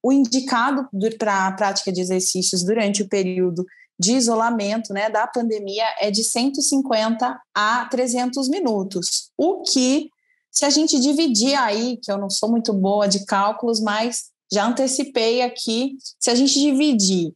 o 0.03 0.12
indicado 0.12 0.88
para 1.18 1.47
a 1.47 1.53
prática 1.53 1.93
de 1.93 2.01
exercícios 2.01 2.64
durante 2.64 3.03
o 3.03 3.09
período 3.09 3.64
de 4.01 4.14
isolamento 4.14 4.94
né, 4.94 5.11
da 5.11 5.26
pandemia 5.26 5.84
é 6.01 6.11
de 6.11 6.24
150 6.24 7.38
a 7.55 7.84
300 7.90 8.48
minutos, 8.48 9.30
o 9.36 9.61
que, 9.62 10.09
se 10.51 10.64
a 10.64 10.70
gente 10.70 10.98
dividir 10.98 11.55
aí, 11.55 11.98
que 12.03 12.11
eu 12.11 12.16
não 12.16 12.30
sou 12.30 12.51
muito 12.51 12.72
boa 12.72 13.07
de 13.07 13.26
cálculos, 13.26 13.78
mas 13.78 14.30
já 14.51 14.66
antecipei 14.66 15.42
aqui, 15.42 15.98
se 16.18 16.30
a 16.30 16.34
gente 16.34 16.59
dividir 16.59 17.34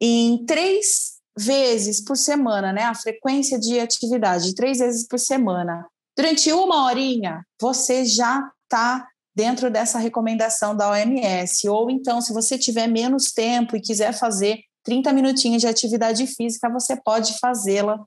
em 0.00 0.44
três 0.44 1.20
vezes 1.38 2.02
por 2.02 2.16
semana, 2.16 2.72
né, 2.72 2.82
a 2.82 2.94
frequência 2.94 3.56
de 3.56 3.78
atividade, 3.78 4.56
três 4.56 4.78
vezes 4.78 5.06
por 5.06 5.18
semana, 5.20 5.86
durante 6.16 6.52
uma 6.52 6.86
horinha, 6.86 7.46
você 7.60 8.04
já 8.04 8.50
está 8.64 9.06
dentro 9.32 9.70
dessa 9.70 9.98
recomendação 9.98 10.76
da 10.76 10.90
OMS. 10.90 11.68
Ou 11.68 11.88
então, 11.88 12.20
se 12.20 12.32
você 12.32 12.58
tiver 12.58 12.88
menos 12.88 13.30
tempo 13.30 13.76
e 13.76 13.80
quiser 13.80 14.12
fazer 14.12 14.58
30 14.84 15.12
minutinhos 15.12 15.62
de 15.62 15.68
atividade 15.68 16.26
física, 16.26 16.70
você 16.70 17.00
pode 17.00 17.38
fazê-la 17.38 17.98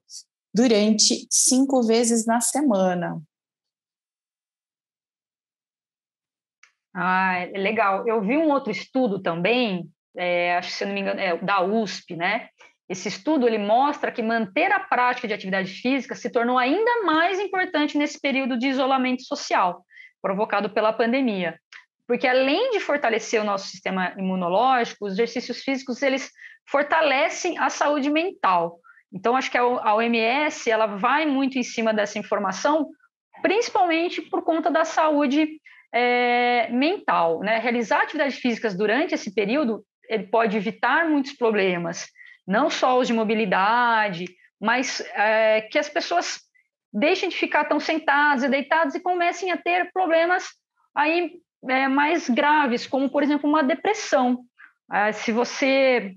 durante 0.54 1.28
cinco 1.30 1.82
vezes 1.84 2.26
na 2.26 2.42
semana. 2.42 3.22
Ah, 6.96 7.40
é 7.40 7.58
legal. 7.58 8.08
Eu 8.08 8.22
vi 8.22 8.38
um 8.38 8.50
outro 8.50 8.72
estudo 8.72 9.20
também, 9.20 9.90
é, 10.16 10.58
acho 10.58 10.70
que 10.70 10.76
se 10.76 10.86
não 10.86 10.94
me 10.94 11.02
engano, 11.02 11.20
é 11.20 11.38
da 11.38 11.62
USP, 11.62 12.16
né? 12.16 12.50
Esse 12.88 13.08
estudo 13.08 13.48
ele 13.48 13.58
mostra 13.58 14.12
que 14.12 14.22
manter 14.22 14.72
a 14.72 14.80
prática 14.80 15.28
de 15.28 15.34
atividade 15.34 15.72
física 15.72 16.14
se 16.14 16.30
tornou 16.30 16.60
ainda 16.60 17.04
mais 17.04 17.40
importante 17.40 17.98
nesse 17.98 18.20
período 18.20 18.58
de 18.58 18.68
isolamento 18.68 19.24
social 19.24 19.84
provocado 20.22 20.70
pela 20.70 20.94
pandemia 20.94 21.58
porque 22.08 22.28
além 22.28 22.72
de 22.72 22.80
fortalecer 22.80 23.42
o 23.42 23.46
nosso 23.46 23.68
sistema 23.68 24.14
imunológico, 24.18 25.06
os 25.06 25.14
exercícios 25.14 25.62
físicos 25.62 26.02
eles 26.02 26.30
fortalecem 26.70 27.58
a 27.58 27.70
saúde 27.70 28.10
mental. 28.10 28.80
Então, 29.12 29.36
acho 29.36 29.52
que 29.52 29.58
a 29.58 29.96
OMS 29.96 30.70
ela 30.70 30.88
vai 30.88 31.26
muito 31.26 31.58
em 31.58 31.64
cima 31.64 31.94
dessa 31.94 32.18
informação, 32.18 32.90
principalmente 33.42 34.22
por 34.22 34.44
conta 34.44 34.72
da 34.72 34.84
saúde 34.84 35.60
é, 35.94 36.68
mental. 36.72 37.40
Né? 37.42 37.60
Realizar 37.60 38.02
atividades 38.02 38.38
físicas 38.38 38.76
durante 38.76 39.14
esse 39.14 39.34
período 39.34 39.84
ele 40.10 40.24
pode 40.28 40.58
evitar 40.58 41.10
muitos 41.10 41.34
problemas, 41.34 42.08
não 42.46 42.70
só 42.70 43.00
os 43.00 43.08
de 43.08 43.14
mobilidade, 43.14 44.26
mas 44.60 45.02
é, 45.16 45.62
que 45.62 45.78
as 45.78 45.90
pessoas 45.90 46.40
deixem 46.92 47.30
de 47.30 47.36
ficar 47.36 47.66
tão 47.66 47.80
sentadas 47.80 48.44
e 48.44 48.50
deitadas 48.50 48.96
e 48.96 49.00
comecem 49.00 49.52
a 49.52 49.58
ter 49.58 49.92
problemas 49.92 50.48
aí 50.96 51.40
é, 51.70 51.88
mais 51.88 52.30
graves, 52.30 52.86
como, 52.86 53.10
por 53.10 53.24
exemplo, 53.24 53.50
uma 53.50 53.64
depressão. 53.64 54.44
É, 54.92 55.12
se 55.12 55.32
você 55.32 56.14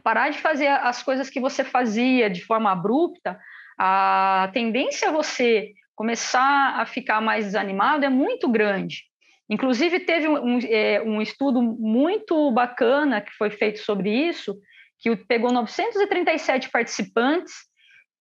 parar 0.00 0.30
de 0.30 0.38
fazer 0.38 0.68
as 0.68 1.02
coisas 1.02 1.30
que 1.30 1.40
você 1.40 1.64
fazia 1.64 2.28
de 2.28 2.44
forma 2.44 2.70
abrupta, 2.70 3.38
a 3.78 4.50
tendência 4.52 5.08
a 5.08 5.12
você 5.12 5.72
começar 5.94 6.80
a 6.80 6.86
ficar 6.86 7.20
mais 7.20 7.46
desanimado 7.46 8.04
é 8.04 8.08
muito 8.08 8.48
grande. 8.48 9.04
Inclusive, 9.50 10.00
teve 10.00 10.28
um, 10.28 10.58
é, 10.68 11.02
um 11.02 11.22
estudo 11.22 11.62
muito 11.62 12.50
bacana 12.50 13.20
que 13.20 13.32
foi 13.32 13.50
feito 13.50 13.80
sobre 13.80 14.10
isso, 14.10 14.58
que 14.98 15.16
pegou 15.16 15.52
937 15.52 16.70
participantes 16.70 17.54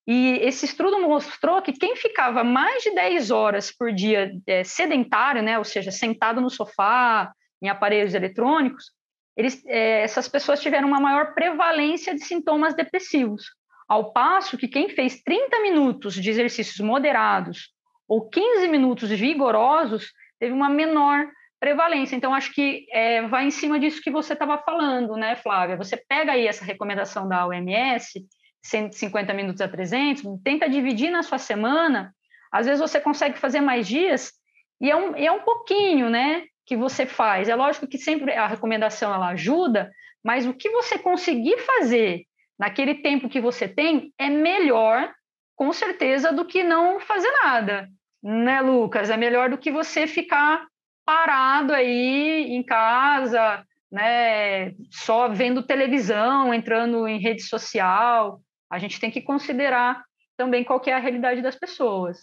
e 0.07 0.39
esse 0.41 0.65
estudo 0.65 1.01
mostrou 1.01 1.61
que 1.61 1.73
quem 1.73 1.97
ficava 1.97 2.41
mais 2.41 2.81
de 2.81 2.95
10 2.95 3.29
horas 3.29 3.75
por 3.75 3.91
dia 3.91 4.31
é, 4.47 4.63
sedentário, 4.63 5.43
né, 5.43 5.57
ou 5.57 5.65
seja, 5.65 5.91
sentado 5.91 6.39
no 6.39 6.49
sofá, 6.49 7.33
em 7.61 7.67
aparelhos 7.67 8.13
eletrônicos, 8.13 8.91
eles, 9.37 9.63
é, 9.67 10.01
essas 10.01 10.27
pessoas 10.27 10.59
tiveram 10.59 10.87
uma 10.87 10.99
maior 10.99 11.35
prevalência 11.35 12.13
de 12.15 12.21
sintomas 12.21 12.73
depressivos. 12.73 13.45
Ao 13.87 14.11
passo 14.11 14.57
que 14.57 14.67
quem 14.67 14.89
fez 14.89 15.21
30 15.21 15.61
minutos 15.61 16.15
de 16.15 16.29
exercícios 16.29 16.79
moderados 16.79 17.69
ou 18.07 18.27
15 18.27 18.67
minutos 18.67 19.09
vigorosos 19.09 20.11
teve 20.39 20.51
uma 20.51 20.69
menor 20.69 21.27
prevalência. 21.59 22.15
Então, 22.15 22.33
acho 22.33 22.53
que 22.53 22.85
é, 22.91 23.21
vai 23.27 23.45
em 23.45 23.51
cima 23.51 23.79
disso 23.79 24.01
que 24.01 24.11
você 24.11 24.33
estava 24.33 24.57
falando, 24.57 25.15
né, 25.15 25.35
Flávia? 25.35 25.77
Você 25.77 25.95
pega 25.97 26.33
aí 26.33 26.47
essa 26.47 26.65
recomendação 26.65 27.27
da 27.27 27.47
OMS 27.47 28.25
150 28.63 29.33
minutos 29.33 29.61
a 29.61 29.67
300, 29.67 30.23
tenta 30.43 30.69
dividir 30.69 31.09
na 31.09 31.23
sua 31.23 31.37
semana, 31.37 32.13
às 32.51 32.65
vezes 32.65 32.81
você 32.81 32.99
consegue 32.99 33.37
fazer 33.37 33.61
mais 33.61 33.87
dias, 33.87 34.33
e 34.81 34.91
é 34.91 34.95
um, 34.95 35.15
é 35.15 35.31
um 35.31 35.39
pouquinho, 35.39 36.09
né, 36.09 36.43
que 36.67 36.75
você 36.75 37.05
faz. 37.05 37.47
É 37.47 37.55
lógico 37.55 37.87
que 37.87 37.97
sempre 37.97 38.33
a 38.33 38.45
recomendação 38.45 39.13
ela 39.13 39.29
ajuda, 39.29 39.89
mas 40.23 40.45
o 40.45 40.53
que 40.53 40.69
você 40.69 40.99
conseguir 40.99 41.57
fazer 41.59 42.25
naquele 42.59 42.95
tempo 42.95 43.29
que 43.29 43.39
você 43.39 43.67
tem 43.67 44.11
é 44.19 44.29
melhor, 44.29 45.13
com 45.55 45.71
certeza, 45.71 46.33
do 46.33 46.43
que 46.43 46.63
não 46.63 46.99
fazer 46.99 47.31
nada, 47.43 47.87
né, 48.21 48.59
Lucas? 48.59 49.09
É 49.09 49.15
melhor 49.15 49.49
do 49.49 49.57
que 49.57 49.71
você 49.71 50.05
ficar 50.05 50.67
parado 51.05 51.73
aí 51.73 52.53
em 52.53 52.61
casa, 52.61 53.63
né, 53.89 54.73
só 54.91 55.29
vendo 55.29 55.63
televisão, 55.63 56.53
entrando 56.53 57.07
em 57.07 57.17
rede 57.17 57.43
social. 57.43 58.41
A 58.69 58.77
gente 58.77 58.99
tem 58.99 59.09
que 59.09 59.21
considerar 59.21 60.03
também 60.35 60.65
qual 60.65 60.81
é 60.85 60.91
a 60.91 60.99
realidade 60.99 61.41
das 61.41 61.55
pessoas. 61.55 62.17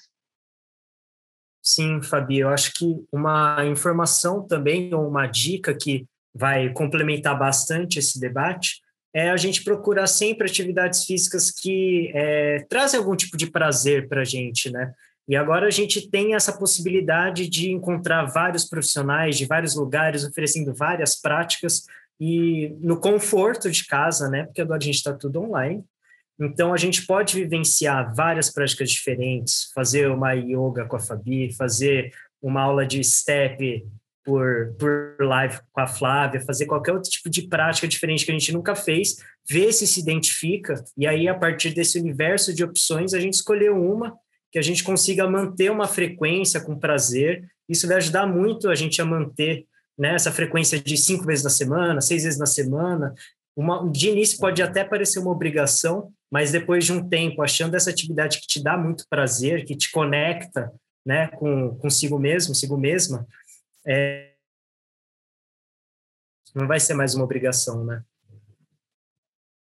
Sim, 1.67 2.03
Fabi, 2.03 2.41
eu 2.41 2.51
acho 2.51 2.75
que 2.75 3.03
uma 3.11 3.65
informação 3.65 4.47
também, 4.47 4.93
ou 4.95 5.09
uma 5.09 5.27
dica 5.27 5.75
que 5.75 6.07
vai 6.35 6.71
complementar 6.75 7.39
bastante 7.39 7.99
esse 7.99 8.21
debate, 8.21 8.83
é 9.15 9.31
a 9.31 9.37
gente 9.39 9.65
procurar 9.65 10.07
sempre 10.07 10.47
atividades 10.47 11.05
físicas 11.05 11.51
que 11.51 12.13
é, 12.15 12.67
trazem 12.69 12.99
algum 12.99 13.17
tipo 13.17 13.37
de 13.37 13.51
prazer 13.51 14.09
para 14.09 14.21
a 14.21 14.25
gente, 14.25 14.71
né? 14.71 14.93
E 15.27 15.35
agora 15.35 15.67
a 15.67 15.71
gente 15.71 16.11
tem 16.11 16.35
essa 16.35 16.53
possibilidade 16.53 17.49
de 17.49 17.71
encontrar 17.71 18.27
vários 18.27 18.67
profissionais 18.67 19.39
de 19.39 19.47
vários 19.47 19.75
lugares 19.75 20.23
oferecendo 20.23 20.75
várias 20.75 21.19
práticas 21.19 21.85
e 22.21 22.77
no 22.81 23.01
conforto 23.01 23.71
de 23.71 23.87
casa, 23.87 24.29
né? 24.29 24.45
Porque 24.45 24.61
agora 24.61 24.83
a 24.83 24.85
gente 24.85 24.97
está 24.97 25.15
tudo 25.15 25.41
online. 25.41 25.83
Então 26.41 26.73
a 26.73 26.77
gente 26.77 27.07
pode 27.07 27.35
vivenciar 27.35 28.15
várias 28.15 28.51
práticas 28.51 28.91
diferentes, 28.91 29.71
fazer 29.75 30.11
uma 30.11 30.33
yoga 30.33 30.85
com 30.87 30.97
a 30.97 31.01
Fabi, 31.01 31.53
fazer 31.55 32.13
uma 32.43 32.63
aula 32.63 32.87
de 32.87 33.03
step 33.05 33.87
por, 34.25 34.75
por 34.79 35.17
live 35.21 35.59
com 35.73 35.81
a 35.81 35.87
Flávia, 35.87 36.41
fazer 36.41 36.67
qualquer 36.67 36.93
outro 36.93 37.11
tipo 37.11 37.29
de 37.29 37.43
prática 37.43 37.87
diferente 37.87 38.25
que 38.25 38.31
a 38.31 38.35
gente 38.35 38.53
nunca 38.53 38.75
fez, 38.75 39.17
ver 39.49 39.73
se 39.73 39.87
se 39.87 40.01
identifica, 40.01 40.83
e 40.97 41.07
aí 41.07 41.29
a 41.29 41.35
partir 41.35 41.71
desse 41.71 41.99
universo 41.99 42.55
de 42.55 42.65
opções 42.65 43.13
a 43.13 43.21
gente 43.21 43.35
escolheu 43.35 43.77
uma 43.77 44.17
que 44.51 44.59
a 44.59 44.63
gente 44.63 44.85
consiga 44.85 45.29
manter 45.29 45.69
uma 45.69 45.89
frequência 45.89 46.61
com 46.61 46.79
prazer. 46.79 47.45
Isso 47.69 47.89
vai 47.89 47.97
ajudar 47.97 48.25
muito 48.25 48.71
a 48.71 48.75
gente 48.77 49.03
a 49.03 49.05
manter 49.05 49.67
né, 49.99 50.15
essa 50.15 50.31
frequência 50.31 50.79
de 50.79 50.97
cinco 50.97 51.25
vezes 51.25 51.43
na 51.43 51.51
semana, 51.51 52.01
seis 52.01 52.23
vezes 52.23 52.39
na 52.39 52.47
semana. 52.47 53.13
Uma, 53.57 53.91
de 53.91 54.11
início 54.11 54.39
pode 54.39 54.63
até 54.63 54.85
parecer 54.85 55.19
uma 55.19 55.33
obrigação, 55.33 56.13
mas 56.35 56.51
depois 56.51 56.85
de 56.85 56.93
um 56.93 57.09
tempo, 57.09 57.45
achando 57.45 57.77
essa 57.77 57.91
atividade 57.91 58.41
que 58.41 58.47
te 58.49 58.61
dá 58.61 58.77
muito 58.77 59.07
prazer, 59.09 59.65
que 59.65 59.77
te 59.77 59.89
conecta 59.93 60.69
né, 61.07 61.29
com 61.29 61.79
consigo 61.79 62.19
mesmo, 62.19 62.49
consigo 62.49 62.77
mesma, 62.77 63.25
é, 63.87 64.33
não 66.53 66.67
vai 66.67 66.81
ser 66.81 66.95
mais 66.95 67.15
uma 67.15 67.23
obrigação, 67.23 67.85
né? 67.85 68.03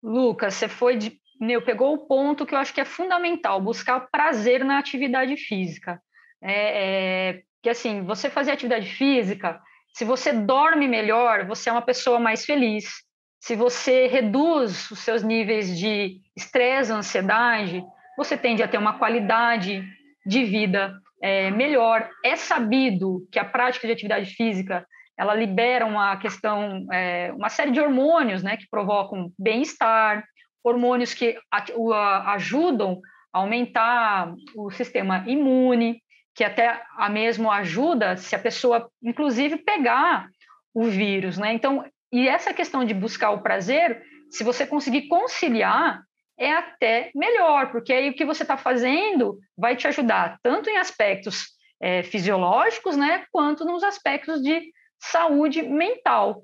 Lucas, 0.01 0.53
você 0.53 0.69
foi 0.69 0.95
de, 0.95 1.19
meu, 1.37 1.61
pegou 1.61 1.93
o 1.95 2.07
ponto 2.07 2.45
que 2.45 2.55
eu 2.55 2.59
acho 2.59 2.73
que 2.73 2.79
é 2.79 2.85
fundamental, 2.85 3.59
buscar 3.59 4.07
prazer 4.09 4.63
na 4.63 4.79
atividade 4.79 5.35
física. 5.35 6.01
É, 6.41 7.31
é, 7.31 7.43
que 7.61 7.67
assim, 7.67 8.05
você 8.05 8.29
fazer 8.29 8.51
atividade 8.51 8.89
física, 8.89 9.61
se 9.93 10.05
você 10.05 10.31
dorme 10.31 10.87
melhor, 10.87 11.45
você 11.45 11.69
é 11.69 11.73
uma 11.73 11.81
pessoa 11.81 12.21
mais 12.21 12.45
feliz. 12.45 13.03
Se 13.43 13.57
você 13.57 14.07
reduz 14.07 14.89
os 14.89 14.99
seus 14.99 15.21
níveis 15.21 15.77
de 15.77 16.21
estresse, 16.33 16.93
ansiedade, 16.93 17.83
você 18.15 18.37
tende 18.37 18.63
a 18.63 18.69
ter 18.69 18.77
uma 18.77 18.97
qualidade 18.97 19.83
de 20.25 20.45
vida 20.45 20.97
é, 21.21 21.51
melhor. 21.51 22.09
É 22.23 22.37
sabido 22.37 23.27
que 23.29 23.37
a 23.37 23.43
prática 23.43 23.85
de 23.85 23.91
atividade 23.91 24.33
física 24.33 24.87
ela 25.17 25.35
libera 25.35 25.85
uma 25.85 26.15
questão, 26.15 26.87
é, 26.89 27.33
uma 27.33 27.49
série 27.49 27.71
de 27.71 27.81
hormônios, 27.81 28.41
né, 28.41 28.55
que 28.55 28.65
provocam 28.71 29.29
bem-estar, 29.37 30.23
hormônios 30.63 31.13
que 31.13 31.37
ajudam 31.51 33.01
a 33.33 33.39
aumentar 33.39 34.33
o 34.55 34.71
sistema 34.71 35.21
imune, 35.27 36.01
que 36.33 36.45
até 36.45 36.81
a 36.97 37.09
mesmo 37.09 37.51
ajuda 37.51 38.15
se 38.15 38.37
a 38.37 38.39
pessoa, 38.39 38.89
inclusive, 39.03 39.57
pegar 39.57 40.29
o 40.73 40.85
vírus, 40.85 41.37
né? 41.37 41.53
Então, 41.53 41.83
e 42.13 42.29
essa 42.29 42.53
questão 42.53 42.85
de 42.85 42.93
buscar 42.93 43.31
o 43.31 43.41
prazer, 43.41 44.03
se 44.29 44.43
você 44.43 44.67
conseguir 44.67 45.07
conciliar, 45.07 46.03
é 46.37 46.51
até 46.51 47.11
melhor, 47.15 47.71
porque 47.71 47.91
aí 47.91 48.11
o 48.11 48.13
que 48.13 48.23
você 48.23 48.43
está 48.43 48.55
fazendo 48.55 49.39
vai 49.57 49.75
te 49.75 49.87
ajudar 49.87 50.37
tanto 50.43 50.69
em 50.69 50.77
aspectos 50.77 51.47
é, 51.81 52.03
fisiológicos, 52.03 52.95
né, 52.95 53.25
quanto 53.31 53.65
nos 53.65 53.83
aspectos 53.83 54.43
de 54.43 54.61
saúde 54.99 55.63
mental. 55.63 56.43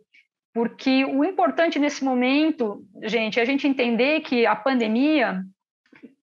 Porque 0.55 1.05
o 1.05 1.23
importante 1.23 1.77
nesse 1.77 2.03
momento, 2.03 2.83
gente, 3.03 3.39
é 3.39 3.43
a 3.43 3.45
gente 3.45 3.67
entender 3.67 4.21
que 4.21 4.47
a 4.47 4.55
pandemia, 4.55 5.43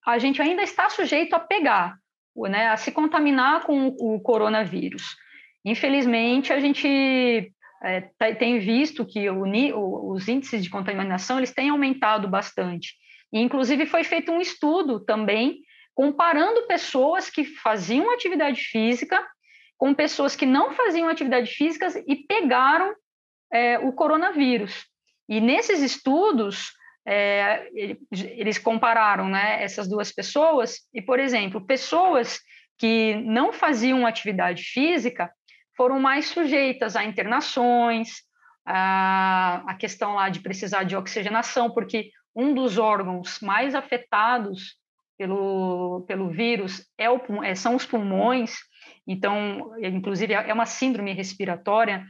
a 0.05 0.19
gente 0.19 0.43
ainda 0.43 0.63
está 0.63 0.91
sujeito 0.91 1.35
a 1.35 1.39
pegar, 1.39 1.97
né, 2.37 2.67
a 2.67 2.77
se 2.77 2.91
contaminar 2.91 3.63
com 3.63 3.95
o 3.99 4.19
coronavírus. 4.21 5.17
Infelizmente, 5.65 6.53
a 6.53 6.59
gente 6.59 7.53
é, 7.83 8.03
tá, 8.19 8.35
tem 8.35 8.59
visto 8.59 9.05
que 9.05 9.29
o, 9.29 10.13
os 10.13 10.29
índices 10.29 10.63
de 10.63 10.71
contaminação 10.71 11.39
eles 11.39 11.53
têm 11.53 11.71
aumentado 11.71 12.29
bastante. 12.29 12.95
E, 13.33 13.41
inclusive, 13.41 13.87
foi 13.87 14.05
feito 14.05 14.33
um 14.33 14.41
estudo 14.41 15.01
também 15.05 15.61
comparando 15.95 16.67
pessoas 16.67 17.31
que 17.31 17.45
faziam 17.45 18.11
atividade 18.13 18.61
física 18.61 19.25
com 19.79 19.95
pessoas 19.95 20.35
que 20.35 20.47
não 20.47 20.73
faziam 20.73 21.09
atividade 21.09 21.51
física 21.51 21.89
e 22.07 22.17
pegaram 22.17 22.95
é, 23.53 23.79
o 23.79 23.93
coronavírus. 23.93 24.87
E 25.29 25.41
nesses 25.41 25.81
estudos, 25.83 26.73
é, 27.07 27.69
eles 28.11 28.59
compararam 28.59 29.29
né, 29.29 29.63
essas 29.63 29.89
duas 29.89 30.13
pessoas, 30.13 30.81
e, 30.95 31.03
por 31.03 31.21
exemplo, 31.21 31.67
pessoas 31.67 32.41
que 32.79 33.15
não 33.17 33.53
faziam 33.53 34.07
atividade 34.07 34.63
física 34.63 35.31
foram 35.77 36.01
mais 36.01 36.27
sujeitas 36.27 36.97
a 36.97 37.05
internações, 37.05 38.23
a, 38.65 39.63
a 39.67 39.75
questão 39.75 40.15
lá 40.15 40.29
de 40.29 40.41
precisar 40.41 40.85
de 40.85 40.97
oxigenação, 40.97 41.71
porque 41.71 42.11
um 42.35 42.53
dos 42.55 42.79
órgãos 42.79 43.41
mais 43.41 43.75
afetados 43.75 44.77
pelo, 45.17 46.05
pelo 46.07 46.29
vírus 46.29 46.87
é 46.99 47.11
o, 47.11 47.21
é, 47.43 47.55
são 47.55 47.75
os 47.75 47.87
pulmões, 47.87 48.57
então, 49.07 49.73
inclusive, 49.81 50.35
é 50.35 50.53
uma 50.53 50.67
síndrome 50.67 51.13
respiratória, 51.13 52.05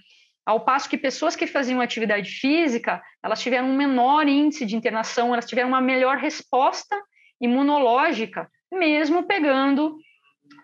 ao 0.45 0.61
passo 0.61 0.89
que 0.89 0.97
pessoas 0.97 1.35
que 1.35 1.47
faziam 1.47 1.81
atividade 1.81 2.31
física, 2.31 3.03
elas 3.23 3.43
tiveram 3.43 3.69
um 3.69 3.77
menor 3.77 4.29
índice 4.29 4.65
de 4.65 4.77
internação, 4.77 5.33
elas 5.33 5.45
tiveram 5.45 5.69
uma 5.69 5.81
melhor 5.81 6.19
resposta 6.19 6.97
imunológica, 7.41 8.49
mesmo 8.73 9.25
pegando 9.25 9.97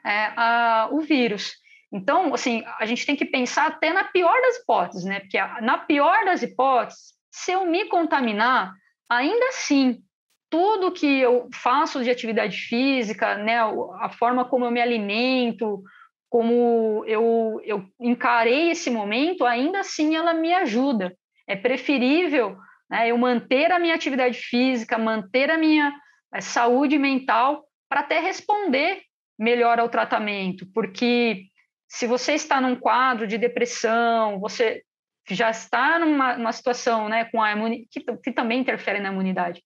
é, 0.06 0.32
a, 0.36 0.88
o 0.92 1.00
vírus. 1.00 1.54
Então, 1.92 2.32
assim, 2.32 2.64
a 2.78 2.86
gente 2.86 3.04
tem 3.04 3.14
que 3.14 3.26
pensar 3.26 3.66
até 3.66 3.92
na 3.92 4.04
pior 4.04 4.40
das 4.40 4.56
hipóteses, 4.56 5.04
né? 5.04 5.20
Porque 5.20 5.38
na 5.60 5.76
pior 5.76 6.24
das 6.24 6.42
hipóteses, 6.42 7.12
se 7.30 7.52
eu 7.52 7.66
me 7.66 7.84
contaminar, 7.84 8.72
ainda 9.08 9.46
assim, 9.48 10.02
tudo 10.48 10.92
que 10.92 11.20
eu 11.20 11.48
faço 11.52 12.02
de 12.02 12.10
atividade 12.10 12.56
física, 12.56 13.36
né, 13.36 13.58
a 14.00 14.10
forma 14.10 14.44
como 14.44 14.64
eu 14.64 14.70
me 14.70 14.80
alimento, 14.80 15.82
como 16.30 17.04
eu, 17.06 17.60
eu 17.64 17.84
encarei 18.00 18.70
esse 18.70 18.90
momento, 18.90 19.44
ainda 19.44 19.80
assim 19.80 20.16
ela 20.16 20.32
me 20.32 20.52
ajuda. 20.54 21.14
É 21.46 21.54
preferível 21.54 22.56
né, 22.90 23.08
eu 23.08 23.18
manter 23.18 23.70
a 23.70 23.78
minha 23.78 23.94
atividade 23.94 24.38
física, 24.38 24.96
manter 24.96 25.50
a 25.50 25.58
minha 25.58 25.92
eh, 26.34 26.40
saúde 26.40 26.98
mental 26.98 27.64
para 27.88 28.00
até 28.00 28.18
responder 28.18 29.02
melhor 29.38 29.78
ao 29.78 29.88
tratamento, 29.88 30.66
porque 30.72 31.46
se 31.92 32.06
você 32.06 32.32
está 32.32 32.58
num 32.58 32.74
quadro 32.74 33.26
de 33.26 33.36
depressão, 33.36 34.40
você 34.40 34.82
já 35.28 35.50
está 35.50 35.98
numa, 35.98 36.50
situação 36.50 37.06
né, 37.06 37.26
com 37.26 37.42
a 37.42 37.52
imunidade, 37.52 37.88
que, 37.90 38.00
que, 38.00 38.32
também 38.32 38.60
interfere 38.60 38.98
na 38.98 39.12
imunidade, 39.12 39.62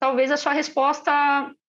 talvez 0.00 0.32
a 0.32 0.36
sua 0.36 0.52
resposta 0.52 1.12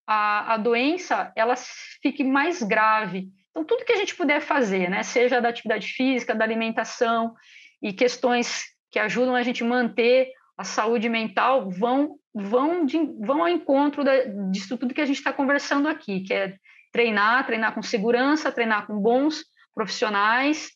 à, 0.07 0.53
à 0.53 0.57
doença 0.57 1.31
ela 1.35 1.53
fique 2.01 2.23
mais 2.23 2.63
grave. 2.63 3.27
Então, 3.51 3.63
tudo 3.63 3.85
que 3.85 3.91
a 3.93 3.95
gente 3.97 4.15
puder 4.15 4.41
fazer, 4.41 4.89
né, 4.89 5.03
seja 5.03 5.39
da 5.39 5.49
atividade 5.49 5.85
física, 5.85 6.33
da 6.33 6.43
alimentação 6.43 7.35
e 7.79 7.93
questões 7.93 8.63
que 8.89 8.97
ajudam 8.97 9.35
a 9.35 9.43
gente 9.43 9.63
manter 9.63 10.31
a 10.57 10.63
saúde 10.63 11.07
mental, 11.07 11.69
vão, 11.69 12.15
vão, 12.33 12.83
de, 12.83 12.97
vão 13.19 13.41
ao 13.41 13.49
encontro 13.49 14.03
da, 14.03 14.23
disso 14.49 14.75
tudo 14.75 14.93
que 14.93 15.01
a 15.01 15.05
gente 15.05 15.17
está 15.17 15.31
conversando 15.31 15.87
aqui, 15.87 16.21
que 16.21 16.33
é 16.33 16.55
treinar, 16.91 17.45
treinar 17.45 17.75
com 17.75 17.83
segurança, 17.83 18.51
treinar 18.51 18.87
com 18.87 18.97
bons 18.97 19.52
profissionais, 19.73 20.69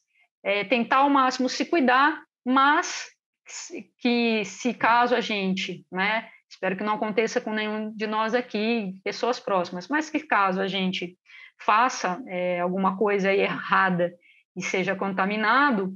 é, 0.44 0.64
tentar 0.64 0.98
ao 0.98 1.10
máximo 1.10 1.50
se 1.50 1.66
cuidar 1.66 2.22
mas 2.48 3.10
que 4.00 4.46
se 4.46 4.74
caso 4.74 5.14
a 5.14 5.20
gente, 5.20 5.86
né, 5.92 6.30
espero 6.50 6.78
que 6.78 6.84
não 6.84 6.94
aconteça 6.94 7.42
com 7.42 7.52
nenhum 7.52 7.94
de 7.94 8.08
nós 8.08 8.34
aqui, 8.34 9.02
pessoas 9.04 9.38
próximas, 9.38 9.90
mas 9.90 10.10
que 10.10 10.22
caso 10.22 10.62
a 10.62 10.68
gente 10.68 11.18
faça 11.60 12.24
é, 12.26 12.62
alguma 12.62 12.98
coisa 12.98 13.34
errada 13.34 14.14
e 14.56 14.62
seja 14.62 14.96
contaminado, 14.96 15.94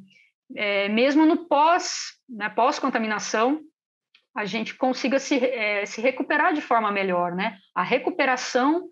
é, 0.54 0.90
mesmo 0.90 1.26
no 1.26 1.48
pós, 1.48 2.18
né, 2.28 2.50
pós-contaminação, 2.50 3.62
a 4.36 4.44
gente 4.44 4.76
consiga 4.76 5.18
se, 5.18 5.38
é, 5.38 5.86
se 5.86 6.02
recuperar 6.02 6.54
de 6.54 6.62
forma 6.62 6.92
melhor, 6.92 7.34
né? 7.34 7.58
A 7.76 7.84
recuperação 7.84 8.88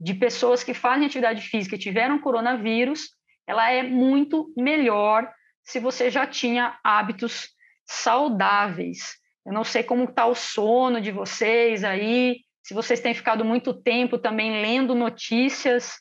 de 0.00 0.14
pessoas 0.14 0.64
que 0.64 0.74
fazem 0.74 1.06
atividade 1.06 1.42
física 1.42 1.76
e 1.76 1.78
tiveram 1.78 2.18
coronavírus, 2.18 3.10
ela 3.50 3.70
é 3.70 3.82
muito 3.82 4.52
melhor 4.56 5.28
se 5.64 5.80
você 5.80 6.08
já 6.08 6.24
tinha 6.24 6.78
hábitos 6.84 7.48
saudáveis. 7.84 9.16
Eu 9.44 9.52
não 9.52 9.64
sei 9.64 9.82
como 9.82 10.04
está 10.04 10.26
o 10.26 10.36
sono 10.36 11.00
de 11.00 11.10
vocês 11.10 11.82
aí, 11.82 12.38
se 12.62 12.72
vocês 12.72 13.00
têm 13.00 13.12
ficado 13.12 13.44
muito 13.44 13.74
tempo 13.74 14.18
também 14.18 14.62
lendo 14.62 14.94
notícias, 14.94 15.94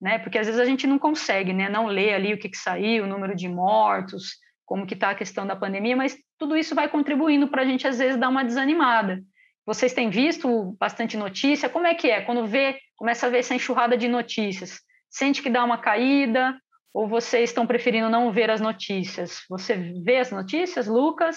né? 0.00 0.18
Porque 0.18 0.36
às 0.36 0.46
vezes 0.46 0.60
a 0.60 0.64
gente 0.64 0.84
não 0.84 0.98
consegue, 0.98 1.52
né? 1.52 1.68
Não 1.68 1.86
ler 1.86 2.14
ali 2.14 2.34
o 2.34 2.38
que, 2.38 2.48
que 2.48 2.56
saiu, 2.56 3.04
o 3.04 3.06
número 3.06 3.36
de 3.36 3.48
mortos, 3.48 4.32
como 4.64 4.84
que 4.84 4.94
está 4.94 5.10
a 5.10 5.14
questão 5.14 5.46
da 5.46 5.54
pandemia, 5.54 5.94
mas 5.94 6.18
tudo 6.36 6.56
isso 6.56 6.74
vai 6.74 6.88
contribuindo 6.88 7.46
para 7.46 7.62
a 7.62 7.64
gente 7.64 7.86
às 7.86 7.98
vezes 7.98 8.18
dar 8.18 8.28
uma 8.28 8.44
desanimada. 8.44 9.22
Vocês 9.64 9.92
têm 9.94 10.10
visto 10.10 10.76
bastante 10.78 11.16
notícia? 11.16 11.68
Como 11.68 11.86
é 11.86 11.94
que 11.94 12.10
é? 12.10 12.20
Quando 12.22 12.46
vê, 12.46 12.80
começa 12.96 13.26
a 13.26 13.30
ver 13.30 13.38
essa 13.38 13.54
enxurrada 13.54 13.96
de 13.96 14.08
notícias, 14.08 14.80
sente 15.08 15.40
que 15.40 15.50
dá 15.50 15.64
uma 15.64 15.78
caída? 15.78 16.60
Ou 16.92 17.08
vocês 17.08 17.50
estão 17.50 17.66
preferindo 17.66 18.08
não 18.08 18.32
ver 18.32 18.50
as 18.50 18.60
notícias? 18.60 19.42
Você 19.48 19.74
vê 20.02 20.18
as 20.18 20.30
notícias, 20.30 20.86
Lucas? 20.86 21.36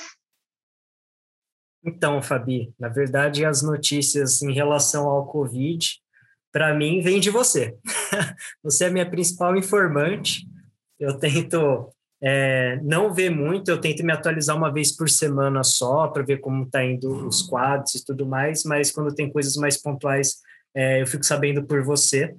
Então, 1.83 2.21
Fabi, 2.21 2.73
na 2.79 2.89
verdade, 2.89 3.45
as 3.45 3.61
notícias 3.61 4.41
em 4.41 4.53
relação 4.53 5.07
ao 5.07 5.27
Covid, 5.27 5.87
para 6.51 6.73
mim, 6.73 7.01
vêm 7.01 7.19
de 7.19 7.29
você. 7.29 7.77
você 8.63 8.85
é 8.85 8.87
a 8.87 8.91
minha 8.91 9.09
principal 9.09 9.55
informante. 9.55 10.45
Eu 10.99 11.17
tento 11.17 11.93
é, 12.21 12.77
não 12.83 13.13
ver 13.13 13.29
muito, 13.29 13.71
eu 13.71 13.79
tento 13.79 14.03
me 14.03 14.11
atualizar 14.11 14.55
uma 14.55 14.71
vez 14.71 14.95
por 14.95 15.09
semana 15.09 15.63
só, 15.63 16.07
para 16.07 16.23
ver 16.23 16.39
como 16.39 16.63
está 16.63 16.83
indo 16.83 17.27
os 17.27 17.41
quadros 17.41 17.95
e 17.95 18.05
tudo 18.05 18.25
mais, 18.25 18.63
mas 18.63 18.91
quando 18.91 19.15
tem 19.15 19.31
coisas 19.31 19.55
mais 19.55 19.81
pontuais, 19.81 20.35
é, 20.75 21.01
eu 21.01 21.07
fico 21.07 21.23
sabendo 21.23 21.63
por 21.63 21.83
você, 21.83 22.35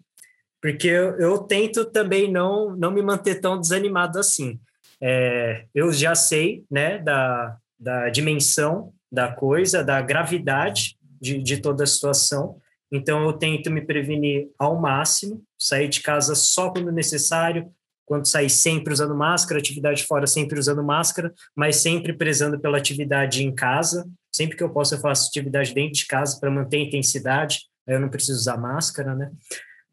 porque 0.60 0.88
eu, 0.88 1.18
eu, 1.18 1.38
tento 1.38 1.84
também 1.86 2.30
não, 2.30 2.76
não 2.76 2.90
me 2.90 3.02
manter 3.02 3.40
tão 3.40 3.58
desanimado 3.58 4.18
assim. 4.18 4.58
É, 5.00 5.64
eu 5.74 5.92
já 5.92 6.14
sei 6.14 6.64
né, 6.70 6.98
da, 6.98 7.56
da 7.78 8.08
dimensão 8.10 8.92
da 9.10 9.32
coisa, 9.32 9.82
da 9.82 10.00
gravidade 10.00 10.96
de, 11.20 11.42
de 11.42 11.56
toda 11.58 11.84
a 11.84 11.86
situação, 11.86 12.58
então 12.92 13.24
eu 13.24 13.32
tento 13.32 13.70
me 13.70 13.80
prevenir 13.80 14.48
ao 14.58 14.80
máximo, 14.80 15.42
sair 15.58 15.88
de 15.88 16.00
casa 16.00 16.34
só 16.34 16.70
quando 16.70 16.90
necessário, 16.90 17.70
quando 18.04 18.26
sair 18.26 18.50
sempre 18.50 18.92
usando 18.92 19.14
máscara, 19.14 19.60
atividade 19.60 20.04
fora 20.04 20.26
sempre 20.26 20.58
usando 20.58 20.82
máscara, 20.82 21.32
mas 21.54 21.76
sempre 21.76 22.12
prezando 22.12 22.58
pela 22.58 22.76
atividade 22.76 23.44
em 23.44 23.54
casa. 23.54 24.04
Sempre 24.32 24.56
que 24.56 24.64
eu 24.64 24.70
posso, 24.70 24.96
eu 24.96 24.98
faço 24.98 25.28
atividade 25.28 25.72
dentro 25.72 25.92
de 25.92 26.06
casa 26.06 26.38
para 26.40 26.50
manter 26.50 26.78
a 26.78 26.80
intensidade, 26.80 27.60
aí 27.86 27.94
eu 27.94 28.00
não 28.00 28.08
preciso 28.08 28.38
usar 28.38 28.56
máscara, 28.56 29.14
né? 29.14 29.30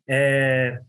É, 0.10 0.80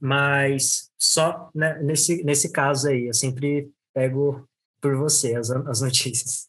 mas 0.00 0.90
só 0.98 1.50
né, 1.54 1.78
nesse, 1.82 2.22
nesse 2.24 2.52
caso 2.52 2.88
aí, 2.88 3.06
eu 3.06 3.14
sempre 3.14 3.70
pego 3.92 4.48
por 4.80 4.96
você 4.96 5.34
as, 5.34 5.50
as 5.50 5.80
notícias. 5.80 6.48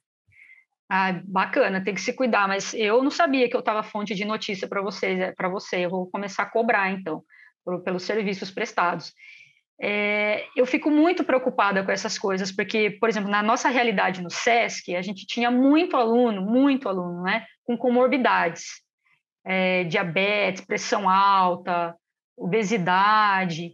Ah, 0.90 1.20
bacana, 1.24 1.84
tem 1.84 1.96
que 1.96 2.02
se 2.02 2.14
cuidar, 2.14 2.48
mas 2.48 2.74
eu 2.74 3.02
não 3.02 3.10
sabia 3.10 3.50
que 3.50 3.56
eu 3.56 3.60
estava 3.60 3.82
fonte 3.82 4.14
de 4.14 4.24
notícia 4.24 4.68
para 4.68 4.82
vocês, 4.82 5.20
é, 5.20 5.32
para 5.32 5.50
você. 5.50 5.86
Eu 5.86 5.90
vou 5.90 6.08
começar 6.10 6.44
a 6.44 6.50
cobrar 6.50 6.92
então 6.92 7.24
por, 7.64 7.82
pelos 7.82 8.04
serviços 8.04 8.52
prestados. 8.52 9.12
É, 9.82 10.46
eu 10.56 10.66
fico 10.66 10.90
muito 10.90 11.24
preocupada 11.24 11.84
com 11.84 11.92
essas 11.92 12.18
coisas, 12.18 12.52
porque, 12.52 12.92
por 12.92 13.10
exemplo, 13.10 13.30
na 13.30 13.42
nossa 13.42 13.68
realidade 13.68 14.22
no 14.22 14.30
SESC, 14.30 14.96
a 14.96 15.02
gente 15.02 15.26
tinha 15.26 15.50
muito 15.50 15.98
aluno, 15.98 16.42
muito 16.42 16.88
aluno, 16.88 17.24
né, 17.24 17.46
com 17.64 17.76
comorbidades, 17.78 18.85
é, 19.46 19.84
diabetes, 19.84 20.66
pressão 20.66 21.10
alta, 21.10 21.96
obesidade, 22.38 23.74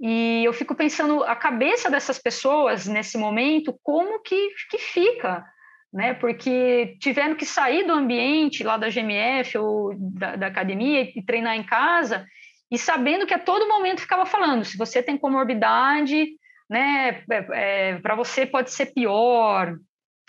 e 0.00 0.42
eu 0.44 0.52
fico 0.54 0.74
pensando 0.74 1.22
a 1.24 1.36
cabeça 1.36 1.90
dessas 1.90 2.18
pessoas 2.18 2.86
nesse 2.86 3.18
momento, 3.18 3.78
como 3.82 4.22
que, 4.22 4.48
que 4.70 4.78
fica, 4.78 5.44
né? 5.92 6.14
Porque 6.14 6.96
tiveram 6.98 7.34
que 7.34 7.44
sair 7.44 7.84
do 7.86 7.92
ambiente 7.92 8.64
lá 8.64 8.78
da 8.78 8.88
GMF 8.88 9.58
ou 9.58 9.94
da, 9.94 10.36
da 10.36 10.46
academia 10.46 11.02
e 11.14 11.22
treinar 11.22 11.54
em 11.54 11.62
casa, 11.62 12.26
e 12.70 12.78
sabendo 12.78 13.26
que 13.26 13.34
a 13.34 13.38
todo 13.38 13.68
momento 13.68 14.00
ficava 14.00 14.24
falando, 14.24 14.64
se 14.64 14.78
você 14.78 15.02
tem 15.02 15.18
comorbidade, 15.18 16.28
né, 16.68 17.22
é, 17.30 17.46
é, 17.52 17.98
para 17.98 18.14
você 18.14 18.46
pode 18.46 18.70
ser 18.70 18.94
pior, 18.94 19.76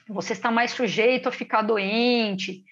você 0.10 0.34
está 0.34 0.52
mais 0.52 0.72
sujeito 0.72 1.30
a 1.30 1.32
ficar 1.32 1.62
doente, 1.62 2.64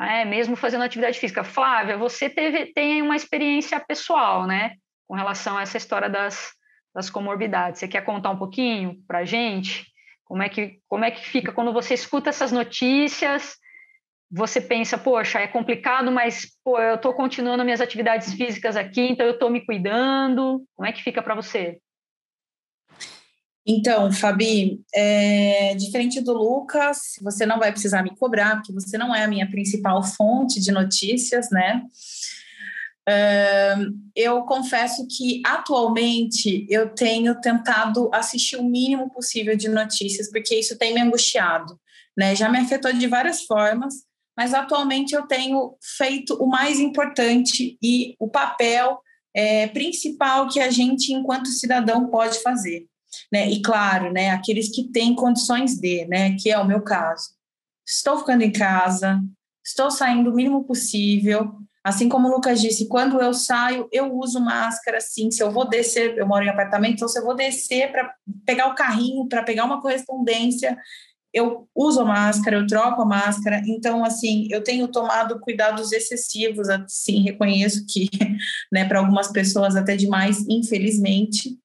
né, 0.00 0.24
mesmo 0.24 0.56
fazendo 0.56 0.82
atividade 0.82 1.18
física. 1.18 1.44
Flávia, 1.44 1.96
você 1.96 2.28
teve, 2.28 2.72
tem 2.72 3.02
uma 3.02 3.14
experiência 3.14 3.78
pessoal, 3.78 4.46
né, 4.46 4.72
com 5.06 5.14
relação 5.14 5.58
a 5.58 5.62
essa 5.62 5.76
história 5.76 6.08
das, 6.08 6.52
das 6.94 7.10
comorbidades. 7.10 7.78
Você 7.78 7.86
quer 7.86 8.04
contar 8.04 8.30
um 8.30 8.38
pouquinho 8.38 8.96
para 9.06 9.18
a 9.18 9.24
gente? 9.24 9.86
Como 10.24 10.42
é, 10.42 10.48
que, 10.48 10.78
como 10.88 11.04
é 11.04 11.10
que 11.10 11.28
fica 11.28 11.52
quando 11.52 11.72
você 11.72 11.94
escuta 11.94 12.30
essas 12.30 12.50
notícias 12.50 13.58
você 14.32 14.60
pensa, 14.60 14.96
poxa, 14.96 15.40
é 15.40 15.48
complicado, 15.48 16.12
mas 16.12 16.46
pô, 16.62 16.78
eu 16.78 16.94
estou 16.94 17.12
continuando 17.12 17.64
minhas 17.64 17.80
atividades 17.80 18.32
físicas 18.32 18.76
aqui, 18.76 19.00
então 19.00 19.26
eu 19.26 19.32
estou 19.32 19.50
me 19.50 19.64
cuidando. 19.66 20.64
Como 20.76 20.88
é 20.88 20.92
que 20.92 21.02
fica 21.02 21.20
para 21.20 21.34
você? 21.34 21.80
Então, 23.66 24.10
Fabi, 24.10 24.80
é, 24.94 25.74
diferente 25.74 26.20
do 26.20 26.32
Lucas, 26.32 26.98
você 27.20 27.44
não 27.44 27.58
vai 27.58 27.70
precisar 27.70 28.02
me 28.02 28.16
cobrar, 28.16 28.56
porque 28.56 28.72
você 28.72 28.96
não 28.96 29.14
é 29.14 29.24
a 29.24 29.28
minha 29.28 29.48
principal 29.50 30.02
fonte 30.02 30.60
de 30.60 30.72
notícias, 30.72 31.50
né? 31.50 31.82
eu 34.14 34.42
confesso 34.42 35.06
que 35.08 35.42
atualmente 35.44 36.66
eu 36.68 36.90
tenho 36.94 37.40
tentado 37.40 38.10
assistir 38.12 38.56
o 38.56 38.64
mínimo 38.64 39.10
possível 39.10 39.56
de 39.56 39.68
notícias, 39.68 40.30
porque 40.30 40.54
isso 40.54 40.78
tem 40.78 40.94
me 40.94 41.00
angustiado, 41.00 41.78
né? 42.16 42.34
Já 42.34 42.48
me 42.48 42.58
afetou 42.58 42.92
de 42.92 43.06
várias 43.06 43.42
formas, 43.42 43.94
mas 44.36 44.54
atualmente 44.54 45.14
eu 45.14 45.26
tenho 45.26 45.76
feito 45.98 46.34
o 46.34 46.46
mais 46.46 46.78
importante 46.78 47.76
e 47.82 48.14
o 48.18 48.28
papel 48.28 49.00
é, 49.34 49.66
principal 49.68 50.48
que 50.48 50.60
a 50.60 50.70
gente, 50.70 51.12
enquanto 51.12 51.48
cidadão, 51.48 52.08
pode 52.08 52.40
fazer. 52.42 52.86
Né? 53.32 53.48
E 53.50 53.62
claro, 53.62 54.12
né, 54.12 54.30
aqueles 54.30 54.74
que 54.74 54.84
têm 54.84 55.14
condições 55.14 55.76
de, 55.76 56.04
né, 56.06 56.36
que 56.36 56.50
é 56.50 56.58
o 56.58 56.66
meu 56.66 56.82
caso. 56.82 57.30
Estou 57.86 58.18
ficando 58.18 58.42
em 58.42 58.52
casa, 58.52 59.20
estou 59.64 59.90
saindo 59.90 60.30
o 60.30 60.34
mínimo 60.34 60.64
possível. 60.64 61.52
Assim 61.82 62.08
como 62.08 62.28
o 62.28 62.30
Lucas 62.30 62.60
disse, 62.60 62.88
quando 62.88 63.20
eu 63.20 63.32
saio, 63.32 63.88
eu 63.90 64.12
uso 64.14 64.40
máscara, 64.40 65.00
sim. 65.00 65.30
Se 65.30 65.42
eu 65.42 65.50
vou 65.50 65.68
descer, 65.68 66.18
eu 66.18 66.26
moro 66.26 66.44
em 66.44 66.48
apartamento, 66.48 66.94
então 66.94 67.08
se 67.08 67.18
eu 67.18 67.24
vou 67.24 67.34
descer 67.34 67.90
para 67.90 68.12
pegar 68.44 68.68
o 68.68 68.74
carrinho, 68.74 69.26
para 69.26 69.42
pegar 69.42 69.64
uma 69.64 69.80
correspondência, 69.80 70.76
eu 71.32 71.68
uso 71.74 72.00
a 72.00 72.04
máscara, 72.04 72.56
eu 72.56 72.66
troco 72.66 73.02
a 73.02 73.06
máscara, 73.06 73.62
então, 73.64 74.04
assim, 74.04 74.48
eu 74.50 74.62
tenho 74.62 74.88
tomado 74.88 75.38
cuidados 75.40 75.92
excessivos, 75.92 76.68
assim, 76.68 77.22
reconheço 77.22 77.86
que, 77.88 78.08
né, 78.72 78.84
para 78.84 78.98
algumas 78.98 79.28
pessoas 79.28 79.76
até 79.76 79.96
demais, 79.96 80.44
infelizmente. 80.48 81.56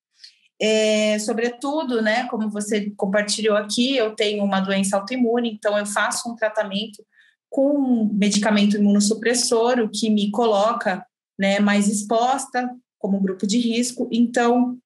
É, 0.61 1.19
sobretudo, 1.19 2.01
né, 2.01 2.27
como 2.27 2.49
você 2.49 2.89
compartilhou 2.91 3.57
aqui, 3.57 3.95
eu 3.95 4.15
tenho 4.15 4.43
uma 4.43 4.61
doença 4.61 4.95
autoimune, 4.95 5.51
então 5.51 5.77
eu 5.77 5.85
faço 5.85 6.31
um 6.31 6.35
tratamento 6.35 7.05
com 7.49 8.09
medicamento 8.13 8.77
imunossupressor, 8.77 9.79
o 9.79 9.89
que 9.89 10.09
me 10.09 10.31
coloca, 10.31 11.05
né, 11.37 11.59
mais 11.59 11.87
exposta 11.87 12.69
como 12.97 13.19
grupo 13.19 13.45
de 13.45 13.57
risco, 13.59 14.07
então 14.11 14.77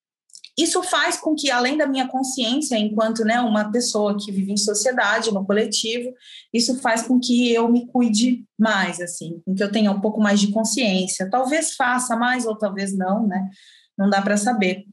isso 0.59 0.84
faz 0.84 1.17
com 1.17 1.34
que, 1.34 1.49
além 1.49 1.78
da 1.78 1.88
minha 1.88 2.05
consciência, 2.05 2.78
enquanto 2.78 3.24
né, 3.24 3.39
uma 3.39 3.72
pessoa 3.72 4.17
que 4.17 4.30
vive 4.30 4.51
em 4.51 4.57
sociedade, 4.57 5.32
no 5.32 5.45
coletivo, 5.45 6.13
isso 6.53 6.78
faz 6.82 7.01
com 7.01 7.17
que 7.17 7.53
eu 7.53 7.72
me 7.72 7.88
cuide 7.88 8.43
mais, 8.59 8.99
assim, 8.99 9.41
com 9.45 9.55
que 9.55 9.63
eu 9.63 9.72
tenha 9.72 9.89
um 9.89 10.01
pouco 10.01 10.20
mais 10.20 10.38
de 10.38 10.51
consciência. 10.51 11.30
Talvez 11.30 11.76
faça 11.76 12.13
mais 12.17 12.45
ou 12.45 12.57
talvez 12.57 12.93
não, 12.93 13.26
né? 13.26 13.49
Não 13.97 14.09
dá 14.09 14.22
para 14.22 14.36
saber. 14.36 14.86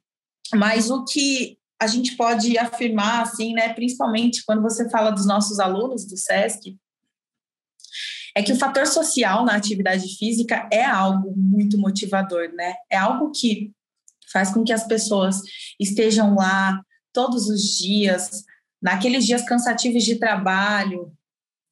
Mas 0.55 0.91
o 0.91 1.05
que 1.05 1.59
a 1.81 1.87
gente 1.87 2.17
pode 2.17 2.57
afirmar, 2.57 3.23
assim, 3.23 3.53
né, 3.53 3.73
principalmente 3.75 4.45
quando 4.47 4.63
você 4.63 4.89
fala 4.89 5.11
dos 5.11 5.27
nossos 5.27 5.59
alunos 5.59 6.07
do 6.07 6.17
SESC, 6.17 6.79
é 8.35 8.43
que 8.43 8.53
o 8.53 8.59
fator 8.59 8.87
social 8.87 9.45
na 9.45 9.57
atividade 9.57 10.07
física 10.19 10.69
é 10.71 10.85
algo 10.85 11.35
muito 11.35 11.79
motivador, 11.79 12.53
né? 12.53 12.75
É 12.91 12.97
algo 12.97 13.31
que 13.31 13.73
faz 14.31 14.53
com 14.53 14.63
que 14.63 14.75
as 14.75 14.87
pessoas 14.87 15.41
estejam 15.81 16.35
lá 16.35 16.79
todos 17.15 17.49
os 17.49 17.63
dias, 17.79 18.45
naqueles 18.81 19.25
dias 19.25 19.43
cansativos 19.43 20.05
de 20.05 20.17
trabalho, 20.17 21.11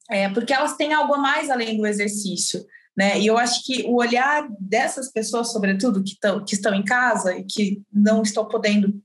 é, 0.09 0.27
porque 0.29 0.53
elas 0.53 0.75
têm 0.75 0.91
algo 0.91 1.13
a 1.13 1.19
mais 1.19 1.51
além 1.51 1.77
do 1.77 1.85
exercício. 1.85 2.65
Né? 2.97 3.19
E 3.19 3.27
eu 3.27 3.37
acho 3.37 3.63
que 3.65 3.83
o 3.83 3.95
olhar 3.95 4.47
dessas 4.59 5.11
pessoas, 5.11 5.51
sobretudo, 5.51 6.03
que, 6.03 6.17
tão, 6.19 6.43
que 6.45 6.55
estão 6.55 6.73
em 6.73 6.83
casa 6.83 7.35
e 7.35 7.43
que 7.43 7.81
não 7.91 8.21
estão 8.21 8.47
podendo 8.47 9.01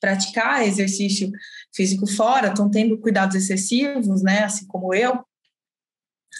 praticar 0.00 0.66
exercício 0.66 1.30
físico 1.74 2.06
fora, 2.06 2.48
estão 2.48 2.70
tendo 2.70 2.98
cuidados 2.98 3.36
excessivos, 3.36 4.22
né? 4.22 4.44
assim 4.44 4.66
como 4.66 4.94
eu, 4.94 5.22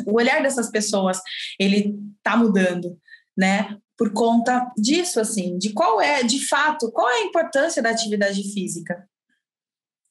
o 0.07 0.17
olhar 0.17 0.43
dessas 0.43 0.71
pessoas 0.71 1.21
ele 1.59 1.99
está 2.17 2.37
mudando, 2.37 2.99
né? 3.37 3.77
Por 3.97 4.13
conta 4.13 4.73
disso, 4.79 5.21
assim, 5.21 5.59
de 5.59 5.73
qual 5.73 6.01
é, 6.01 6.23
de 6.23 6.47
fato, 6.47 6.91
qual 6.91 7.09
é 7.09 7.17
a 7.17 7.25
importância 7.27 7.83
da 7.83 7.91
atividade 7.91 8.43
física? 8.53 9.07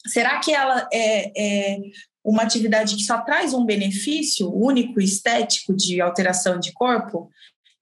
Será 0.05 0.39
que 0.39 0.53
ela 0.53 0.87
é, 0.93 1.31
é 1.35 1.77
uma 2.29 2.43
atividade 2.43 2.95
que 2.95 3.03
só 3.03 3.19
traz 3.21 3.53
um 3.53 3.65
benefício 3.65 4.51
único, 4.53 4.99
estético 5.01 5.75
de 5.75 5.99
alteração 6.01 6.59
de 6.59 6.71
corpo? 6.73 7.29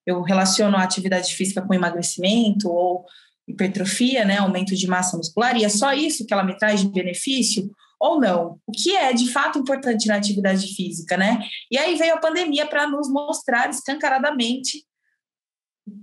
Eu 0.05 0.21
relaciono 0.21 0.77
a 0.77 0.83
atividade 0.83 1.33
física 1.33 1.61
com 1.61 1.73
emagrecimento 1.73 2.69
ou 2.69 3.05
hipertrofia, 3.47 4.25
né, 4.25 4.37
aumento 4.37 4.75
de 4.75 4.87
massa 4.87 5.17
muscular, 5.17 5.55
e 5.55 5.63
é 5.63 5.69
só 5.69 5.93
isso 5.93 6.25
que 6.25 6.33
ela 6.33 6.43
me 6.43 6.57
traz 6.57 6.81
de 6.81 6.89
benefício? 6.89 7.69
ou 7.99 8.19
não? 8.19 8.59
O 8.65 8.71
que 8.71 8.95
é 8.95 9.11
de 9.11 9.31
fato 9.31 9.57
importante 9.57 10.07
na 10.07 10.17
atividade 10.17 10.67
física, 10.75 11.17
né? 11.17 11.39
E 11.71 11.77
aí 11.77 11.95
veio 11.95 12.13
a 12.13 12.19
pandemia 12.19 12.67
para 12.67 12.87
nos 12.87 13.09
mostrar 13.09 13.69
escancaradamente 13.69 14.85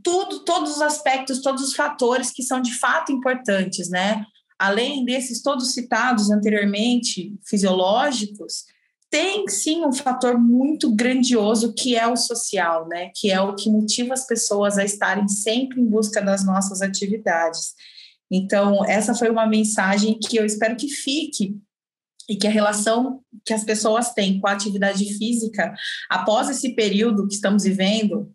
tudo, 0.03 0.45
todos 0.45 0.76
os 0.76 0.82
aspectos, 0.82 1.40
todos 1.40 1.62
os 1.62 1.74
fatores 1.74 2.30
que 2.30 2.42
são 2.42 2.61
de 2.61 2.76
fato 2.76 3.12
importantes, 3.12 3.88
né? 3.88 4.26
Além 4.59 5.05
desses 5.05 5.43
todos 5.43 5.73
citados 5.73 6.31
anteriormente, 6.31 7.35
fisiológicos, 7.45 8.65
tem 9.11 9.47
sim 9.49 9.85
um 9.85 9.93
fator 9.93 10.39
muito 10.39 10.93
grandioso 10.93 11.73
que 11.73 11.97
é 11.97 12.07
o 12.07 12.17
social, 12.17 12.89
né? 12.89 13.11
Que 13.15 13.31
é 13.31 13.41
o 13.41 13.55
que 13.55 13.71
motiva 13.71 14.13
as 14.13 14.27
pessoas 14.27 14.77
a 14.77 14.85
estarem 14.85 15.29
sempre 15.29 15.81
em 15.81 15.87
busca 15.87 16.21
das 16.21 16.45
nossas 16.45 16.83
atividades. 16.83 17.75
Então, 18.31 18.85
essa 18.85 19.15
foi 19.15 19.31
uma 19.31 19.47
mensagem 19.47 20.19
que 20.19 20.37
eu 20.37 20.45
espero 20.45 20.77
que 20.77 20.89
fique 20.89 21.57
e 22.29 22.37
que 22.37 22.47
a 22.47 22.51
relação 22.51 23.21
que 23.45 23.53
as 23.53 23.65
pessoas 23.65 24.13
têm 24.13 24.41
com 24.41 24.49
a 24.49 24.53
atividade 24.53 25.05
física 25.17 25.75
após 26.11 26.49
esse 26.49 26.75
período 26.75 27.29
que 27.29 27.35
estamos 27.35 27.65
vivendo 27.65 28.33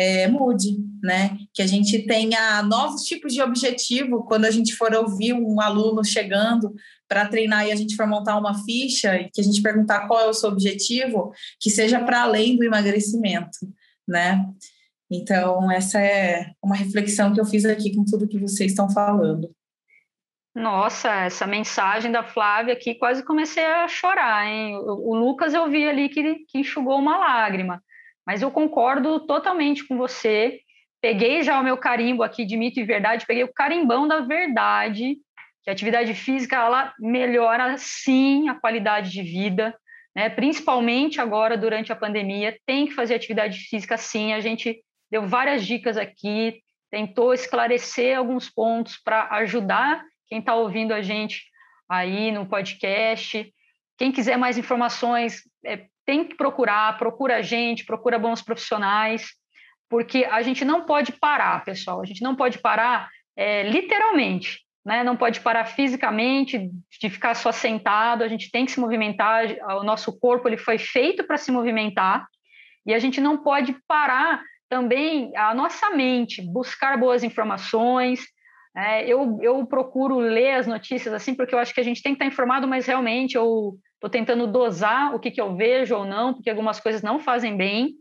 é, 0.00 0.26
mude, 0.28 0.78
né? 1.02 1.36
Que 1.52 1.60
a 1.60 1.66
gente 1.66 2.06
tenha 2.06 2.62
novos 2.62 3.02
tipos 3.02 3.34
de 3.34 3.42
objetivo 3.42 4.24
quando 4.24 4.46
a 4.46 4.50
gente 4.50 4.74
for 4.74 4.94
ouvir 4.94 5.34
um 5.34 5.60
aluno 5.60 6.02
chegando 6.02 6.74
para 7.06 7.28
treinar 7.28 7.66
e 7.66 7.72
a 7.72 7.76
gente 7.76 7.94
for 7.96 8.06
montar 8.06 8.38
uma 8.38 8.64
ficha 8.64 9.14
e 9.16 9.30
que 9.30 9.42
a 9.42 9.44
gente 9.44 9.60
perguntar 9.60 10.08
qual 10.08 10.20
é 10.20 10.26
o 10.26 10.32
seu 10.32 10.48
objetivo, 10.48 11.34
que 11.60 11.68
seja 11.68 12.00
para 12.00 12.22
além 12.22 12.56
do 12.56 12.64
emagrecimento, 12.64 13.58
né? 14.08 14.42
Então, 15.10 15.70
essa 15.70 16.00
é 16.00 16.50
uma 16.62 16.76
reflexão 16.76 17.34
que 17.34 17.40
eu 17.40 17.44
fiz 17.44 17.66
aqui 17.66 17.94
com 17.94 18.02
tudo 18.02 18.28
que 18.28 18.38
vocês 18.38 18.70
estão 18.70 18.88
falando. 18.88 19.54
Nossa, 20.54 21.12
essa 21.26 21.46
mensagem 21.46 22.10
da 22.10 22.22
Flávia 22.22 22.72
aqui, 22.72 22.94
quase 22.94 23.22
comecei 23.22 23.64
a 23.64 23.86
chorar, 23.86 24.46
hein? 24.46 24.76
O, 24.78 25.14
Lucas 25.14 25.52
eu 25.52 25.68
vi 25.68 25.86
ali 25.86 26.08
que, 26.08 26.36
que 26.48 26.58
enxugou 26.58 26.98
uma 26.98 27.18
lágrima, 27.18 27.82
mas 28.26 28.42
eu 28.42 28.50
concordo 28.50 29.20
totalmente 29.26 29.86
com 29.86 29.96
você. 29.96 30.60
Peguei 31.00 31.42
já 31.42 31.58
o 31.58 31.64
meu 31.64 31.76
carimbo 31.76 32.22
aqui 32.22 32.44
de 32.44 32.56
mito 32.56 32.78
e 32.78 32.84
verdade, 32.84 33.26
peguei 33.26 33.44
o 33.44 33.52
carimbão 33.52 34.06
da 34.06 34.20
verdade, 34.20 35.16
que 35.62 35.70
a 35.70 35.72
atividade 35.72 36.14
física 36.14 36.56
ela 36.56 36.92
melhora 36.98 37.76
sim 37.78 38.48
a 38.48 38.54
qualidade 38.54 39.10
de 39.10 39.22
vida, 39.22 39.74
né? 40.14 40.28
Principalmente 40.28 41.20
agora 41.20 41.56
durante 41.56 41.92
a 41.92 41.96
pandemia, 41.96 42.58
tem 42.66 42.86
que 42.86 42.94
fazer 42.94 43.14
atividade 43.14 43.58
física 43.58 43.96
sim. 43.96 44.32
A 44.32 44.40
gente 44.40 44.82
deu 45.10 45.26
várias 45.26 45.66
dicas 45.66 45.96
aqui, 45.96 46.60
tentou 46.90 47.32
esclarecer 47.32 48.18
alguns 48.18 48.48
pontos 48.48 48.96
para 49.02 49.28
ajudar 49.36 50.02
quem 50.28 50.38
está 50.38 50.54
ouvindo 50.54 50.92
a 50.92 51.02
gente 51.02 51.44
aí 51.88 52.30
no 52.30 52.46
podcast. 52.46 53.52
Quem 53.98 54.12
quiser 54.12 54.36
mais 54.36 54.56
informações, 54.56 55.42
é, 55.64 55.86
tem 56.10 56.24
que 56.24 56.34
procurar, 56.34 56.98
procura 56.98 57.36
a 57.36 57.42
gente, 57.42 57.86
procura 57.86 58.18
bons 58.18 58.42
profissionais, 58.42 59.28
porque 59.88 60.24
a 60.24 60.42
gente 60.42 60.64
não 60.64 60.84
pode 60.84 61.12
parar, 61.12 61.64
pessoal. 61.64 62.02
A 62.02 62.04
gente 62.04 62.20
não 62.20 62.34
pode 62.34 62.58
parar 62.58 63.08
é, 63.36 63.62
literalmente, 63.62 64.58
né? 64.84 65.04
Não 65.04 65.16
pode 65.16 65.38
parar 65.38 65.66
fisicamente, 65.66 66.68
de 67.00 67.08
ficar 67.08 67.34
só 67.34 67.52
sentado. 67.52 68.24
A 68.24 68.28
gente 68.28 68.50
tem 68.50 68.64
que 68.64 68.72
se 68.72 68.80
movimentar. 68.80 69.56
O 69.78 69.84
nosso 69.84 70.18
corpo 70.18 70.48
ele 70.48 70.56
foi 70.56 70.78
feito 70.78 71.22
para 71.22 71.36
se 71.36 71.52
movimentar 71.52 72.26
e 72.84 72.92
a 72.92 72.98
gente 72.98 73.20
não 73.20 73.38
pode 73.38 73.76
parar 73.86 74.42
também 74.68 75.30
a 75.36 75.54
nossa 75.54 75.90
mente, 75.90 76.42
buscar 76.42 76.98
boas 76.98 77.22
informações, 77.22 78.20
é, 78.76 79.06
eu, 79.06 79.38
eu 79.42 79.64
procuro 79.64 80.18
ler 80.18 80.54
as 80.54 80.66
notícias 80.66 81.14
assim, 81.14 81.34
porque 81.34 81.54
eu 81.54 81.58
acho 81.58 81.74
que 81.74 81.80
a 81.80 81.84
gente 81.84 82.02
tem 82.02 82.14
que 82.14 82.16
estar 82.16 82.26
informado, 82.26 82.66
mas 82.66 82.86
realmente 82.86 83.36
eu 83.36 83.76
estou 84.00 84.08
tentando 84.08 84.46
dosar 84.46 85.14
o 85.14 85.20
que, 85.20 85.30
que 85.30 85.40
eu 85.40 85.54
vejo 85.54 85.94
ou 85.94 86.06
não, 86.06 86.32
porque 86.32 86.48
algumas 86.48 86.80
coisas 86.80 87.02
não 87.02 87.20
fazem 87.20 87.54
bem, 87.54 87.96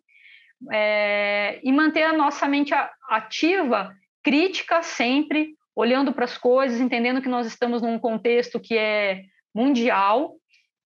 é, 0.72 1.60
e 1.62 1.72
manter 1.74 2.04
a 2.04 2.14
nossa 2.14 2.47
mente 2.47 2.74
ativa, 3.10 3.93
crítica 4.24 4.82
sempre, 4.82 5.56
olhando 5.76 6.14
para 6.14 6.24
as 6.24 6.38
coisas, 6.38 6.80
entendendo 6.80 7.22
que 7.22 7.28
nós 7.28 7.45
estamos 7.45 7.82
num 7.82 8.00
contexto 8.00 8.60
que 8.60 8.78
é 8.78 9.24
mundial 9.54 10.36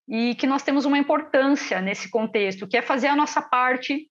e 0.08 0.34
que 0.34 0.46
nós 0.46 0.62
temos 0.62 0.84
uma 0.84 0.98
importância 0.98 1.80
nesse 1.80 2.10
contexto, 2.10 2.66
que 2.66 2.76
é 2.76 2.82
fazer 2.82 3.06
a 3.06 3.16
nossa 3.16 3.40
parte, 3.40 4.08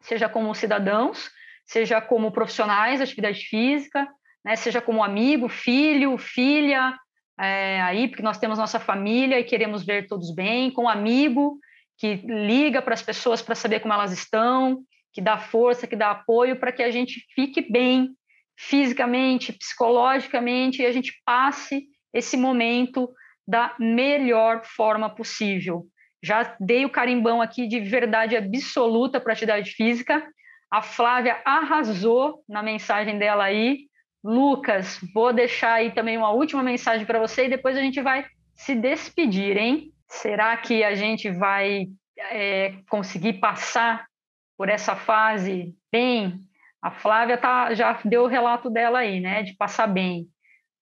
seja 0.00 0.28
como 0.28 0.54
cidadãos, 0.54 1.30
seja 1.66 2.00
como 2.00 2.32
profissionais 2.32 2.98
da 2.98 3.04
atividade 3.04 3.40
física, 3.44 4.08
né, 4.44 4.56
seja 4.56 4.80
como 4.80 5.04
amigo, 5.04 5.48
filho, 5.48 6.16
filha, 6.16 6.98
é, 7.38 7.80
aí, 7.82 8.08
porque 8.08 8.22
nós 8.22 8.38
temos 8.38 8.58
nossa 8.58 8.80
família 8.80 9.38
e 9.38 9.44
queremos 9.44 9.84
ver 9.84 10.06
todos 10.06 10.34
bem, 10.34 10.70
com 10.70 10.84
um 10.84 10.88
amigo 10.88 11.58
que 11.98 12.14
liga 12.26 12.80
para 12.80 12.94
as 12.94 13.02
pessoas 13.02 13.42
para 13.42 13.54
saber 13.54 13.80
como 13.80 13.94
elas 13.94 14.12
estão, 14.12 14.82
que 15.12 15.20
dá 15.20 15.38
força, 15.38 15.86
que 15.86 15.96
dá 15.96 16.10
apoio 16.10 16.56
para 16.56 16.72
que 16.72 16.82
a 16.82 16.90
gente 16.90 17.24
fique 17.34 17.60
bem 17.60 18.10
fisicamente, 18.58 19.52
psicologicamente 19.52 20.82
e 20.82 20.86
a 20.86 20.92
gente 20.92 21.12
passe 21.24 21.86
esse 22.12 22.36
momento 22.36 23.10
da 23.46 23.74
melhor 23.78 24.64
forma 24.64 25.08
possível. 25.08 25.86
Já 26.22 26.56
dei 26.58 26.84
o 26.84 26.90
carimbão 26.90 27.40
aqui 27.40 27.68
de 27.68 27.80
verdade 27.80 28.36
absoluta 28.36 29.20
para 29.20 29.32
atividade 29.32 29.70
física. 29.70 30.26
A 30.70 30.82
Flávia 30.82 31.40
arrasou 31.44 32.42
na 32.48 32.62
mensagem 32.62 33.18
dela 33.18 33.44
aí. 33.44 33.86
Lucas, 34.26 34.98
vou 35.14 35.32
deixar 35.32 35.74
aí 35.74 35.92
também 35.92 36.18
uma 36.18 36.32
última 36.32 36.60
mensagem 36.60 37.06
para 37.06 37.20
você 37.20 37.46
e 37.46 37.48
depois 37.48 37.76
a 37.76 37.80
gente 37.80 38.02
vai 38.02 38.26
se 38.56 38.74
despedir, 38.74 39.56
hein? 39.56 39.92
Será 40.08 40.56
que 40.56 40.82
a 40.82 40.96
gente 40.96 41.30
vai 41.30 41.86
é, 42.32 42.74
conseguir 42.90 43.34
passar 43.34 44.04
por 44.58 44.68
essa 44.68 44.96
fase 44.96 45.72
bem? 45.92 46.40
A 46.82 46.90
Flávia 46.90 47.38
tá, 47.38 47.72
já 47.72 48.00
deu 48.04 48.24
o 48.24 48.26
relato 48.26 48.68
dela 48.68 48.98
aí, 48.98 49.20
né? 49.20 49.44
De 49.44 49.54
passar 49.54 49.86
bem. 49.86 50.26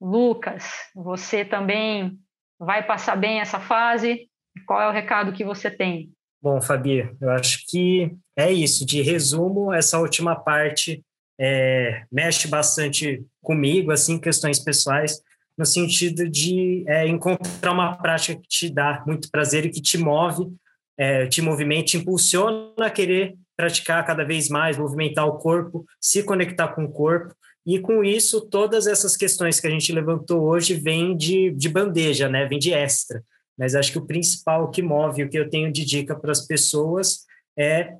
Lucas, 0.00 0.64
você 0.94 1.44
também 1.44 2.18
vai 2.58 2.82
passar 2.82 3.14
bem 3.14 3.40
essa 3.40 3.60
fase? 3.60 4.26
Qual 4.66 4.80
é 4.80 4.88
o 4.88 4.92
recado 4.92 5.34
que 5.34 5.44
você 5.44 5.70
tem? 5.70 6.10
Bom, 6.42 6.62
Fabi, 6.62 7.14
eu 7.20 7.28
acho 7.28 7.66
que 7.68 8.10
é 8.34 8.50
isso. 8.50 8.86
De 8.86 9.02
resumo, 9.02 9.70
essa 9.70 9.98
última 9.98 10.34
parte 10.34 11.04
é, 11.38 12.04
mexe 12.10 12.48
bastante 12.48 13.22
comigo, 13.44 13.92
assim, 13.92 14.18
questões 14.18 14.58
pessoais, 14.58 15.20
no 15.56 15.64
sentido 15.64 16.28
de 16.28 16.84
é, 16.88 17.06
encontrar 17.06 17.72
uma 17.72 17.96
prática 17.96 18.40
que 18.40 18.48
te 18.48 18.68
dá 18.68 19.04
muito 19.06 19.30
prazer 19.30 19.64
e 19.64 19.70
que 19.70 19.80
te 19.80 19.96
move, 19.96 20.52
é, 20.98 21.26
te 21.26 21.40
movimenta, 21.40 21.84
te 21.84 21.96
impulsiona 21.98 22.72
a 22.78 22.90
querer 22.90 23.36
praticar 23.56 24.04
cada 24.04 24.24
vez 24.24 24.48
mais, 24.48 24.76
movimentar 24.76 25.26
o 25.26 25.38
corpo, 25.38 25.84
se 26.00 26.24
conectar 26.24 26.68
com 26.68 26.84
o 26.84 26.90
corpo. 26.90 27.34
E 27.66 27.78
com 27.78 28.04
isso, 28.04 28.42
todas 28.42 28.86
essas 28.86 29.16
questões 29.16 29.58
que 29.58 29.66
a 29.66 29.70
gente 29.70 29.92
levantou 29.92 30.42
hoje 30.42 30.74
vêm 30.74 31.16
de, 31.16 31.50
de 31.52 31.68
bandeja, 31.68 32.28
né? 32.28 32.46
vem 32.46 32.58
de 32.58 32.72
extra. 32.72 33.22
Mas 33.56 33.74
acho 33.74 33.92
que 33.92 33.98
o 33.98 34.06
principal 34.06 34.70
que 34.70 34.82
move, 34.82 35.22
o 35.22 35.28
que 35.28 35.38
eu 35.38 35.48
tenho 35.48 35.72
de 35.72 35.84
dica 35.84 36.14
para 36.14 36.32
as 36.32 36.46
pessoas 36.46 37.20
é 37.56 37.94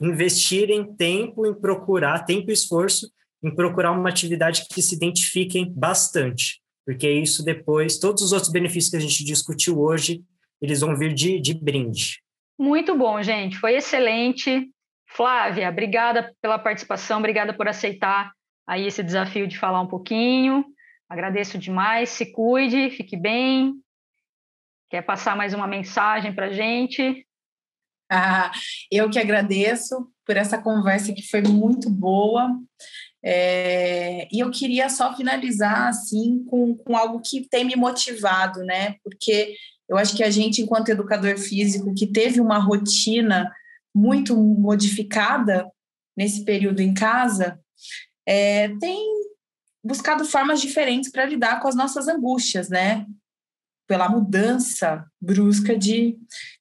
investirem 0.00 0.94
tempo 0.94 1.46
em 1.46 1.54
procurar, 1.54 2.24
tempo 2.24 2.50
e 2.50 2.52
esforço 2.52 3.10
em 3.42 3.54
procurar 3.54 3.92
uma 3.92 4.08
atividade 4.08 4.66
que 4.68 4.82
se 4.82 4.94
identifiquem 4.94 5.72
bastante, 5.72 6.60
porque 6.84 7.10
isso 7.10 7.44
depois, 7.44 7.98
todos 7.98 8.22
os 8.22 8.32
outros 8.32 8.50
benefícios 8.50 8.90
que 8.90 8.96
a 8.96 9.00
gente 9.00 9.24
discutiu 9.24 9.80
hoje, 9.80 10.22
eles 10.60 10.80
vão 10.80 10.96
vir 10.96 11.14
de, 11.14 11.40
de 11.40 11.54
brinde. 11.54 12.22
Muito 12.58 12.96
bom, 12.96 13.22
gente, 13.22 13.56
foi 13.58 13.76
excelente. 13.76 14.68
Flávia, 15.06 15.68
obrigada 15.68 16.34
pela 16.42 16.58
participação, 16.58 17.18
obrigada 17.18 17.54
por 17.54 17.68
aceitar 17.68 18.32
aí 18.66 18.86
esse 18.86 19.02
desafio 19.02 19.46
de 19.46 19.58
falar 19.58 19.80
um 19.80 19.86
pouquinho. 19.86 20.64
Agradeço 21.08 21.56
demais, 21.56 22.10
se 22.10 22.32
cuide, 22.32 22.90
fique 22.90 23.16
bem. 23.16 23.74
Quer 24.90 25.02
passar 25.02 25.36
mais 25.36 25.54
uma 25.54 25.66
mensagem 25.66 26.34
para 26.34 26.46
a 26.46 26.52
gente? 26.52 27.26
Ah, 28.10 28.50
eu 28.90 29.08
que 29.10 29.18
agradeço 29.18 30.10
por 30.26 30.36
essa 30.36 30.60
conversa 30.60 31.12
que 31.12 31.22
foi 31.22 31.42
muito 31.42 31.90
boa. 31.90 32.50
É, 33.24 34.28
e 34.32 34.40
eu 34.40 34.50
queria 34.50 34.88
só 34.88 35.16
finalizar 35.16 35.88
assim 35.88 36.44
com, 36.44 36.76
com 36.76 36.96
algo 36.96 37.20
que 37.20 37.48
tem 37.48 37.64
me 37.64 37.74
motivado, 37.74 38.62
né? 38.64 38.94
Porque 39.02 39.54
eu 39.88 39.96
acho 39.96 40.16
que 40.16 40.22
a 40.22 40.30
gente, 40.30 40.62
enquanto 40.62 40.90
educador 40.90 41.36
físico, 41.38 41.94
que 41.94 42.06
teve 42.06 42.40
uma 42.40 42.58
rotina 42.58 43.50
muito 43.94 44.36
modificada 44.36 45.66
nesse 46.16 46.44
período 46.44 46.80
em 46.80 46.92
casa, 46.92 47.58
é, 48.26 48.68
tem 48.78 49.02
buscado 49.82 50.24
formas 50.24 50.60
diferentes 50.60 51.10
para 51.10 51.24
lidar 51.24 51.60
com 51.60 51.68
as 51.68 51.74
nossas 51.74 52.06
angústias, 52.08 52.68
né? 52.68 53.06
Pela 53.86 54.08
mudança 54.08 55.06
brusca 55.20 55.76
de, 55.76 56.18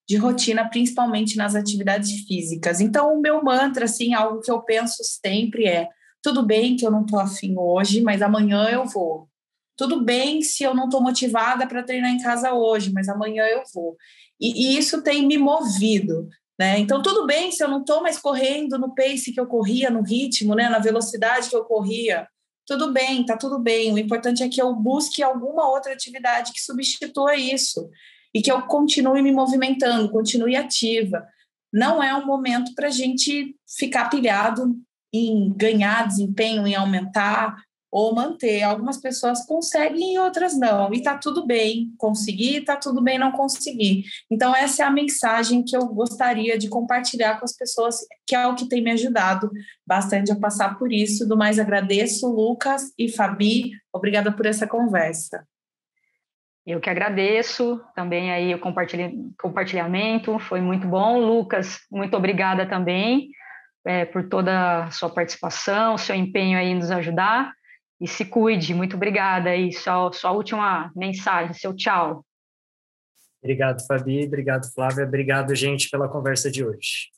de 0.07 0.15
rotina, 0.15 0.69
principalmente 0.69 1.35
nas 1.35 1.53
atividades 1.53 2.25
físicas. 2.25 2.79
Então, 2.79 3.13
o 3.13 3.21
meu 3.21 3.43
mantra, 3.43 3.85
assim, 3.85 4.13
algo 4.13 4.39
que 4.39 4.49
eu 4.49 4.61
penso 4.61 5.03
sempre 5.03 5.65
é: 5.65 5.89
tudo 6.21 6.43
bem 6.43 6.75
que 6.75 6.85
eu 6.85 6.91
não 6.91 7.01
estou 7.01 7.19
afim 7.19 7.55
hoje, 7.57 8.01
mas 8.01 8.21
amanhã 8.21 8.69
eu 8.69 8.85
vou. 8.85 9.29
Tudo 9.77 10.03
bem 10.03 10.41
se 10.41 10.63
eu 10.63 10.73
não 10.73 10.85
estou 10.85 11.01
motivada 11.01 11.67
para 11.67 11.83
treinar 11.83 12.11
em 12.11 12.21
casa 12.21 12.53
hoje, 12.53 12.91
mas 12.91 13.07
amanhã 13.07 13.45
eu 13.45 13.61
vou. 13.73 13.95
E, 14.39 14.73
e, 14.73 14.77
isso 14.77 15.03
tem 15.03 15.25
me 15.25 15.37
movido. 15.37 16.27
Né? 16.59 16.79
Então, 16.79 17.01
tudo 17.01 17.27
bem 17.27 17.51
se 17.51 17.63
eu 17.63 17.67
não 17.67 17.81
estou 17.81 18.01
mais 18.01 18.17
correndo 18.17 18.79
no 18.79 18.95
pace 18.95 19.31
que 19.31 19.39
eu 19.39 19.45
corria, 19.45 19.91
no 19.91 20.01
ritmo, 20.01 20.55
né? 20.55 20.67
na 20.67 20.79
velocidade 20.79 21.49
que 21.49 21.55
eu 21.55 21.63
corria. 21.63 22.27
Tudo 22.65 22.91
bem, 22.91 23.23
tá 23.23 23.37
tudo 23.37 23.59
bem. 23.59 23.93
O 23.93 23.99
importante 23.99 24.41
é 24.41 24.49
que 24.49 24.61
eu 24.61 24.73
busque 24.73 25.21
alguma 25.21 25.69
outra 25.69 25.93
atividade 25.93 26.51
que 26.51 26.59
substitua 26.59 27.35
isso 27.35 27.89
e 28.33 28.41
que 28.41 28.51
eu 28.51 28.63
continue 28.63 29.21
me 29.21 29.31
movimentando, 29.31 30.11
continue 30.11 30.55
ativa. 30.55 31.25
Não 31.71 32.01
é 32.01 32.13
um 32.15 32.25
momento 32.25 32.73
para 32.73 32.87
a 32.87 32.91
gente 32.91 33.55
ficar 33.77 34.09
pilhado 34.09 34.75
em 35.13 35.53
ganhar 35.53 36.07
desempenho, 36.07 36.67
em 36.67 36.75
aumentar 36.75 37.55
ou 37.91 38.13
manter. 38.13 38.61
Algumas 38.63 38.97
pessoas 38.97 39.45
conseguem 39.45 40.13
e 40.13 40.19
outras 40.19 40.57
não. 40.57 40.93
E 40.93 41.01
tá 41.01 41.17
tudo 41.17 41.45
bem 41.45 41.93
conseguir, 41.97 42.61
tá 42.61 42.75
tudo 42.75 43.01
bem 43.01 43.17
não 43.17 43.31
conseguir. 43.31 44.03
Então 44.29 44.55
essa 44.55 44.83
é 44.83 44.85
a 44.85 44.91
mensagem 44.91 45.63
que 45.63 45.75
eu 45.75 45.87
gostaria 45.87 46.57
de 46.57 46.69
compartilhar 46.69 47.39
com 47.39 47.45
as 47.45 47.55
pessoas, 47.55 47.99
que 48.25 48.35
é 48.35 48.47
o 48.47 48.55
que 48.55 48.67
tem 48.67 48.83
me 48.83 48.91
ajudado 48.91 49.49
bastante 49.85 50.31
a 50.31 50.35
passar 50.35 50.77
por 50.77 50.91
isso. 50.91 51.27
Do 51.27 51.37
mais 51.37 51.59
agradeço, 51.59 52.27
Lucas 52.27 52.91
e 52.97 53.09
Fabi. 53.09 53.71
Obrigada 53.93 54.31
por 54.31 54.45
essa 54.45 54.67
conversa. 54.67 55.47
Eu 56.65 56.81
que 56.81 56.89
agradeço 56.89 57.81
também 57.95 58.29
aí 58.29 58.53
o 58.53 58.59
compartilhamento, 58.59 60.37
foi 60.37 60.59
muito 60.59 60.85
bom. 60.85 61.17
Lucas, 61.17 61.79
muito 61.89 62.17
obrigada 62.17 62.67
também 62.67 63.29
é, 63.87 64.03
por 64.03 64.27
toda 64.27 64.83
a 64.83 64.91
sua 64.91 65.09
participação, 65.09 65.97
seu 65.97 66.13
empenho 66.13 66.59
aí 66.59 66.67
em 66.67 66.75
nos 66.75 66.91
ajudar 66.91 67.53
e 68.01 68.07
se 68.07 68.25
cuide. 68.25 68.73
Muito 68.73 68.97
obrigada. 68.97 69.55
E 69.55 69.71
só, 69.71 70.11
só 70.11 70.27
a 70.27 70.31
última 70.31 70.91
mensagem, 70.93 71.53
seu 71.53 71.73
tchau. 71.73 72.23
Obrigado, 73.41 73.85
Fabi. 73.87 74.25
Obrigado, 74.25 74.65
Flávia. 74.73 75.05
Obrigado, 75.05 75.55
gente, 75.55 75.89
pela 75.89 76.09
conversa 76.09 76.51
de 76.51 76.65
hoje. 76.65 77.09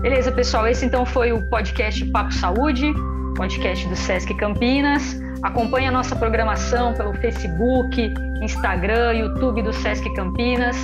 Beleza, 0.00 0.32
pessoal. 0.32 0.66
Esse 0.66 0.86
então 0.86 1.04
foi 1.04 1.32
o 1.32 1.50
podcast 1.50 2.02
Papo 2.10 2.32
Saúde, 2.32 2.90
podcast 3.36 3.86
do 3.86 3.94
Sesc 3.94 4.34
Campinas. 4.38 5.20
Acompanhe 5.42 5.88
a 5.88 5.92
nossa 5.92 6.16
programação 6.16 6.94
pelo 6.94 7.12
Facebook, 7.14 7.94
Instagram, 8.42 9.12
YouTube 9.12 9.62
do 9.62 9.72
Sesc 9.72 10.10
Campinas. 10.14 10.76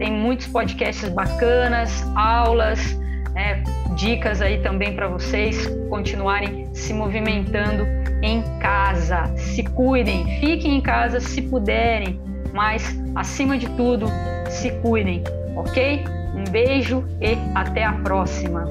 Tem 0.00 0.10
muitos 0.10 0.46
podcasts 0.46 1.06
bacanas, 1.10 2.02
aulas, 2.16 2.98
né, 3.34 3.62
dicas 3.96 4.40
aí 4.40 4.58
também 4.62 4.96
para 4.96 5.06
vocês 5.08 5.66
continuarem 5.90 6.74
se 6.74 6.94
movimentando 6.94 7.86
em 8.22 8.42
casa. 8.60 9.30
Se 9.36 9.62
cuidem, 9.62 10.24
fiquem 10.40 10.78
em 10.78 10.80
casa 10.80 11.20
se 11.20 11.42
puderem, 11.42 12.18
mas 12.54 12.98
acima 13.14 13.58
de 13.58 13.68
tudo, 13.76 14.06
se 14.48 14.70
cuidem, 14.80 15.22
ok? 15.54 16.02
Um 16.34 16.50
beijo 16.50 17.04
e 17.20 17.36
até 17.54 17.84
a 17.84 17.92
próxima! 17.92 18.64